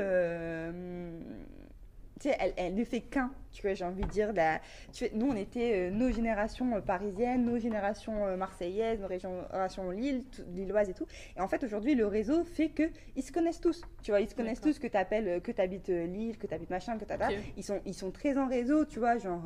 tu 2.19 2.29
sais, 2.29 2.37
elle, 2.39 2.53
elle 2.55 2.75
ne 2.75 2.83
fait 2.85 3.01
qu'un, 3.01 3.29
tu 3.51 3.61
vois, 3.61 3.73
j'ai 3.73 3.83
envie 3.83 4.03
de 4.03 4.09
dire. 4.09 4.31
La, 4.31 4.59
tu 4.93 5.05
sais, 5.05 5.11
nous, 5.13 5.27
on 5.27 5.35
était 5.35 5.73
euh, 5.73 5.91
nos 5.91 6.09
générations 6.11 6.75
euh, 6.75 6.79
parisiennes, 6.79 7.43
nos 7.43 7.57
générations 7.57 8.25
euh, 8.25 8.37
marseillaises, 8.37 9.01
nos 9.01 9.09
générations 9.09 9.89
Lille, 9.91 10.23
lilloises 10.53 10.89
et 10.89 10.93
tout. 10.93 11.07
Et 11.35 11.41
en 11.41 11.47
fait, 11.49 11.61
aujourd'hui, 11.65 11.93
le 11.93 12.07
réseau 12.07 12.45
fait 12.45 12.69
que 12.69 12.83
ils 13.17 13.21
se 13.23 13.33
connaissent 13.33 13.59
tous. 13.59 13.83
Tu 14.01 14.11
vois, 14.11 14.21
ils 14.21 14.29
se 14.29 14.35
connaissent 14.35 14.61
tous, 14.61 14.79
que 14.79 14.87
tu 14.87 15.41
que 15.41 15.51
tu 15.51 15.61
habites 15.61 15.89
Lille, 15.89 16.37
que 16.37 16.47
tu 16.47 16.53
habites 16.53 16.69
machin, 16.69 16.97
que 16.97 17.03
tu 17.03 17.13
Ok. 17.13 17.33
ils 17.57 17.63
sont, 17.63 17.81
ils 17.85 17.93
sont 17.93 18.11
très 18.11 18.37
en 18.37 18.47
réseau, 18.47 18.85
tu 18.85 18.99
vois, 18.99 19.17
genre, 19.17 19.43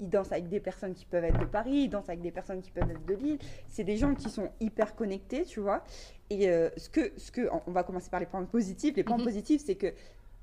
ils 0.00 0.08
dansent 0.08 0.32
avec 0.32 0.48
des 0.48 0.60
personnes 0.60 0.94
qui 0.94 1.04
peuvent 1.04 1.24
être 1.24 1.38
de 1.38 1.44
Paris, 1.44 1.82
ils 1.84 1.88
dansent 1.88 2.08
avec 2.08 2.22
des 2.22 2.30
personnes 2.30 2.62
qui 2.62 2.70
peuvent 2.70 2.90
être 2.90 3.04
de 3.04 3.14
Lille. 3.14 3.38
C'est 3.68 3.84
des 3.84 3.96
gens 3.96 4.14
qui 4.14 4.30
sont 4.30 4.50
hyper 4.60 4.94
connectés, 4.94 5.44
tu 5.44 5.60
vois. 5.60 5.84
Et 6.30 6.46
ce 6.76 6.88
que, 6.88 7.12
ce 7.18 7.30
que, 7.30 7.48
on 7.66 7.72
va 7.72 7.82
commencer 7.82 8.10
par 8.10 8.20
les 8.20 8.26
points 8.26 8.44
positifs. 8.44 8.96
Les 8.96 9.04
points 9.04 9.18
Mhm. 9.18 9.24
positifs, 9.24 9.62
c'est 9.64 9.76
que 9.76 9.92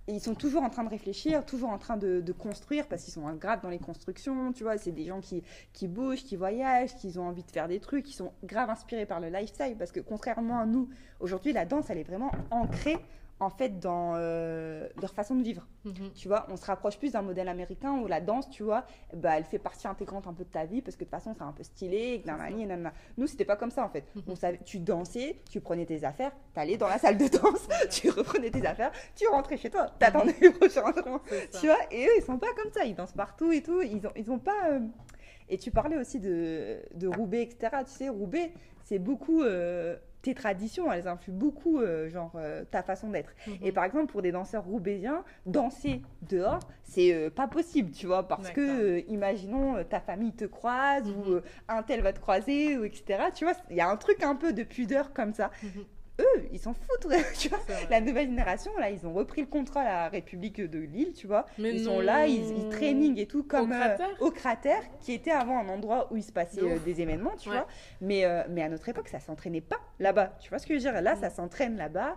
ils 0.07 0.19
sont 0.19 0.35
toujours 0.35 0.63
en 0.63 0.69
train 0.69 0.83
de 0.83 0.89
réfléchir, 0.89 1.45
toujours 1.45 1.69
en 1.69 1.77
train 1.77 1.97
de, 1.97 2.23
construire, 2.37 2.87
parce 2.87 3.03
qu'ils 3.03 3.13
sont 3.13 3.31
graves 3.33 3.61
dans 3.61 3.69
les 3.69 3.79
constructions, 3.79 4.51
tu 4.51 4.63
vois. 4.63 4.77
C'est 4.77 4.91
des 4.91 5.05
gens 5.05 5.21
qui, 5.21 5.43
qui 5.71 5.87
bougent, 5.87 6.23
qui 6.23 6.35
voyagent, 6.35 6.95
qui 6.95 7.17
ont 7.17 7.27
envie 7.27 7.43
de 7.43 7.51
faire 7.51 7.67
des 7.67 7.79
trucs, 7.79 8.05
qui 8.05 8.13
sont 8.13 8.33
grave 8.43 8.69
inspirés 8.69 9.05
par 9.05 9.19
le 9.19 9.29
lifestyle, 9.29 9.75
parce 9.77 9.91
que 9.91 10.01
contrairement 10.01 10.59
à 10.59 10.65
nous, 10.65 10.89
aujourd'hui, 11.19 11.53
la 11.53 11.65
danse, 11.65 11.89
elle 11.89 11.99
est 11.99 12.03
vraiment 12.03 12.31
ancrée, 12.51 12.97
en 13.39 13.49
fait, 13.49 13.79
dans 13.79 14.13
euh, 14.15 14.87
leur 15.01 15.13
façon 15.13 15.35
de 15.35 15.43
vivre. 15.43 15.67
Mhm. 15.83 16.11
Tu 16.15 16.27
vois, 16.29 16.45
on 16.49 16.55
se 16.55 16.65
rapproche 16.65 16.97
plus 16.97 17.11
d'un 17.11 17.21
modèle 17.21 17.49
américain 17.49 17.91
où 17.99 18.07
la 18.07 18.21
danse, 18.21 18.49
tu 18.49 18.63
vois, 18.63 18.85
bah, 19.13 19.37
elle 19.37 19.43
fait 19.43 19.59
partie 19.59 19.85
intégrante 19.87 20.27
un 20.27 20.33
peu 20.33 20.45
de 20.45 20.49
ta 20.49 20.63
vie 20.65 20.81
parce 20.81 20.95
que 20.95 21.01
de 21.03 21.09
toute 21.09 21.11
façon, 21.19 21.33
c'est 21.37 21.43
un 21.43 21.51
peu 21.51 21.63
stylé, 21.63 22.21
nanani, 22.25 22.65
nanana. 22.65 22.93
Nous, 23.17 23.27
c'était 23.27 23.43
pas 23.43 23.57
comme 23.57 23.71
ça 23.71 23.83
en 23.83 23.89
fait. 23.89 24.05
Mhm. 24.15 24.23
On 24.27 24.35
savait, 24.35 24.59
tu 24.63 24.79
dansais, 24.79 25.41
tu 25.51 25.59
prenais 25.59 25.85
tes 25.85 26.05
affaires, 26.05 26.31
t'allais 26.53 26.77
dans 26.77 26.87
la 26.87 26.99
salle 26.99 27.17
de 27.17 27.27
danse, 27.27 27.67
tu 27.91 28.09
reprenais 28.11 28.49
tes 28.51 28.65
affaires, 28.65 28.91
tu 29.15 29.27
rentrais 29.27 29.57
chez 29.57 29.69
toi, 29.69 29.87
t'attendais 29.99 30.35
le 30.41 30.51
prochain 30.51 30.83
entraînement. 30.85 31.21
Tu 31.59 31.65
vois, 31.67 31.79
et 31.91 32.05
eux, 32.05 32.11
ils 32.17 32.23
sont 32.23 32.37
pas 32.37 32.53
comme 32.55 32.71
ça, 32.71 32.85
ils 32.85 32.95
dansent 32.95 33.11
partout 33.13 33.51
et 33.51 33.61
tout, 33.61 33.81
ils 33.81 34.07
ont, 34.07 34.11
ils 34.15 34.31
ont 34.31 34.39
pas. 34.39 34.69
euh, 34.71 34.79
Et 35.49 35.57
tu 35.57 35.71
parlais 35.71 35.97
aussi 35.97 36.19
de, 36.21 36.79
de 36.95 37.07
Roubaix, 37.07 37.41
etc. 37.41 37.77
Tu 37.85 37.91
sais, 37.91 38.09
Roubaix, 38.09 38.53
c'est 38.85 38.99
beaucoup. 38.99 39.41
euh, 39.43 39.97
tes 40.23 40.33
traditions, 40.33 40.91
elles 40.91 41.07
influent 41.07 41.35
beaucoup, 41.37 41.79
euh, 41.79 42.09
genre, 42.09 42.31
euh, 42.35 42.63
ta 42.71 42.81
façon 42.81 43.09
d'être. 43.09 43.35
Mhm. 43.45 43.57
Et 43.61 43.71
par 43.73 43.83
exemple, 43.83 44.05
pour 44.11 44.21
des 44.21 44.31
danseurs 44.31 44.63
roubaisiens, 44.63 45.23
danser 45.45 46.01
dehors, 46.21 46.61
c'est 46.83 47.13
euh, 47.13 47.29
pas 47.29 47.47
possible, 47.47 47.91
tu 47.91 48.07
vois, 48.07 48.25
parce 48.27 48.49
que, 48.49 48.99
imaginons, 49.09 49.83
ta 49.83 49.99
famille 49.99 50.31
te 50.33 50.45
croise, 50.45 51.03
Mhm. 51.09 51.17
ou 51.19 51.31
euh, 51.33 51.43
un 51.67 51.83
tel 51.83 52.01
va 52.01 52.13
te 52.13 52.19
croiser, 52.21 52.77
ou 52.77 52.85
etc. 52.85 53.25
Tu 53.35 53.43
vois, 53.43 53.53
il 53.69 53.75
y 53.75 53.81
a 53.81 53.89
un 53.89 53.97
truc 53.97 54.23
un 54.23 54.35
peu 54.35 54.53
de 54.53 54.63
pudeur 54.63 55.11
comme 55.13 55.33
ça. 55.33 55.51
Mhm. 55.61 55.83
Eux, 56.19 56.47
ils 56.51 56.59
s'en 56.59 56.73
foutent, 56.73 57.07
tu 57.39 57.49
vois. 57.49 57.59
La 57.89 57.99
nouvelle 57.99 58.27
génération, 58.27 58.71
là, 58.79 58.91
ils 58.91 59.05
ont 59.07 59.13
repris 59.13 59.41
le 59.41 59.47
contrôle 59.47 59.81
à 59.81 60.03
la 60.03 60.09
République 60.09 60.61
de 60.61 60.77
Lille, 60.79 61.13
tu 61.13 61.25
vois. 61.25 61.45
Mais 61.57 61.71
ils 61.75 61.83
non. 61.83 61.93
sont 61.95 61.99
là, 62.01 62.27
ils, 62.27 62.55
ils 62.55 62.69
trainingent 62.69 63.17
et 63.17 63.25
tout, 63.25 63.43
comme 63.43 63.71
euh, 63.71 63.75
cratère 63.79 64.21
au 64.21 64.29
cratère, 64.29 64.81
qui 65.01 65.13
était 65.13 65.31
avant 65.31 65.57
un 65.57 65.69
endroit 65.69 66.07
où 66.11 66.17
il 66.17 66.23
se 66.23 66.31
passait 66.31 66.61
euh, 66.61 66.77
des 66.85 67.01
événements, 67.01 67.35
tu 67.39 67.49
Ouais. 67.49 67.55
vois. 67.55 67.67
Mais, 67.99 68.25
euh, 68.25 68.43
mais 68.49 68.61
à 68.61 68.69
notre 68.69 68.87
époque, 68.89 69.07
ça 69.09 69.19
s'entraînait 69.19 69.61
pas 69.61 69.79
là-bas. 69.99 70.37
Tu 70.39 70.49
vois 70.49 70.59
ce 70.59 70.67
que 70.67 70.73
je 70.77 70.79
veux 70.85 70.91
dire? 70.91 71.01
Là, 71.01 71.15
Mm. 71.15 71.19
ça 71.19 71.29
s'entraîne 71.31 71.77
là-bas. 71.77 72.15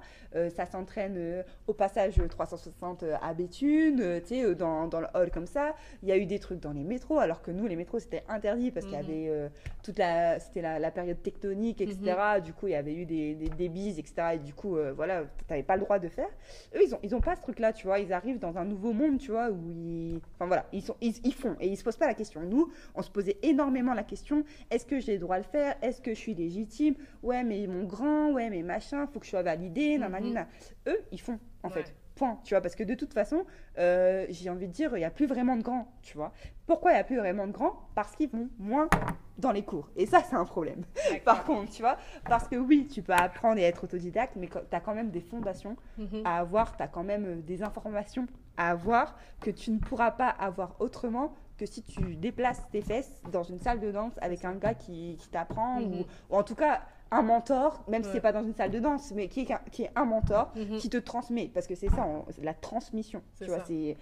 ça 0.54 0.66
s'entraîne 0.66 1.44
au 1.66 1.72
passage 1.72 2.20
360 2.28 3.02
euh, 3.04 3.16
à 3.22 3.32
Béthune, 3.32 4.20
tu 4.20 4.26
sais, 4.28 4.54
dans, 4.54 4.86
dans 4.86 5.00
le 5.00 5.06
hall 5.14 5.30
comme 5.30 5.46
ça. 5.46 5.74
Il 6.02 6.10
y 6.10 6.12
a 6.12 6.18
eu 6.18 6.26
des 6.26 6.38
trucs 6.38 6.60
dans 6.60 6.72
les 6.72 6.84
métros, 6.84 7.18
alors 7.18 7.40
que 7.40 7.50
nous, 7.50 7.66
les 7.66 7.76
métros, 7.76 7.98
c'était 7.98 8.22
interdit 8.28 8.70
parce 8.70 8.84
qu'il 8.84 8.94
y 8.94 8.98
Mhm. 8.98 9.04
avait 9.06 9.50
toute 9.82 9.98
la, 9.98 10.38
c'était 10.38 10.60
la, 10.60 10.78
la 10.78 10.90
période 10.90 11.22
tectonique, 11.22 11.80
etc. 11.80 11.96
Mm-hmm. 12.04 12.40
Du 12.42 12.52
coup, 12.52 12.66
il 12.66 12.72
y 12.72 12.74
avait 12.76 12.92
eu 12.94 13.06
des, 13.06 13.34
des, 13.34 13.48
des 13.48 13.68
etc. 13.90 14.14
Et 14.34 14.38
du 14.38 14.52
coup, 14.54 14.76
euh, 14.76 14.92
voilà, 14.92 15.24
t'avais 15.46 15.62
pas 15.62 15.76
le 15.76 15.82
droit 15.82 15.98
de 15.98 16.08
faire. 16.08 16.28
Eux, 16.74 16.80
ils 16.84 16.94
ont, 16.94 16.98
ils 17.02 17.14
ont 17.14 17.20
pas 17.20 17.36
ce 17.36 17.40
truc-là, 17.42 17.72
tu 17.72 17.86
vois. 17.86 17.98
Ils 17.98 18.12
arrivent 18.12 18.38
dans 18.38 18.56
un 18.58 18.64
nouveau 18.64 18.92
monde, 18.92 19.18
tu 19.18 19.30
vois, 19.30 19.50
où 19.50 19.70
ils, 19.70 20.20
enfin 20.34 20.46
voilà, 20.46 20.66
ils 20.72 20.82
sont, 20.82 20.96
ils, 21.00 21.14
ils 21.24 21.34
font 21.34 21.56
et 21.60 21.68
ils 21.68 21.76
se 21.76 21.84
posent 21.84 21.96
pas 21.96 22.06
la 22.06 22.14
question. 22.14 22.40
Nous, 22.42 22.70
on 22.94 23.02
se 23.02 23.10
posait 23.10 23.38
énormément 23.42 23.94
la 23.94 24.04
question 24.04 24.44
est-ce 24.70 24.84
que 24.86 24.98
j'ai 25.00 25.14
le 25.14 25.18
droit 25.20 25.38
de 25.38 25.44
le 25.44 25.48
faire? 25.48 25.76
Est-ce 25.82 26.00
que 26.00 26.10
je 26.14 26.18
suis 26.18 26.34
légitime? 26.34 26.94
Ouais, 27.22 27.42
mais 27.44 27.66
mon 27.66 27.84
grand, 27.84 28.32
ouais, 28.32 28.50
mais 28.50 28.62
machin, 28.62 29.06
faut 29.06 29.18
que 29.20 29.24
je 29.26 29.30
sois 29.30 29.42
validée, 29.42 29.98
nanani, 29.98 30.28
Mhm. 30.28 30.34
nan. 30.34 30.46
Eux, 30.88 31.00
ils 31.12 31.20
font, 31.20 31.38
en 31.62 31.68
Ouais. 31.68 31.74
fait. 31.74 31.94
Point, 32.16 32.40
tu 32.44 32.54
vois, 32.54 32.62
parce 32.62 32.74
que 32.74 32.82
de 32.82 32.94
toute 32.94 33.12
façon, 33.12 33.44
euh, 33.78 34.24
j'ai 34.30 34.48
envie 34.48 34.66
de 34.68 34.72
dire, 34.72 34.90
il 34.96 35.00
n'y 35.00 35.04
a 35.04 35.10
plus 35.10 35.26
vraiment 35.26 35.54
de 35.54 35.62
grands, 35.62 35.86
tu 36.02 36.16
vois. 36.16 36.32
Pourquoi 36.66 36.92
il 36.92 36.94
n'y 36.94 37.00
a 37.00 37.04
plus 37.04 37.18
vraiment 37.18 37.46
de 37.46 37.52
grands? 37.52 37.74
Parce 37.94 38.16
qu'ils 38.16 38.30
vont 38.30 38.48
moins 38.58 38.88
dans 39.36 39.52
les 39.52 39.62
cours. 39.62 39.90
Et 39.96 40.06
ça, 40.06 40.22
c'est 40.28 40.34
un 40.34 40.46
problème. 40.46 40.82
Par 41.26 41.44
contre, 41.44 41.70
tu 41.72 41.82
vois, 41.82 41.98
parce 42.26 42.48
que 42.48 42.56
oui, 42.56 42.88
tu 42.90 43.02
peux 43.02 43.12
apprendre 43.12 43.58
et 43.58 43.64
être 43.64 43.84
autodidacte, 43.84 44.34
mais 44.36 44.48
tu 44.48 44.56
as 44.74 44.80
quand 44.80 44.94
même 44.94 45.10
des 45.10 45.20
fondations 45.20 45.76
Mhm. 45.98 46.22
à 46.24 46.38
avoir, 46.38 46.74
tu 46.76 46.82
as 46.82 46.88
quand 46.88 47.04
même 47.04 47.26
euh, 47.26 47.42
des 47.42 47.62
informations 47.62 48.26
à 48.56 48.70
avoir 48.70 49.14
que 49.42 49.50
tu 49.50 49.70
ne 49.70 49.78
pourras 49.78 50.10
pas 50.12 50.30
avoir 50.30 50.74
autrement 50.80 51.34
que 51.58 51.66
si 51.66 51.82
tu 51.82 52.16
déplaces 52.16 52.62
tes 52.70 52.80
fesses 52.80 53.20
dans 53.30 53.42
une 53.42 53.58
salle 53.58 53.80
de 53.80 53.90
danse 53.90 54.14
avec 54.22 54.44
un 54.46 54.54
gars 54.54 54.72
qui, 54.74 55.16
qui 55.18 55.28
t'apprend, 55.28 55.80
Mhm. 55.82 56.00
ou, 56.00 56.06
ou 56.30 56.36
en 56.38 56.42
tout 56.42 56.54
cas 56.54 56.80
un 57.10 57.22
mentor, 57.22 57.84
même 57.88 58.02
si 58.02 58.08
Ouais. 58.08 58.14
c'est 58.16 58.20
pas 58.20 58.32
dans 58.32 58.42
une 58.42 58.54
salle 58.54 58.70
de 58.70 58.80
danse, 58.80 59.12
mais 59.12 59.28
qui 59.28 59.40
est, 59.42 59.70
qui 59.70 59.84
est 59.84 59.90
un 59.94 60.04
mentor 60.04 60.52
Mhm. 60.56 60.78
qui 60.78 60.90
te 60.90 60.96
transmet, 60.96 61.48
parce 61.52 61.66
que 61.66 61.74
c'est 61.74 61.88
ça, 61.88 62.04
on- 62.06 62.24
la 62.42 62.54
transmission. 62.54 63.22
Tu 63.38 63.46
vois, 63.46 63.64
c'est 63.64 63.96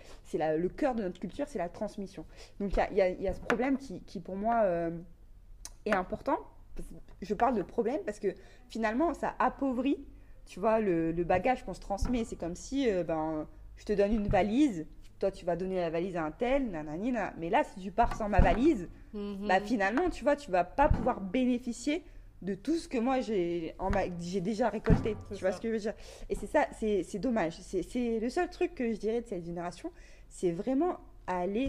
le 0.58 0.68
cœur 0.68 0.94
de 0.94 1.02
notre 1.02 1.20
culture, 1.20 1.46
c'est 1.48 1.58
la 1.58 1.68
transmission. 1.68 2.24
Donc 2.60 2.72
il 2.72 2.78
y 2.78 2.80
a, 2.80 2.92
y 2.92 3.00
a- 3.02 3.08
y 3.10 3.28
a 3.28 3.34
ce 3.34 3.40
problème 3.40 3.76
qui, 3.76 4.00
qui, 4.02 4.20
pour 4.20 4.36
moi 4.36 4.60
euh, 4.64 4.90
est 5.84 5.92
important. 5.94 6.38
Je 7.22 7.34
parle 7.34 7.54
de 7.54 7.62
problème 7.62 8.00
parce 8.04 8.18
que 8.18 8.28
finalement, 8.68 9.14
ça 9.14 9.34
appauvrit, 9.38 10.04
tu 10.46 10.58
vois, 10.60 10.80
le, 10.80 11.12
le 11.12 11.24
bagage 11.24 11.64
qu'on 11.64 11.74
se 11.74 11.80
transmet. 11.80 12.24
C'est 12.24 12.36
comme 12.36 12.56
si, 12.56 12.90
euh, 12.90 13.04
ben, 13.04 13.46
je 13.76 13.84
te 13.84 13.92
donne 13.92 14.12
une 14.12 14.28
valise, 14.28 14.86
toi 15.18 15.30
tu 15.30 15.44
vas 15.44 15.56
donner 15.56 15.76
la 15.76 15.90
valise 15.90 16.16
à 16.16 16.24
un 16.24 16.30
tel, 16.32 16.70
nanani, 16.70 17.12
nanana. 17.12 17.34
mais 17.38 17.50
là, 17.50 17.64
si 17.64 17.80
tu 17.80 17.92
pars 17.92 18.16
sans 18.16 18.28
ma 18.28 18.40
valise, 18.40 18.88
Mhm. 19.12 19.46
bah 19.46 19.60
finalement, 19.60 20.10
tu 20.10 20.24
vois, 20.24 20.36
tu 20.36 20.50
vas 20.50 20.64
pas 20.64 20.88
pouvoir 20.88 21.20
bénéficier 21.20 22.02
de 22.44 22.54
tout 22.54 22.76
ce 22.76 22.88
que 22.88 22.98
moi 22.98 23.20
j'ai 23.20 23.74
déjà 24.40 24.68
récolté. 24.68 25.16
Tu 25.34 25.40
vois 25.40 25.50
ça. 25.50 25.56
ce 25.56 25.62
que 25.62 25.68
je 25.68 25.72
veux 25.72 25.80
dire 25.80 25.94
Et 26.28 26.34
c'est 26.34 26.46
ça, 26.46 26.66
c'est 26.78 27.18
dommage. 27.18 27.58
C'est 27.60 27.82
c'est 27.82 28.20
le 28.20 28.28
seul 28.28 28.48
truc 28.50 28.74
que 28.74 28.92
je 28.92 28.98
dirais 28.98 29.22
de 29.22 29.26
cette 29.26 29.44
génération, 29.44 29.90
c'est 30.28 30.52
vraiment 30.52 30.98
aller 31.26 31.66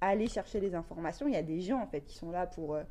aller 0.00 0.28
chercher 0.28 0.60
les 0.60 0.74
informations. 0.74 1.28
Il 1.28 1.34
y 1.34 1.36
a 1.36 1.42
des 1.42 1.60
gens 1.60 1.80
en 1.80 1.86
fait 1.86 2.00
qui 2.00 2.16
sont 2.16 2.30
là 2.30 2.46
pour 2.46 2.74
euh, 2.74 2.82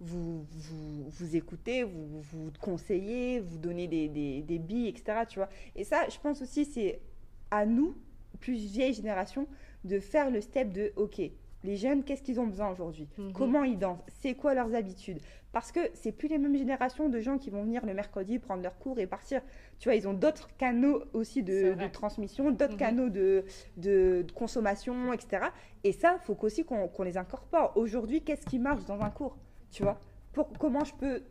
vous, 0.00 0.44
vous, 0.50 1.08
vous 1.08 1.36
écouter, 1.36 1.82
vous, 1.82 2.20
vous 2.20 2.52
conseiller, 2.60 3.40
vous 3.40 3.58
donner 3.58 3.88
des, 3.88 4.08
des, 4.08 4.42
des 4.42 4.58
billes, 4.58 4.88
etc. 4.88 5.20
Tu 5.28 5.38
vois 5.38 5.48
Et 5.74 5.84
ça, 5.84 6.08
je 6.08 6.18
pense 6.20 6.42
aussi, 6.42 6.64
c'est 6.64 7.00
à 7.50 7.64
nous, 7.66 7.96
plus 8.38 8.54
vieille 8.54 8.92
génération, 8.92 9.48
de 9.84 9.98
faire 9.98 10.30
le 10.30 10.40
step 10.40 10.72
de 10.72 10.92
OK, 10.96 11.22
les 11.64 11.76
jeunes, 11.76 12.04
qu'est-ce 12.04 12.22
qu'ils 12.22 12.38
ont 12.38 12.46
besoin 12.46 12.70
aujourd'hui? 12.70 13.08
Mhm. 13.16 13.32
Comment 13.32 13.64
ils 13.64 13.78
dansent? 13.78 13.98
C'est 14.20 14.34
quoi 14.34 14.54
leurs 14.54 14.74
habitudes? 14.74 15.18
Parce 15.52 15.72
que 15.72 15.80
c'est 15.94 16.12
plus 16.12 16.28
les 16.28 16.36
mêmes 16.38 16.56
générations 16.56 17.08
de 17.08 17.20
gens 17.20 17.38
qui 17.38 17.48
vont 17.50 17.62
venir 17.62 17.84
le 17.86 17.94
mercredi 17.94 18.38
prendre 18.38 18.62
leurs 18.62 18.78
cours 18.78 18.98
et 18.98 19.06
partir. 19.06 19.40
Tu 19.78 19.88
vois, 19.88 19.96
ils 19.96 20.06
ont 20.06 20.12
d'autres 20.12 20.48
canaux 20.56 21.02
aussi 21.14 21.42
de, 21.42 21.74
transmission, 21.92 22.50
d'autres 22.50 22.72
Mhm. 22.74 22.78
canaux 22.78 23.08
de, 23.08 23.44
de, 23.78 24.24
de 24.26 24.32
consommation, 24.32 25.12
etc. 25.12 25.46
Et 25.84 25.92
ça, 25.92 26.18
il 26.20 26.24
faut 26.24 26.34
qu'aussi 26.34 26.64
qu'on 26.64 27.02
les 27.02 27.16
incorpore. 27.16 27.72
Aujourd'hui, 27.76 28.22
qu'est-ce 28.22 28.44
qui 28.46 28.58
marche 28.58 28.84
dans 28.84 29.00
un 29.00 29.10
cours 29.10 29.36
Tu 29.70 29.82
vois? 29.82 29.98
Pour, 30.32 30.52
Comment 30.58 30.84
je 30.84 30.94
peux 30.94 31.22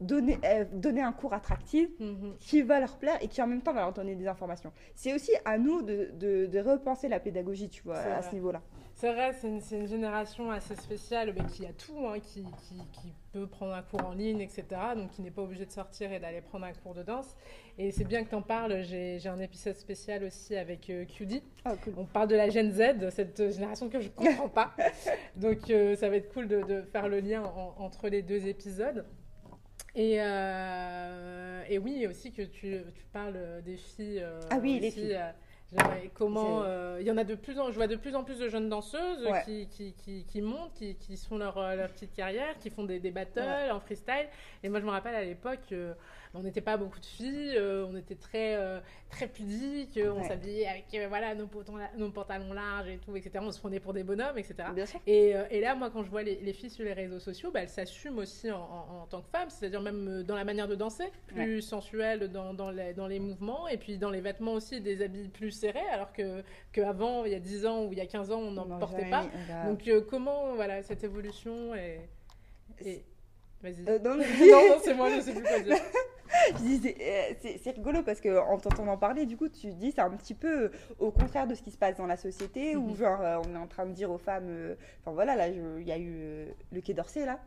donner, 0.00 0.40
euh, 0.44 0.64
donner 0.72 1.00
un 1.00 1.12
cours 1.12 1.32
attractif 1.32 1.88
Mhm. 2.00 2.34
qui 2.40 2.62
va 2.62 2.80
leur 2.80 2.98
plaire 2.98 3.18
et 3.22 3.28
qui 3.28 3.40
en 3.40 3.46
même 3.46 3.62
temps 3.62 3.72
va 3.72 3.82
leur 3.82 3.92
donner 3.92 4.16
des 4.16 4.26
informations? 4.26 4.72
C'est 4.96 5.14
aussi 5.14 5.30
à 5.44 5.56
nous 5.58 5.82
de, 5.82 6.58
repenser 6.58 7.08
la 7.08 7.20
pédagogie, 7.20 7.68
tu 7.68 7.82
vois, 7.84 7.98
à 7.98 8.18
vrai. 8.20 8.28
ce 8.28 8.34
niveau-là. 8.34 8.60
C'est 9.02 9.12
vrai, 9.12 9.32
c'est 9.32 9.48
une, 9.48 9.88
génération 9.88 10.52
assez 10.52 10.76
spéciale 10.76 11.34
mais 11.36 11.44
qui 11.46 11.66
a 11.66 11.72
tout, 11.72 12.06
hein, 12.06 12.20
qui, 12.20 12.44
qui, 12.44 12.76
qui 12.92 13.12
peut 13.32 13.48
prendre 13.48 13.74
un 13.74 13.82
cours 13.82 14.06
en 14.06 14.12
ligne, 14.12 14.40
etc. 14.40 14.64
Donc 14.94 15.10
qui 15.10 15.22
n'est 15.22 15.32
pas 15.32 15.42
obligé 15.42 15.66
de 15.66 15.72
sortir 15.72 16.12
et 16.12 16.20
d'aller 16.20 16.40
prendre 16.40 16.66
un 16.66 16.72
cours 16.72 16.94
de 16.94 17.02
danse. 17.02 17.34
Et 17.78 17.90
c'est 17.90 18.04
bien 18.04 18.22
que 18.22 18.28
tu 18.28 18.36
en 18.36 18.42
parles, 18.42 18.80
j'ai 18.84 19.26
un 19.26 19.40
épisode 19.40 19.74
spécial 19.74 20.22
aussi 20.22 20.54
avec 20.54 20.88
euh, 20.88 21.04
QD. 21.04 21.42
Oh, 21.66 21.70
cool. 21.82 21.94
On 21.96 22.04
parle 22.04 22.28
de 22.28 22.36
la 22.36 22.48
Gen 22.48 22.70
Z, 22.70 23.10
cette 23.10 23.50
génération 23.50 23.88
que 23.88 23.98
je 23.98 24.06
ne 24.06 24.12
comprends 24.12 24.48
pas. 24.48 24.72
Donc 25.34 25.68
euh, 25.70 25.96
ça 25.96 26.08
va 26.08 26.14
être 26.14 26.32
cool 26.32 26.46
de, 26.46 26.62
de 26.62 26.82
faire 26.82 27.08
le 27.08 27.18
lien 27.18 27.42
en- 27.42 27.74
entre 27.78 28.08
les 28.08 28.22
deux 28.22 28.46
épisodes. 28.46 29.04
Et, 29.96 30.18
euh, 30.20 31.64
et 31.68 31.78
oui, 31.78 32.06
aussi 32.06 32.30
que 32.30 32.42
tu, 32.42 32.76
tu 32.94 33.04
parles 33.12 33.62
des 33.64 33.78
filles. 33.78 34.20
euh, 34.22 34.38
Ah 34.50 34.58
oui, 34.62 34.78
les 34.78 34.92
filles. 34.92 35.18
J'aimerais- 35.72 36.10
comment 36.14 36.62
euh, 36.64 36.98
il 37.00 37.06
y 37.06 37.10
en 37.10 37.16
a 37.16 37.24
de 37.24 37.34
plus 37.34 37.58
en 37.58 37.70
je 37.70 37.76
vois 37.76 37.86
de 37.86 37.96
plus 37.96 38.14
en 38.14 38.24
plus 38.24 38.38
de 38.38 38.48
jeunes 38.48 38.68
danseuses 38.68 39.24
Ouais. 39.26 39.42
qui, 39.44 39.66
qui, 39.68 39.92
qui, 39.94 40.24
qui 40.24 40.42
montent 40.42 40.72
qui, 40.74 40.94
qui 40.96 41.16
font 41.16 41.38
leur, 41.38 41.56
euh, 41.58 41.74
leur 41.76 41.88
petite 41.90 42.12
carrière 42.14 42.56
qui 42.58 42.70
font 42.70 42.84
des, 42.84 43.00
des 43.00 43.10
battles 43.10 43.40
en 43.70 43.80
freestyle 43.80 44.28
et 44.62 44.68
moi 44.68 44.80
je 44.80 44.84
me 44.84 44.90
rappelle 44.90 45.14
à 45.14 45.22
l'époque 45.24 45.60
euh, 45.72 45.94
on 46.34 46.40
n'était 46.42 46.60
pas 46.62 46.76
beaucoup 46.78 46.98
de 46.98 47.04
filles 47.04 47.54
euh, 47.56 47.86
on 47.90 47.96
était 47.96 48.14
très 48.14 48.54
euh, 48.56 48.80
très 49.10 49.28
pudiques 49.28 49.98
on 50.02 50.20
Ouais. 50.20 50.28
s'habillait 50.28 50.66
avec 50.66 50.84
euh, 50.94 51.06
voilà 51.08 51.34
nos, 51.34 51.46
potons- 51.46 51.78
nos 51.98 52.10
pantalons 52.10 52.52
larges 52.54 52.88
et 52.88 52.98
tout 52.98 53.14
etc 53.16 53.32
on 53.42 53.50
se 53.52 53.60
prenait 53.60 53.80
pour 53.80 53.92
des 53.92 54.02
bonhommes 54.02 54.38
etc 54.38 54.68
Bien 54.74 54.86
sûr. 54.86 54.98
et, 55.06 55.34
et 55.50 55.60
là, 55.60 55.74
moi, 55.74 55.90
quand 55.90 56.02
je 56.02 56.10
vois 56.10 56.22
les, 56.22 56.36
les 56.36 56.52
filles 56.52 56.70
sur 56.70 56.84
les 56.84 56.92
réseaux 56.94 57.18
sociaux, 57.18 57.50
bah, 57.52 57.60
elles 57.62 57.68
s'assument 57.68 58.18
aussi 58.18 58.50
en, 58.50 58.60
en- 58.60 59.02
en 59.02 59.06
tant 59.06 59.20
que 59.20 59.28
femmes, 59.28 59.50
c'est-à-dire 59.50 59.80
même 59.82 60.22
dans 60.22 60.36
la 60.36 60.44
manière 60.44 60.68
de 60.68 60.74
danser, 60.74 61.04
plus 61.26 61.60
sensuelle 61.60 62.28
dans, 62.30 62.54
dans 62.54 62.70
les, 62.70 62.94
dans 62.94 63.06
les 63.06 63.18
mouvements, 63.18 63.68
et 63.68 63.76
puis 63.76 63.98
dans 63.98 64.10
les 64.10 64.20
vêtements 64.20 64.52
aussi, 64.54 64.80
des 64.80 65.02
habits 65.02 65.28
plus 65.28 65.50
serrés, 65.50 65.86
alors 65.92 66.12
que 66.12 66.42
qu'avant, 66.72 67.24
il 67.24 67.32
y 67.32 67.34
a 67.34 67.40
10 67.40 67.66
ans 67.66 67.84
ou 67.84 67.92
il 67.92 67.98
y 67.98 68.00
a 68.00 68.06
15 68.06 68.30
ans, 68.32 68.40
on 68.40 68.50
n'en 68.52 68.78
portait 68.78 69.10
pas. 69.10 69.24
mis- 69.24 69.68
Donc, 69.68 69.86
euh, 69.88 70.00
comment, 70.08 70.54
voilà, 70.54 70.82
cette 70.82 71.04
évolution 71.04 71.74
et... 71.74 72.00
et... 72.84 73.04
Vas-y. 73.62 73.84
euh, 73.88 73.98
non, 74.04 74.16
non, 74.16 74.24
non, 74.24 74.80
c'est 74.82 74.94
moi, 74.94 75.10
je 75.14 75.20
sais 75.20 75.32
plus 75.34 75.42
quoi 75.42 75.60
dire. 75.60 75.76
je 76.58 76.62
dis, 76.62 76.78
c'est- 76.78 76.96
euh, 77.00 77.56
c'est 77.62 77.70
rigolo 77.72 78.02
parce 78.02 78.20
que 78.20 78.38
en 78.38 78.58
t'entendant 78.58 78.96
parler, 78.96 79.26
du 79.26 79.36
coup, 79.36 79.48
tu 79.48 79.72
dis 79.72 79.92
c'est 79.92 80.00
un 80.00 80.10
petit 80.10 80.34
peu 80.34 80.64
euh, 80.64 80.70
au 80.98 81.10
contraire 81.10 81.46
de 81.46 81.54
ce 81.54 81.62
qui 81.62 81.70
se 81.70 81.78
passe 81.78 81.96
dans 81.96 82.06
la 82.06 82.16
société 82.16 82.76
où 82.76 82.88
Mhm. 82.90 82.96
genre 82.96 83.20
euh, 83.20 83.38
on 83.46 83.54
est 83.54 83.58
en 83.58 83.66
train 83.66 83.86
de 83.86 83.92
dire 83.92 84.10
aux 84.10 84.18
femmes, 84.18 84.76
enfin 85.00 85.12
voilà, 85.12 85.36
là 85.36 85.48
il 85.48 85.86
y 85.86 85.92
a 85.92 85.98
eu 85.98 86.46
le 86.72 86.80
Quai 86.80 86.94
d'Orsay 86.94 87.26
là. 87.26 87.38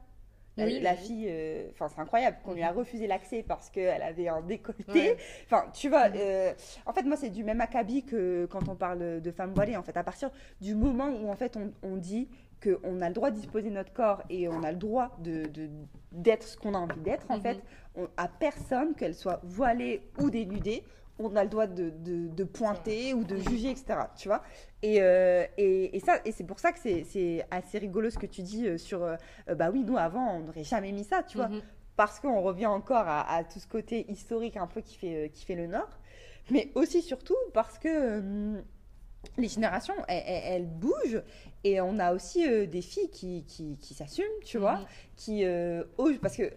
La, 0.57 0.63
Oui, 0.63 0.79
la 0.79 0.91
oui. 0.91 0.97
fille, 0.97 1.27
euh, 1.29 1.67
enfin 1.73 1.89
c'est 1.93 1.99
incroyable 1.99 2.37
qu'on 2.45 2.53
lui 2.53 2.63
a 2.63 2.71
Mhm. 2.71 2.77
refusé 2.77 3.07
l'accès 3.07 3.43
parce 3.45 3.69
qu'elle 3.69 4.01
avait 4.01 4.29
un 4.29 4.41
décolleté. 4.41 4.93
Ouais. 4.93 5.17
Enfin, 5.45 5.65
tu 5.73 5.89
vois, 5.89 6.07
Mhm. 6.07 6.15
euh, 6.17 6.53
en 6.85 6.93
fait, 6.93 7.03
moi, 7.03 7.17
c'est 7.17 7.29
du 7.29 7.43
même 7.43 7.59
acabit 7.59 8.03
que 8.05 8.45
quand 8.45 8.69
on 8.69 8.75
parle 8.75 9.19
de 9.19 9.31
femmes 9.31 9.51
voilées. 9.53 9.75
En 9.75 9.83
fait, 9.83 9.97
à 9.97 10.03
partir 10.05 10.31
du 10.61 10.73
moment 10.73 11.09
où 11.09 11.29
en 11.29 11.35
fait 11.35 11.57
on, 11.57 11.73
on 11.83 11.97
dit 11.97 12.29
qu'on 12.63 13.01
a 13.01 13.09
le 13.09 13.13
droit 13.13 13.31
de 13.31 13.35
disposer 13.35 13.69
de 13.69 13.75
notre 13.75 13.91
corps 13.91 14.23
et 14.29 14.47
on 14.47 14.63
a 14.63 14.71
le 14.71 14.77
droit 14.77 15.11
de 15.19 15.43
d'être 16.13 16.43
ce 16.43 16.55
qu'on 16.55 16.73
a 16.73 16.77
envie 16.77 17.01
d'être, 17.01 17.29
en 17.29 17.41
fait, 17.41 17.57
on, 17.97 18.07
à 18.17 18.27
personne, 18.27 18.93
qu'elle 18.95 19.15
soit 19.15 19.39
voilée 19.43 20.01
ou 20.19 20.29
dénudée, 20.29 20.83
on 21.17 21.35
a 21.37 21.43
le 21.43 21.49
droit 21.49 21.65
de, 21.67 21.89
de- 21.91 22.27
de 22.27 22.43
pointer 22.43 23.13
ou 23.13 23.23
de 23.23 23.37
juger, 23.37 23.69
etc. 23.69 23.99
Tu 24.17 24.27
vois 24.27 24.43
et, 24.81 25.01
euh, 25.01 25.45
et, 25.57 25.95
et 25.95 25.99
ça, 26.01 26.19
et 26.25 26.31
c'est 26.33 26.43
pour 26.43 26.59
ça 26.59 26.73
que 26.73 26.79
c'est- 26.79 27.45
assez 27.51 27.77
rigolo 27.77 28.09
ce 28.09 28.17
que 28.17 28.25
tu 28.25 28.41
dis 28.41 28.67
euh, 28.67 28.77
sur, 28.77 29.01
euh, 29.03 29.15
bah 29.55 29.69
oui, 29.71 29.83
nous 29.83 29.97
avant, 29.97 30.35
on 30.35 30.39
n'aurait 30.41 30.65
jamais 30.65 30.91
mis 30.91 31.05
ça, 31.05 31.23
tu 31.23 31.37
vois 31.37 31.47
Mhm. 31.47 31.61
parce 31.95 32.19
qu'on 32.19 32.41
revient 32.41 32.65
encore 32.65 33.07
à, 33.07 33.21
à 33.33 33.43
tout 33.45 33.59
ce 33.59 33.67
côté 33.67 34.05
historique 34.11 34.57
un 34.57 34.67
peu 34.67 34.81
qui 34.81 34.95
fait, 34.97 35.15
euh, 35.15 35.27
qui 35.29 35.45
fait 35.45 35.55
le 35.55 35.67
Nord, 35.67 35.89
mais 36.51 36.69
aussi 36.75 37.01
surtout 37.01 37.37
parce 37.53 37.79
que 37.79 37.87
euh, 37.87 38.61
les 39.37 39.47
générations, 39.47 39.95
elles, 40.09 40.23
elles- 40.27 40.43
elles 40.45 40.67
bougent 40.67 41.23
et 41.63 41.79
on 41.79 41.97
a 41.97 42.13
aussi 42.13 42.45
euh, 42.47 42.67
des 42.67 42.81
filles 42.81 43.09
qui, 43.09 43.45
qui, 43.45 43.77
qui 43.77 43.93
s'assument, 43.93 44.25
tu 44.43 44.57
vois, 44.57 44.79
Mhm. 44.79 44.85
qui 45.15 45.45
euh, 45.45 45.83
osent, 45.97 46.19
parce 46.21 46.35
que 46.35 46.51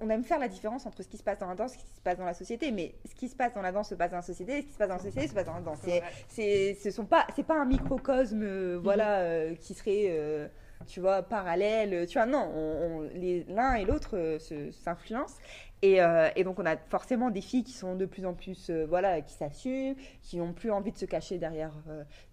on, 0.00 0.10
aime 0.10 0.24
faire 0.24 0.38
la 0.38 0.48
différence 0.48 0.86
entre 0.86 1.02
ce 1.02 1.08
qui 1.08 1.16
se 1.16 1.22
passe 1.22 1.38
dans 1.38 1.48
la 1.48 1.54
danse 1.54 1.74
et 1.74 1.78
ce 1.78 1.84
qui 1.84 1.94
se 1.94 2.00
passe 2.00 2.18
dans 2.18 2.24
la 2.24 2.34
société. 2.34 2.70
Mais 2.70 2.94
ce 3.08 3.14
qui 3.14 3.28
se 3.28 3.36
passe 3.36 3.54
dans 3.54 3.62
la 3.62 3.72
danse 3.72 3.88
se 3.88 3.94
passe 3.94 4.10
dans 4.10 4.16
la 4.16 4.22
société, 4.22 4.58
et 4.58 4.62
ce 4.62 4.66
qui 4.66 4.72
se 4.72 4.78
passe 4.78 4.88
dans 4.88 4.96
la 4.96 5.02
société 5.02 5.28
se 5.28 5.34
passe 5.34 5.46
dans 5.46 5.54
la 5.54 5.60
danse. 5.60 5.78
C'est, 6.28 6.74
ce 6.74 6.90
sont 6.90 7.06
pas, 7.06 7.26
c'est 7.34 7.46
pas 7.46 7.60
un 7.60 7.64
microcosme, 7.64 8.42
euh, 8.42 8.80
voilà, 8.82 9.20
euh, 9.20 9.54
qui 9.54 9.74
serait, 9.74 10.06
euh, 10.08 10.48
tu 10.86 11.00
vois, 11.00 11.22
parallèle. 11.22 12.06
Tu 12.06 12.18
vois, 12.18 12.26
non, 12.26 12.50
on, 12.54 13.08
les, 13.14 13.44
l'un 13.44 13.74
et 13.74 13.84
l'autre 13.84 14.38
s'influencent. 14.70 15.38
Et, 15.80 16.00
et, 16.34 16.42
donc 16.42 16.58
on 16.58 16.66
a 16.66 16.76
forcément 16.76 17.30
des 17.30 17.40
filles 17.40 17.62
qui 17.62 17.72
sont 17.72 17.94
de 17.94 18.04
plus 18.04 18.26
en 18.26 18.34
plus, 18.34 18.68
voilà, 18.88 19.20
qui 19.20 19.34
s'assument, 19.34 19.94
qui 20.22 20.38
n'ont 20.38 20.52
plus 20.52 20.72
envie 20.72 20.90
de 20.90 20.96
se 20.98 21.04
cacher 21.04 21.38
derrière 21.38 21.72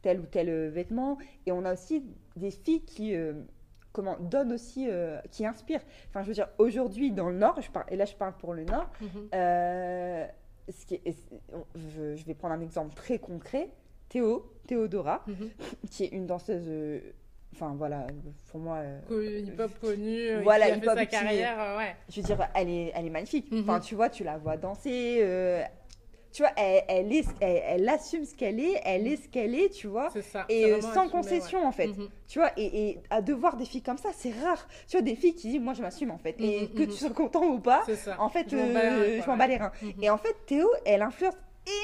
tel 0.02 0.20
ou 0.20 0.26
tel 0.26 0.70
vêtement. 0.70 1.20
Et 1.46 1.52
on 1.52 1.64
a 1.64 1.74
aussi 1.74 2.04
des 2.36 2.50
filles 2.50 2.84
qui 2.84 3.16
comment 3.96 4.18
donne 4.20 4.52
aussi, 4.52 4.88
euh, 4.90 5.20
qui 5.32 5.46
inspire. 5.46 5.80
Enfin, 6.10 6.22
je 6.22 6.28
veux 6.28 6.34
dire, 6.34 6.50
aujourd'hui 6.58 7.12
dans 7.12 7.30
le 7.30 7.38
Nord, 7.38 7.60
je 7.62 7.72
parle, 7.72 7.86
et 7.90 7.96
là 7.96 8.04
je 8.04 8.14
parle 8.14 8.34
pour 8.34 8.54
le 8.54 8.66
Nord, 8.66 8.90
mhm. 9.00 9.30
euh, 9.34 10.26
ce 10.70 10.86
qui 10.86 11.02
je, 11.76 12.26
vais 12.26 12.34
prendre 12.34 12.54
un 12.54 12.60
exemple 12.60 12.94
très 12.94 13.18
concret. 13.18 13.70
Théo, 14.10 14.52
Théodora, 14.68 15.24
mhm. 15.28 15.50
qui 15.90 16.04
est 16.04 16.10
une 16.10 16.28
danseuse, 16.28 16.66
euh, 16.68 17.00
enfin 17.56 17.74
voilà, 17.78 18.06
pour 18.52 18.60
moi. 18.60 18.82
hip-hop 19.10 19.72
connue, 19.80 20.42
voilà, 20.44 20.66
qui 20.66 20.74
a 20.74 20.80
fait 20.80 20.96
sa 20.96 21.06
carrière, 21.06 21.78
ouais. 21.78 21.96
Je 22.10 22.20
veux 22.20 22.28
dire, 22.28 22.50
elle 22.54 22.70
est, 22.70 22.92
elle 22.94 23.06
est 23.06 23.10
magnifique. 23.10 23.48
Enfin, 23.54 23.78
mhm. 23.78 23.82
tu 23.82 23.96
vois, 23.96 24.10
tu 24.10 24.26
la 24.26 24.38
vois 24.38 24.58
danser 24.58 25.24
tu 26.36 26.42
vois, 26.44 26.52
elle, 26.58 26.84
elle, 26.90 27.14
est, 27.14 27.26
elle, 27.40 27.88
assume 27.88 28.26
ce 28.26 28.36
qu'elle 28.36 28.60
est, 28.60 28.82
elle 28.84 29.08
est 29.08 29.16
ce 29.16 29.30
qu'elle 29.30 29.56
est, 29.56 29.70
tu 29.70 29.88
vois. 29.88 30.10
Ça, 30.34 30.44
et 30.50 30.66
euh, 30.66 30.82
sans 30.82 31.08
concession, 31.08 31.66
en 31.66 31.72
fait. 31.72 31.88
Mhm. 31.88 32.10
Tu 32.28 32.40
vois, 32.40 32.52
et, 32.58 32.90
et, 32.90 33.00
à 33.10 33.22
devoir 33.22 33.56
des 33.56 33.64
filles 33.64 33.82
comme 33.82 33.98
ça, 33.98 34.10
c'est 34.14 34.34
rare. 34.44 34.68
Tu 34.90 34.98
vois, 34.98 35.02
des 35.02 35.16
filles 35.16 35.34
qui 35.34 35.48
disent, 35.48 35.62
moi, 35.62 35.74
je 35.74 35.82
m'assume, 35.82 36.12
en 36.12 36.18
fait. 36.18 36.36
Et 36.40 36.64
mhm, 36.64 36.68
que 36.72 36.84
tu 36.84 36.90
mhm. 36.90 36.92
sois 36.92 37.10
content 37.12 37.46
ou 37.46 37.60
pas, 37.60 37.86
en 38.20 38.28
fait, 38.28 38.48
je 38.50 39.26
m'en 39.26 39.38
bats, 39.38 39.48
les 39.48 39.56
reins. 39.56 39.72
Et 40.02 40.10
en 40.10 40.18
fait, 40.18 40.36
Théo, 40.46 40.70
elle 40.86 41.04
influence 41.04 41.36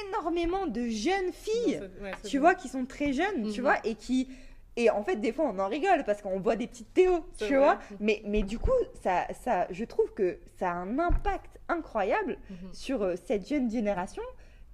énormément 0.09 0.67
de 0.67 0.85
jeunes 0.89 1.31
filles, 1.31 1.79
tu 2.25 2.37
vois, 2.37 2.53
qui 2.53 2.67
sont 2.67 2.83
très 2.83 3.13
jeunes, 3.13 3.53
tu 3.53 3.61
vois, 3.61 3.77
et 3.85 3.95
qui 3.95 4.27
et 4.77 4.89
en 4.89 5.03
fait, 5.03 5.17
des 5.17 5.33
fois, 5.33 5.45
on 5.53 5.59
en 5.59 5.67
rigole 5.67 6.03
parce 6.05 6.21
qu'on 6.21 6.39
voit 6.39 6.55
des 6.55 6.67
petites 6.67 6.93
Théo, 6.93 7.25
tu 7.37 7.55
vois. 7.55 7.79
Mais, 7.99 8.21
mais 8.25 8.41
du 8.41 8.59
coup, 8.59 8.71
ça, 9.01 9.27
ça, 9.33 9.67
je 9.69 9.83
trouve 9.85 10.13
que 10.13 10.39
ça 10.59 10.71
a 10.71 10.73
un 10.73 10.97
impact 10.99 11.59
incroyable 11.67 12.37
sur 12.73 13.01
euh, 13.01 13.15
cette 13.25 13.47
jeune 13.47 13.69
génération 13.69 14.23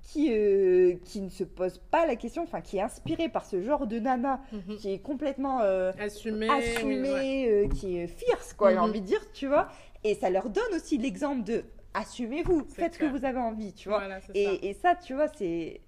qui, 0.07 0.31
euh, 0.31 0.95
qui 1.03 1.19
ne 1.19 1.29
se 1.29 1.43
pose 1.43 1.79
pas 1.91 2.05
la 2.05 2.15
question, 2.15 2.41
enfin 2.43 2.61
qui 2.61 2.77
est 2.77 2.81
inspirée 2.81 3.27
par 3.27 3.45
ce 3.45 3.61
genre 3.61 3.87
de 3.87 3.99
nana, 3.99 4.39
mhm. 4.53 4.77
qui 4.77 4.93
est 4.93 4.99
complètement 4.99 5.59
euh, 5.59 5.91
assumée, 5.99 6.47
euh, 7.49 7.67
qui 7.67 7.97
est 7.97 8.07
fierce, 8.07 8.53
quoi, 8.53 8.69
j'ai 8.71 8.77
mhm. 8.77 8.83
envie 8.83 9.01
de 9.01 9.05
dire, 9.05 9.31
tu 9.33 9.47
vois. 9.47 9.67
Et 10.05 10.15
ça 10.15 10.29
leur 10.29 10.49
donne 10.49 10.73
aussi 10.73 10.97
l'exemple 10.97 11.43
de 11.43 11.65
assumez-vous, 11.93 12.65
faites 12.69 12.93
ce 12.93 12.99
que 12.99 13.05
vous 13.05 13.25
avez 13.25 13.39
envie, 13.39 13.73
tu 13.73 13.89
vois. 13.89 14.01
et, 14.33 14.69
et, 14.69 14.73
ça, 14.73 14.95
tu 14.95 15.13
vois, 15.13 15.27
c'est 15.27 15.81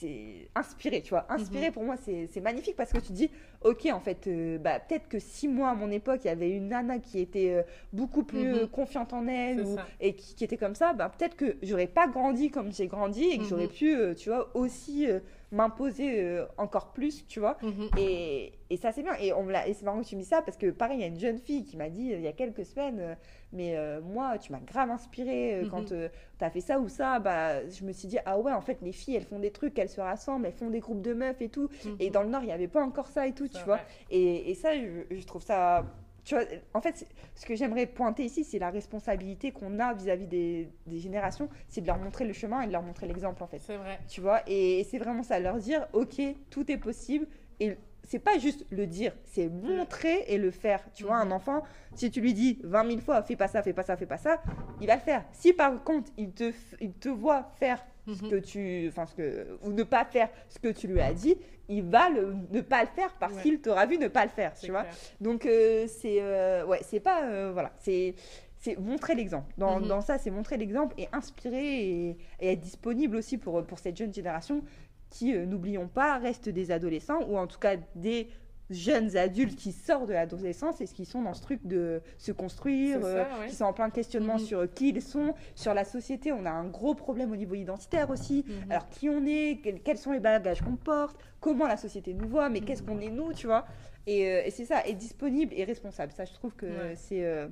c'est 0.00 0.48
inspiré, 0.54 1.02
tu 1.02 1.10
vois. 1.10 1.26
Inspiré, 1.28 1.66
mhm. 1.66 1.72
pour 1.72 1.84
moi, 1.84 1.96
c'est 1.96 2.40
magnifique 2.40 2.76
parce 2.76 2.92
que 2.92 2.98
tu 2.98 3.12
dis, 3.12 3.30
ok, 3.62 3.86
en 3.92 4.00
fait, 4.00 4.26
euh, 4.26 4.58
bah, 4.58 4.80
peut-être 4.80 5.08
que 5.08 5.18
si 5.18 5.46
moi, 5.46 5.70
à 5.70 5.74
mon 5.74 5.90
époque, 5.90 6.20
il 6.24 6.28
y 6.28 6.30
avait 6.30 6.50
une 6.50 6.68
nana 6.68 6.98
qui 6.98 7.20
était 7.20 7.52
euh, 7.52 7.62
beaucoup 7.92 8.24
plus 8.24 8.46
mhm. 8.46 8.54
euh, 8.54 8.66
confiante 8.66 9.12
en 9.12 9.26
elle 9.26 9.64
et 10.00 10.14
qui, 10.14 10.42
était 10.42 10.56
comme 10.56 10.74
ça, 10.74 10.92
bah, 10.92 11.10
peut-être 11.16 11.36
que 11.36 11.56
j'aurais 11.62 11.86
pas 11.86 12.08
grandi 12.08 12.50
comme 12.50 12.72
j'ai 12.72 12.86
grandi 12.86 13.24
et 13.24 13.38
que 13.38 13.44
j'aurais 13.44 13.64
mhm. 13.64 13.70
pu, 13.70 13.96
tu 14.16 14.30
vois, 14.30 14.50
aussi 14.54 15.06
m'imposer 15.52 16.42
encore 16.58 16.92
plus, 16.92 17.26
tu 17.26 17.40
vois. 17.40 17.56
Et, 17.96 18.52
et, 18.70 18.76
ça, 18.76 18.92
c'est 18.92 19.02
bien. 19.02 19.14
Et, 19.20 19.32
on 19.32 19.48
et 19.50 19.74
c'est 19.74 19.84
marrant 19.84 20.00
que 20.02 20.06
tu 20.06 20.16
me 20.16 20.20
dis 20.20 20.26
ça 20.26 20.42
parce 20.42 20.56
que, 20.56 20.70
pareil, 20.70 20.98
il 20.98 21.00
y 21.00 21.04
a 21.04 21.08
une 21.08 21.18
jeune 21.18 21.38
fille 21.38 21.64
qui 21.64 21.76
m'a 21.76 21.88
dit 21.88 22.10
il 22.12 22.20
y 22.20 22.28
a 22.28 22.32
quelques 22.32 22.64
semaines, 22.64 23.16
mais 23.52 23.76
moi, 24.02 24.38
tu 24.38 24.52
m'as 24.52 24.60
grave 24.60 24.90
inspiré 24.90 25.62
quand 25.70 25.86
tu 25.86 25.94
as 26.40 26.50
fait 26.50 26.60
ça 26.60 26.78
ou 26.78 26.88
ça. 26.88 27.18
Bah, 27.18 27.66
je 27.68 27.84
me 27.84 27.92
suis 27.92 28.08
dit, 28.08 28.18
ah 28.26 28.38
ouais, 28.38 28.52
en 28.52 28.60
fait, 28.60 28.78
les 28.82 28.92
filles, 28.92 29.16
elles 29.16 29.24
font 29.24 29.38
des 29.38 29.50
trucs, 29.50 29.78
elles 29.78 29.88
se 29.88 30.00
rassemblent, 30.00 30.46
elles 30.46 30.52
font 30.52 30.70
des 30.70 30.80
groupes 30.80 31.02
de 31.02 31.14
meufs 31.14 31.40
et 31.42 31.48
tout. 31.48 31.68
Et 31.98 32.10
dans 32.10 32.22
le 32.22 32.28
Nord, 32.28 32.42
il 32.42 32.46
n'y 32.46 32.52
avait 32.52 32.68
pas 32.68 32.82
encore 32.82 33.08
ça 33.08 33.26
et 33.26 33.32
tout, 33.32 33.48
tu 33.48 33.62
vois. 33.64 33.80
Et, 34.10 34.50
et, 34.50 34.54
ça, 34.54 34.70
je, 34.74 35.26
trouve 35.26 35.42
ça. 35.42 35.84
Tu 36.30 36.36
vois, 36.36 36.44
en 36.74 36.80
fait, 36.80 37.08
ce 37.34 37.44
que 37.44 37.56
j'aimerais 37.56 37.86
pointer 37.86 38.24
ici, 38.24 38.44
c'est 38.44 38.60
la 38.60 38.70
responsabilité 38.70 39.50
qu'on 39.50 39.80
a 39.80 39.92
vis-à-vis 39.94 40.28
des, 40.28 40.68
des, 40.86 41.00
générations, 41.00 41.48
c'est 41.66 41.80
de 41.80 41.88
leur 41.88 41.98
montrer 41.98 42.24
le 42.24 42.32
chemin 42.32 42.60
et 42.60 42.68
de 42.68 42.72
leur 42.72 42.84
montrer 42.84 43.08
l'exemple, 43.08 43.42
en 43.42 43.48
fait. 43.48 43.58
C'est 43.58 43.76
vrai. 43.76 43.98
Tu 44.06 44.20
vois, 44.20 44.40
et, 44.46 44.86
c'est 44.88 44.98
vraiment 44.98 45.24
ça, 45.24 45.40
leur 45.40 45.56
dire, 45.56 45.88
ok, 45.92 46.22
tout 46.48 46.70
est 46.70 46.76
possible. 46.76 47.26
Et 47.58 47.76
c'est 48.06 48.20
pas 48.20 48.38
juste 48.38 48.64
le 48.70 48.86
dire, 48.86 49.12
c'est 49.24 49.48
montrer 49.48 50.22
et 50.28 50.38
le 50.38 50.52
faire. 50.52 50.84
Tu 50.94 51.02
vois, 51.02 51.16
un 51.16 51.24
mhm. 51.24 51.32
enfant, 51.32 51.64
si 51.96 52.12
tu 52.12 52.20
lui 52.20 52.32
dis 52.32 52.60
20 52.62 52.86
000 52.86 53.00
fois, 53.00 53.24
fais 53.24 53.34
pas 53.34 53.48
ça, 53.48 53.64
fais 53.64 53.72
pas 53.72 53.82
ça, 53.82 53.96
fais 53.96 54.06
pas 54.06 54.16
ça, 54.16 54.40
il 54.80 54.86
va 54.86 54.94
le 54.94 55.00
faire. 55.00 55.24
Si 55.32 55.52
par 55.52 55.82
contre, 55.82 56.12
il 56.16 56.30
te, 56.30 56.52
il 56.80 56.92
te 56.92 57.08
voit 57.08 57.50
faire 57.56 57.84
ce 58.06 58.24
mhm. 58.24 58.30
que 58.30 58.36
tu, 58.36 58.88
enfin, 58.88 59.06
ce 59.06 59.14
que, 59.14 59.58
ou 59.62 59.72
ne 59.72 59.82
pas 59.82 60.04
faire 60.04 60.28
ce 60.48 60.58
que 60.58 60.68
tu 60.68 60.86
lui 60.88 61.00
as 61.00 61.12
dit, 61.12 61.36
il 61.68 61.84
va 61.84 62.10
ne 62.10 62.60
pas 62.60 62.82
le 62.82 62.88
faire 62.88 63.14
parce 63.18 63.40
qu'il 63.42 63.60
t'aura 63.60 63.86
vu 63.86 63.98
ne 63.98 64.08
pas 64.08 64.24
le 64.24 64.30
faire, 64.30 64.54
tu 64.54 64.70
vois. 64.70 64.86
Donc 65.20 65.46
euh, 65.46 65.86
c'est 65.86 66.18
euh, 66.20 66.64
ouais, 66.66 66.80
c'est 66.82 67.00
pas 67.00 67.24
euh, 67.24 67.50
voilà, 67.52 67.72
c'est 67.78 68.14
c'est 68.58 68.78
montrer 68.78 69.14
l'exemple. 69.14 69.52
Dans, 69.56 69.80
mhm. 69.80 69.88
dans, 69.88 70.00
ça, 70.02 70.18
c'est 70.18 70.30
montrer 70.30 70.58
l'exemple 70.58 70.94
et 70.98 71.08
inspirer 71.12 71.80
et, 71.80 72.16
et, 72.40 72.52
être 72.52 72.60
disponible 72.60 73.16
aussi 73.16 73.38
pour, 73.38 73.64
pour 73.64 73.78
cette 73.78 73.96
jeune 73.96 74.12
génération 74.12 74.62
qui, 75.08 75.32
n'oublions 75.32 75.88
pas, 75.88 76.18
restent 76.18 76.50
des 76.50 76.70
adolescents 76.70 77.22
ou 77.26 77.38
en 77.38 77.46
tout 77.46 77.58
cas 77.58 77.76
des 77.94 78.28
jeunes 78.70 79.16
adultes 79.16 79.56
qui 79.56 79.72
sortent 79.72 80.06
de 80.06 80.12
l'adolescence 80.12 80.80
et 80.80 80.86
qui 80.86 81.04
sont 81.04 81.22
dans 81.22 81.34
ce 81.34 81.42
truc 81.42 81.66
de 81.66 82.00
se 82.18 82.32
construire, 82.32 83.00
euh, 83.04 83.24
qui 83.48 83.54
sont 83.54 83.64
en 83.64 83.72
plein 83.72 83.90
questionnement 83.90 84.34
mhm. 84.34 84.44
sur 84.44 84.74
qui 84.74 84.90
ils 84.90 85.02
sont, 85.02 85.34
sur 85.54 85.74
la 85.74 85.84
société. 85.84 86.32
On 86.32 86.46
a 86.46 86.50
un 86.50 86.66
gros 86.66 86.94
problème 86.94 87.32
au 87.32 87.36
niveau 87.36 87.54
identitaire 87.54 88.10
aussi. 88.10 88.44
Mhm. 88.46 88.70
Alors, 88.70 88.88
qui 88.88 89.08
on 89.08 89.24
est, 89.26 89.60
quels 89.84 89.98
sont 89.98 90.12
les 90.12 90.20
bagages 90.20 90.62
qu'on 90.62 90.76
porte, 90.76 91.18
comment 91.40 91.66
la 91.66 91.76
société 91.76 92.14
nous 92.14 92.28
voit, 92.28 92.48
mais 92.48 92.60
qu'est-ce 92.60 92.82
mhm. 92.82 92.88
qu'on 92.88 93.00
est 93.00 93.10
nous, 93.10 93.32
tu 93.32 93.46
vois. 93.46 93.66
Euh, 94.08 94.42
et, 94.44 94.50
c'est 94.50 94.64
ça, 94.64 94.86
être 94.86 94.96
disponible 94.98 95.52
et 95.54 95.64
responsable. 95.64 96.12
Ça, 96.12 96.24
je 96.24 96.32
trouve 96.32 96.54
que 96.54 96.66
euh, 96.66 96.94
c'est 96.96 97.48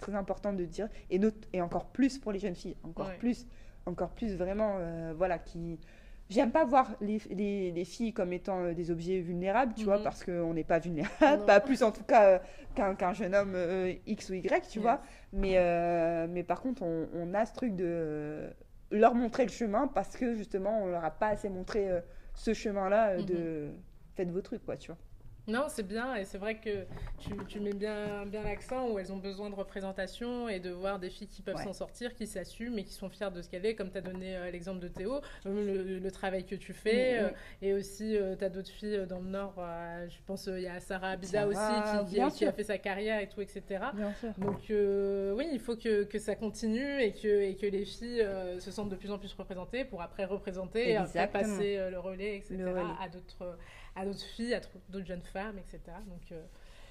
très 0.00 0.14
important 0.14 0.52
de 0.52 0.64
dire. 0.64 0.88
Et, 1.10 1.20
et 1.52 1.60
encore 1.60 1.86
plus 1.86 2.18
pour 2.18 2.32
les 2.32 2.38
jeunes 2.38 2.56
filles, 2.56 2.76
encore 2.82 3.14
plus, 3.18 3.46
encore 3.86 4.10
plus 4.10 4.34
vraiment, 4.34 4.78
voilà, 5.16 5.38
qui 5.38 5.78
J'aime 6.30 6.50
pas 6.50 6.64
voir 6.64 6.90
les, 7.00 7.20
les, 7.70 7.84
filles 7.84 8.14
comme 8.14 8.32
étant 8.32 8.62
euh, 8.62 8.72
des 8.72 8.90
objets 8.90 9.20
vulnérables, 9.20 9.74
tu 9.74 9.84
vois, 9.84 9.98
mhm. 9.98 10.04
parce 10.04 10.24
qu'on 10.24 10.54
n'est 10.54 10.64
pas 10.64 10.78
vulnérable, 10.78 11.44
pas 11.46 11.60
plus 11.60 11.82
en 11.82 11.92
tout 11.92 12.02
cas 12.02 12.40
euh, 12.78 12.94
qu'un 12.94 13.12
jeune 13.12 13.34
homme 13.34 13.52
euh, 13.54 13.92
X 14.06 14.30
ou 14.30 14.34
Y, 14.34 14.68
tu 14.68 14.80
vois. 14.80 15.02
Mais, 15.32 15.58
mais 16.28 16.42
par 16.42 16.62
contre, 16.62 16.82
on, 16.82 17.08
on, 17.14 17.34
a 17.34 17.44
ce 17.44 17.52
truc 17.52 17.76
de 17.76 18.50
leur 18.90 19.14
montrer 19.14 19.44
le 19.44 19.50
chemin 19.50 19.86
parce 19.86 20.16
que 20.16 20.34
justement, 20.34 20.82
on 20.82 20.86
leur 20.86 21.04
a 21.04 21.10
pas 21.10 21.28
assez 21.28 21.50
montré 21.50 21.88
ce 22.34 22.54
chemin-là 22.54 23.18
de 23.18 23.66
mhm. 23.66 23.74
faites 24.14 24.30
vos 24.30 24.40
trucs, 24.40 24.64
quoi, 24.64 24.76
tu 24.76 24.88
vois. 24.88 24.98
Non, 25.46 25.66
c'est 25.68 25.86
bien 25.86 26.14
et 26.14 26.24
c'est 26.24 26.38
vrai 26.38 26.56
que 26.56 26.86
tu, 27.48 27.60
mets 27.60 27.74
bien, 27.74 28.24
bien 28.26 28.42
l'accent 28.42 28.88
où 28.88 28.98
elles 28.98 29.12
ont 29.12 29.18
besoin 29.18 29.50
de 29.50 29.54
représentation 29.54 30.48
et 30.48 30.58
de 30.58 30.70
voir 30.70 30.98
des 30.98 31.10
filles 31.10 31.28
qui 31.28 31.42
peuvent 31.42 31.62
s'en 31.62 31.74
sortir, 31.74 32.14
qui 32.14 32.26
s'assument 32.26 32.78
et 32.78 32.84
qui 32.84 32.94
sont 32.94 33.10
fières 33.10 33.30
de 33.30 33.42
ce 33.42 33.48
qu'elles 33.48 33.66
est, 33.66 33.74
comme 33.74 33.90
tu 33.90 33.98
as 33.98 34.00
donné 34.00 34.36
euh, 34.36 34.50
l'exemple 34.50 34.80
de 34.80 34.88
Théo, 34.88 35.20
euh, 35.46 36.00
le, 36.00 36.10
travail 36.10 36.44
que 36.44 36.54
tu 36.54 36.72
fais. 36.72 37.20
Mm, 37.20 37.22
mm. 37.22 37.26
Euh, 37.26 37.30
et 37.62 37.72
aussi, 37.74 38.16
tu 38.38 38.44
as 38.44 38.48
d'autres 38.48 38.70
filles 38.70 39.06
dans 39.06 39.20
le 39.20 39.28
Nord, 39.28 39.54
je 40.08 40.16
pense 40.26 40.46
il 40.46 40.62
y 40.62 40.66
a 40.66 40.80
Sarah 40.80 41.10
Abida 41.10 41.46
aussi 41.46 41.58
qui, 42.08 42.38
qui, 42.38 42.44
a 42.46 42.52
fait 42.52 42.64
sa 42.64 42.78
carrière 42.78 43.20
et 43.20 43.28
tout, 43.28 43.40
etc. 43.40 43.84
Donc 44.38 44.60
oui, 44.70 45.48
il 45.52 45.60
faut 45.60 45.76
que, 45.76 46.04
que, 46.04 46.18
ça 46.18 46.36
continue 46.36 47.02
et 47.02 47.12
que, 47.12 47.42
et 47.42 47.56
que 47.56 47.66
les 47.66 47.84
filles 47.84 48.26
se 48.60 48.70
sentent 48.70 48.88
de 48.88 48.96
plus 48.96 49.10
en 49.10 49.18
plus 49.18 49.32
représentées 49.34 49.84
pour 49.84 50.00
après 50.00 50.24
représenter 50.24 50.90
et 50.90 50.96
après 50.96 51.28
passer 51.28 51.90
le 51.90 51.98
relais, 51.98 52.36
etc. 52.36 52.64
à 53.96 54.04
d'autres 54.04 54.24
filles, 54.24 54.54
à 54.54 54.60
d'autres 54.88 55.06
jeunes 55.06 55.22
femmes, 55.22 55.33
etc. 55.58 55.80
Donc 56.06 56.32
euh, 56.32 56.42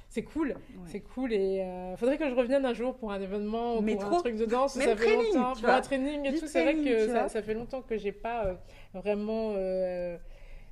c'est 0.09 0.23
cool, 0.23 0.55
c'est 0.85 1.01
cool 1.01 1.33
et 1.33 1.61
euh, 1.61 1.97
faudrait 1.97 2.17
que 2.17 2.29
je 2.29 2.35
revienne 2.35 2.65
un 2.65 2.73
jour 2.73 2.95
pour 2.95 3.11
un 3.11 3.19
événement 3.19 3.77
ou 3.77 3.81
pour 3.81 4.03
un 4.05 4.19
truc 4.19 4.35
de 4.35 4.45
danse. 4.45 4.73
ça 4.73 4.95
fait 4.95 5.15
longtemps, 5.15 5.53
pour 5.53 5.69
un 5.69 5.81
training 5.81 6.25
et 6.25 6.39
tout. 6.39 6.47
C'est 6.47 6.63
vrai 6.63 6.75
que 6.75 7.07
ça, 7.07 7.29
ça, 7.29 7.41
fait 7.41 7.53
longtemps 7.53 7.81
que 7.81 7.97
j'ai 7.97 8.11
pas 8.11 8.45
euh, 8.45 8.53
vraiment 8.93 9.53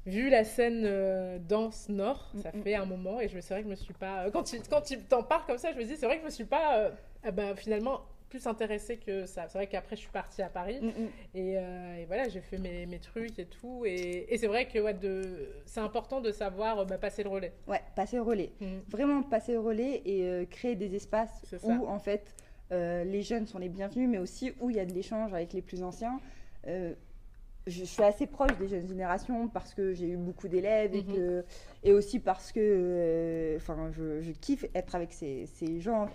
vu 0.06 0.30
la 0.30 0.44
scène 0.44 1.40
danse 1.48 1.90
nord. 1.90 2.32
Ça 2.42 2.52
mm, 2.54 2.60
mm, 2.60 2.64
fait 2.64 2.76
un 2.76 2.86
mm. 2.86 2.90
moment 2.90 3.20
et 3.20 3.28
je 3.28 3.36
me 3.36 3.42
c'est 3.42 3.54
vrai 3.54 3.62
que 3.64 3.68
je 3.68 3.72
me 3.72 3.76
suis 3.76 3.94
pas 3.94 4.30
quand 4.32 4.44
tu 4.44 4.60
quand 4.70 4.82
t'en 5.10 5.24
parles 5.24 5.44
comme 5.48 5.58
ça, 5.58 5.72
je 5.72 5.78
me 5.78 5.84
dis 5.84 5.96
c'est 5.96 6.06
vrai 6.06 6.18
que 6.18 6.22
je 6.22 6.26
me 6.26 6.32
suis 6.32 6.46
pas 6.46 6.92
ah 7.24 7.32
bah, 7.32 7.56
finalement 7.56 8.02
plus 8.32 8.48
intéressée 8.48 8.98
que 8.98 9.26
ça. 9.26 9.48
C'est 9.50 9.58
vrai 9.58 9.68
qu'après, 9.68 9.98
je 9.98 10.02
suis 10.02 10.10
partie 10.10 10.42
à 10.42 10.48
Paris. 10.48 10.80
Mm, 10.82 10.88
mm. 10.88 11.10
Euh, 11.36 11.98
et, 11.98 12.06
voilà, 12.06 12.30
j'ai 12.30 12.40
fait 12.40 12.58
mes, 12.58 12.86
mes, 12.86 13.00
trucs 13.00 13.38
et 13.38 13.46
tout. 13.46 13.84
Et, 13.86 14.34
et 14.34 14.38
c'est 14.38 14.48
vrai 14.48 14.68
que 14.68 14.80
ouais, 14.80 14.96
c'est 15.66 15.82
important 15.82 16.22
de 16.22 16.32
savoir 16.32 16.86
bah, 16.86 16.98
passer 16.98 17.24
le 17.24 17.30
relais. 17.30 17.54
Ouais, 17.68 17.82
passer 17.96 18.16
le 18.16 18.22
relais. 18.24 18.54
Mm. 18.62 18.66
Vraiment 18.88 19.22
passer 19.22 19.52
le 19.52 19.60
relais 19.60 20.02
et 20.06 20.24
euh, 20.24 20.46
créer 20.46 20.76
des 20.76 20.96
espaces 20.96 21.46
où, 21.62 21.86
en 21.86 22.00
fait, 22.00 22.34
euh, 22.72 23.04
les 23.04 23.22
jeunes 23.22 23.46
sont 23.46 23.60
les 23.60 23.70
bienvenus, 23.70 24.10
mais 24.10 24.18
aussi 24.18 24.54
où 24.62 24.70
il 24.70 24.78
y 24.78 24.80
a 24.80 24.86
de 24.86 24.94
l'échange 24.94 25.34
avec 25.34 25.52
les 25.52 25.62
plus 25.62 25.84
anciens. 25.84 26.20
je 26.66 27.84
suis 27.84 28.02
assez 28.02 28.28
proche 28.28 28.58
des 28.58 28.70
jeunes 28.70 28.88
générations 28.88 29.50
parce 29.50 29.74
que 29.74 29.94
j'ai 29.94 30.08
eu 30.08 30.18
beaucoup 30.18 30.48
d'élèves 30.48 30.96
et, 30.96 31.02
mm-hmm. 31.02 31.16
que, 31.16 31.46
et 31.84 31.92
aussi 31.92 32.20
parce 32.20 32.52
que 32.52 33.56
enfin 33.58 33.92
je, 33.92 34.22
je, 34.22 34.32
kiffe 34.32 34.66
être 34.74 34.96
avec 34.96 35.14
ces, 35.14 35.46
ces 35.46 35.80
gens 35.80 36.10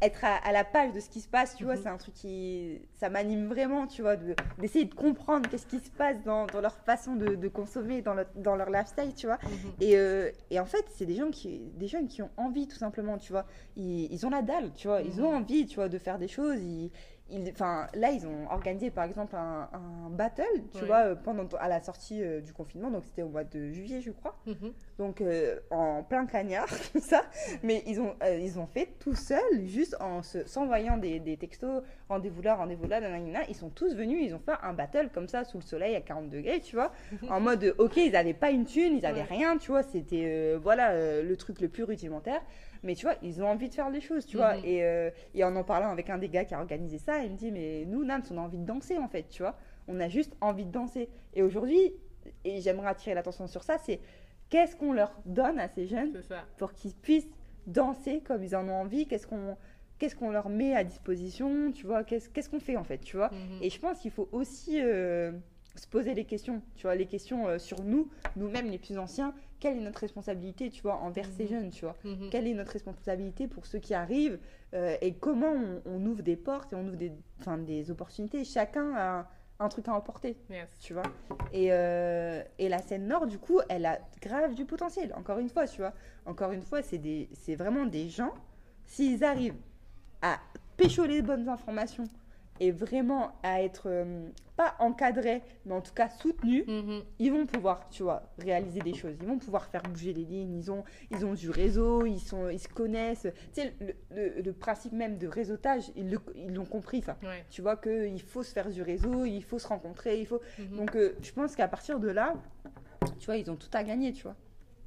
être 0.00 0.24
à, 0.24 0.52
la 0.52 0.62
page 0.64 0.92
de 0.92 1.00
ce 1.00 1.08
qui 1.10 1.20
se 1.20 1.26
passe, 1.28 1.56
tu 1.56 1.64
vois, 1.64 1.74
Mhm. 1.74 1.82
c'est 1.82 1.88
un 1.88 1.96
truc 1.96 2.14
qui, 2.14 2.80
ça 2.94 3.10
m'anime 3.10 3.46
vraiment, 3.48 3.86
tu 3.88 4.02
vois, 4.02 4.16
de- 4.16 4.36
d'essayer 4.58 4.84
de, 4.84 4.94
comprendre 4.94 5.48
qu'est-ce 5.50 5.66
qui 5.66 5.80
se 5.80 5.90
passe 5.90 6.22
dans, 6.24 6.46
dans 6.46 6.60
leur 6.60 6.76
façon 6.76 7.16
de, 7.16 7.34
de 7.34 7.48
consommer, 7.48 8.00
dans, 8.00 8.14
le- 8.14 8.26
dans 8.36 8.54
leur 8.54 8.70
lifestyle, 8.70 9.12
tu 9.16 9.26
vois. 9.26 9.38
Mhm. 9.42 9.50
Et, 9.80 9.96
euh, 9.96 10.30
et 10.50 10.60
en 10.60 10.66
fait, 10.66 10.84
c'est 10.94 11.06
des 11.06 11.16
gens 11.16 11.30
qui, 11.30 11.72
des 11.74 11.88
jeunes 11.88 12.06
qui 12.06 12.22
ont 12.22 12.30
envie, 12.36 12.68
tout 12.68 12.76
simplement, 12.76 13.18
tu 13.18 13.32
vois. 13.32 13.46
Ils, 13.76 14.12
ils 14.12 14.24
ont 14.24 14.30
la 14.30 14.42
dalle, 14.42 14.72
tu 14.74 14.86
vois. 14.86 15.02
Ils 15.02 15.16
Mhm. 15.18 15.24
ont 15.24 15.34
envie, 15.36 15.66
tu 15.66 15.76
vois, 15.76 15.88
de 15.88 15.98
faire 15.98 16.18
des 16.18 16.28
choses. 16.28 16.60
Ils, 16.62 16.90
ils- 17.30 17.52
là, 17.94 18.10
ils 18.10 18.26
ont 18.26 18.50
organisé, 18.50 18.90
par 18.90 19.04
exemple, 19.04 19.36
un, 19.36 19.68
un 19.72 20.10
battle, 20.10 20.42
tu 20.72 20.80
Ouais. 20.80 20.86
vois, 20.86 20.98
euh, 21.06 21.14
pendant 21.14 21.46
à 21.58 21.68
la 21.68 21.80
sortie 21.80 22.22
euh, 22.22 22.40
du 22.40 22.52
confinement. 22.52 22.90
Donc, 22.90 23.04
c'était 23.04 23.22
au 23.22 23.28
mois 23.28 23.44
de 23.44 23.70
juillet, 23.70 24.00
je 24.00 24.10
crois. 24.10 24.36
Mhm. 24.46 24.72
Donc, 24.98 25.20
euh, 25.20 25.58
en 25.70 26.02
plein 26.02 26.26
cagnard, 26.26 26.66
comme 26.92 27.02
ça. 27.02 27.22
Mais 27.62 27.82
ils 27.86 28.00
ont, 28.00 28.14
euh, 28.22 28.36
ils 28.38 28.58
ont 28.58 28.66
fait 28.66 28.88
tout 28.98 29.14
seuls, 29.14 29.64
juste 29.66 29.96
en 30.00 30.22
se- 30.22 30.46
s'envoyant 30.46 30.96
des, 30.96 31.20
des 31.20 31.36
textos, 31.36 31.82
rendez-vous 32.08 32.42
là, 32.42 32.54
rendez-vous 32.56 32.86
là, 32.88 33.00
nanana. 33.00 33.40
Ils 33.48 33.54
sont 33.56 33.70
tous 33.70 33.94
venus, 33.94 34.20
ils 34.22 34.34
ont 34.34 34.40
fait 34.40 34.52
un 34.62 34.72
battle 34.72 35.10
comme 35.12 35.28
ça, 35.28 35.44
sous 35.44 35.58
le 35.58 35.64
soleil, 35.64 35.94
à 35.96 36.00
40 36.00 36.30
degrés, 36.30 36.60
tu 36.60 36.76
vois. 36.76 36.92
en 37.30 37.40
mode, 37.40 37.74
ok, 37.78 37.96
ils 37.98 38.12
n'avaient 38.12 38.34
pas 38.34 38.50
une 38.50 38.64
thune, 38.64 38.96
ils 38.96 39.02
n'avaient 39.02 39.20
Ouais. 39.20 39.26
rien, 39.28 39.58
tu 39.58 39.70
vois. 39.70 39.82
C'était, 39.82 40.54
voilà, 40.56 41.22
le 41.22 41.36
truc 41.36 41.60
le 41.60 41.68
plus 41.68 41.84
rudimentaire. 41.84 42.40
Mais 42.82 42.94
tu 42.94 43.06
vois, 43.06 43.16
ils 43.22 43.42
ont 43.42 43.48
envie 43.48 43.68
de 43.68 43.74
faire 43.74 43.90
des 43.90 44.00
choses, 44.00 44.26
tu 44.26 44.36
vois. 44.36 44.56
Mhm. 44.56 44.64
Et, 44.64 44.84
euh, 44.84 45.10
et 45.34 45.44
en 45.44 45.54
en 45.56 45.64
parlant 45.64 45.90
avec 45.90 46.10
un 46.10 46.18
des 46.18 46.28
gars 46.28 46.44
qui 46.44 46.54
a 46.54 46.60
organisé 46.60 46.98
ça, 46.98 47.22
il 47.24 47.32
me 47.32 47.36
dit, 47.36 47.50
mais 47.50 47.84
nous, 47.86 48.04
Nams, 48.04 48.22
on 48.30 48.38
a 48.38 48.40
envie 48.40 48.58
de 48.58 48.64
danser, 48.66 48.98
en 48.98 49.08
fait, 49.08 49.28
tu 49.28 49.42
vois. 49.42 49.56
On 49.88 50.00
a 50.00 50.08
juste 50.08 50.36
envie 50.40 50.64
de 50.64 50.70
danser. 50.70 51.08
Et 51.34 51.42
aujourd'hui, 51.42 51.92
et 52.44 52.60
j'aimerais 52.60 52.88
attirer 52.88 53.14
l'attention 53.14 53.46
sur 53.46 53.62
ça, 53.62 53.78
c'est 53.78 54.00
qu'est-ce 54.50 54.76
qu'on 54.76 54.92
leur 54.92 55.12
donne 55.24 55.58
à 55.58 55.68
ces 55.68 55.86
jeunes 55.86 56.12
pour 56.56 56.72
qu'ils 56.72 56.94
puissent 56.94 57.28
danser 57.66 58.20
comme 58.20 58.42
ils 58.42 58.54
en 58.56 58.68
ont 58.68 58.80
envie? 58.80 59.06
Qu'est-ce 59.06 59.26
qu'on 59.26 59.56
qu'est-ce 59.98 60.14
qu'on 60.14 60.30
leur 60.30 60.48
met 60.48 60.74
à 60.76 60.84
disposition 60.84 61.72
Tu 61.72 61.86
vois, 61.86 62.04
qu'est-ce 62.04 62.28
qu'est-ce 62.30 62.48
qu'on 62.48 62.60
fait 62.60 62.76
en 62.76 62.84
fait, 62.84 62.98
tu 62.98 63.16
vois? 63.16 63.30
Mhm. 63.30 63.62
Et 63.62 63.70
je 63.70 63.80
pense 63.80 63.98
qu'il 64.00 64.10
faut 64.10 64.28
aussi 64.32 64.80
euh, 64.80 65.32
se 65.78 65.86
poser 65.86 66.14
les 66.14 66.24
questions, 66.24 66.62
tu 66.76 66.82
vois, 66.82 66.94
les 66.94 67.06
questions 67.06 67.46
euh, 67.48 67.58
sur 67.58 67.82
nous, 67.82 68.08
nous-mêmes 68.36 68.70
les 68.70 68.78
plus 68.78 68.98
anciens. 68.98 69.34
Quelle 69.60 69.76
est 69.78 69.80
notre 69.80 70.00
responsabilité, 70.00 70.70
tu 70.70 70.82
vois, 70.82 70.96
envers 70.96 71.26
ces 71.36 71.44
Mhm. 71.44 71.48
jeunes, 71.50 71.70
tu 71.70 71.84
vois? 71.84 71.96
Mhm. 72.04 72.30
Quelle 72.30 72.46
est 72.46 72.54
notre 72.54 72.72
responsabilité 72.72 73.48
pour 73.48 73.66
ceux 73.66 73.78
qui 73.78 73.94
arrivent 73.94 74.38
euh, 74.74 74.96
et 75.00 75.14
comment 75.14 75.52
on, 75.52 75.82
on 75.86 76.06
ouvre 76.06 76.22
des 76.22 76.36
portes 76.36 76.72
et 76.72 76.76
on 76.76 76.86
ouvre 76.86 76.96
des, 76.96 77.12
des 77.66 77.90
opportunités? 77.90 78.44
Chacun 78.44 78.94
a 78.96 79.30
un 79.60 79.68
truc 79.68 79.88
à 79.88 79.94
emporter 79.94 80.36
Yes. 80.50 80.68
tu 80.78 80.94
vois? 80.94 81.02
Et, 81.52 81.72
euh, 81.72 82.42
et 82.58 82.68
la 82.68 82.80
scène 82.80 83.08
nord, 83.08 83.26
du 83.26 83.38
coup, 83.38 83.60
elle 83.68 83.86
a 83.86 83.98
grave 84.22 84.54
du 84.54 84.64
potentiel. 84.64 85.12
Encore 85.16 85.38
une 85.38 85.48
fois, 85.48 85.66
tu 85.66 85.80
vois? 85.80 85.92
Encore 86.26 86.52
une 86.52 86.62
fois, 86.62 86.80
c'est 86.82 87.54
vraiment 87.56 87.84
des 87.86 88.08
gens, 88.08 88.32
s'ils 88.86 89.24
arrivent 89.24 89.56
à 90.22 90.38
pécho 90.76 91.04
les 91.06 91.22
bonnes 91.22 91.48
informations 91.48 92.04
et 92.60 92.70
vraiment 92.70 93.32
à 93.42 93.62
être, 93.62 93.88
pas 94.58 94.74
encadrés, 94.80 95.40
mais 95.64 95.72
en 95.72 95.80
tout 95.80 95.94
cas 95.94 96.08
soutenus, 96.10 96.64
Mhm. 96.66 97.02
ils 97.20 97.30
vont 97.30 97.46
pouvoir, 97.46 97.88
tu 97.90 98.02
vois, 98.02 98.24
réaliser 98.38 98.80
des 98.80 98.92
choses. 98.92 99.14
Ils 99.20 99.26
vont 99.28 99.38
pouvoir 99.38 99.66
faire 99.66 99.82
bouger 99.84 100.12
les 100.12 100.24
lignes. 100.24 100.56
Ils 100.58 100.70
ont, 100.72 100.82
ils 101.12 101.24
ont 101.24 101.34
du 101.34 101.48
réseau, 101.48 102.04
ils, 102.06 102.18
sont, 102.18 102.48
ils 102.48 102.58
se 102.58 102.66
connaissent. 102.68 103.28
Tu 103.54 103.62
sais, 103.62 103.72
le, 103.80 103.94
le- 104.10 104.42
le 104.42 104.52
principe 104.52 104.92
même 104.92 105.16
de 105.16 105.28
réseautage, 105.28 105.84
ils 105.94 106.10
le- 106.10 106.18
ils 106.34 106.52
l'ont 106.52 106.64
compris, 106.64 107.02
ça. 107.02 107.16
Ouais. 107.22 107.44
Tu 107.50 107.62
vois 107.62 107.76
qu'il 107.76 108.20
faut 108.20 108.42
se 108.42 108.52
faire 108.52 108.68
du 108.68 108.82
réseau, 108.82 109.24
il 109.24 109.44
faut 109.44 109.60
se 109.60 109.68
rencontrer, 109.68 110.18
il 110.20 110.26
faut... 110.26 110.40
Mhm. 110.58 110.76
Donc 110.76 110.96
euh, 110.96 111.14
je 111.22 111.30
pense 111.30 111.54
qu'à 111.54 111.68
partir 111.68 112.00
de 112.00 112.08
là, 112.08 112.34
tu 113.20 113.26
vois, 113.26 113.36
ils 113.36 113.48
ont 113.52 113.56
tout 113.56 113.70
à 113.72 113.84
gagner, 113.84 114.12
tu 114.12 114.24
vois. 114.24 114.34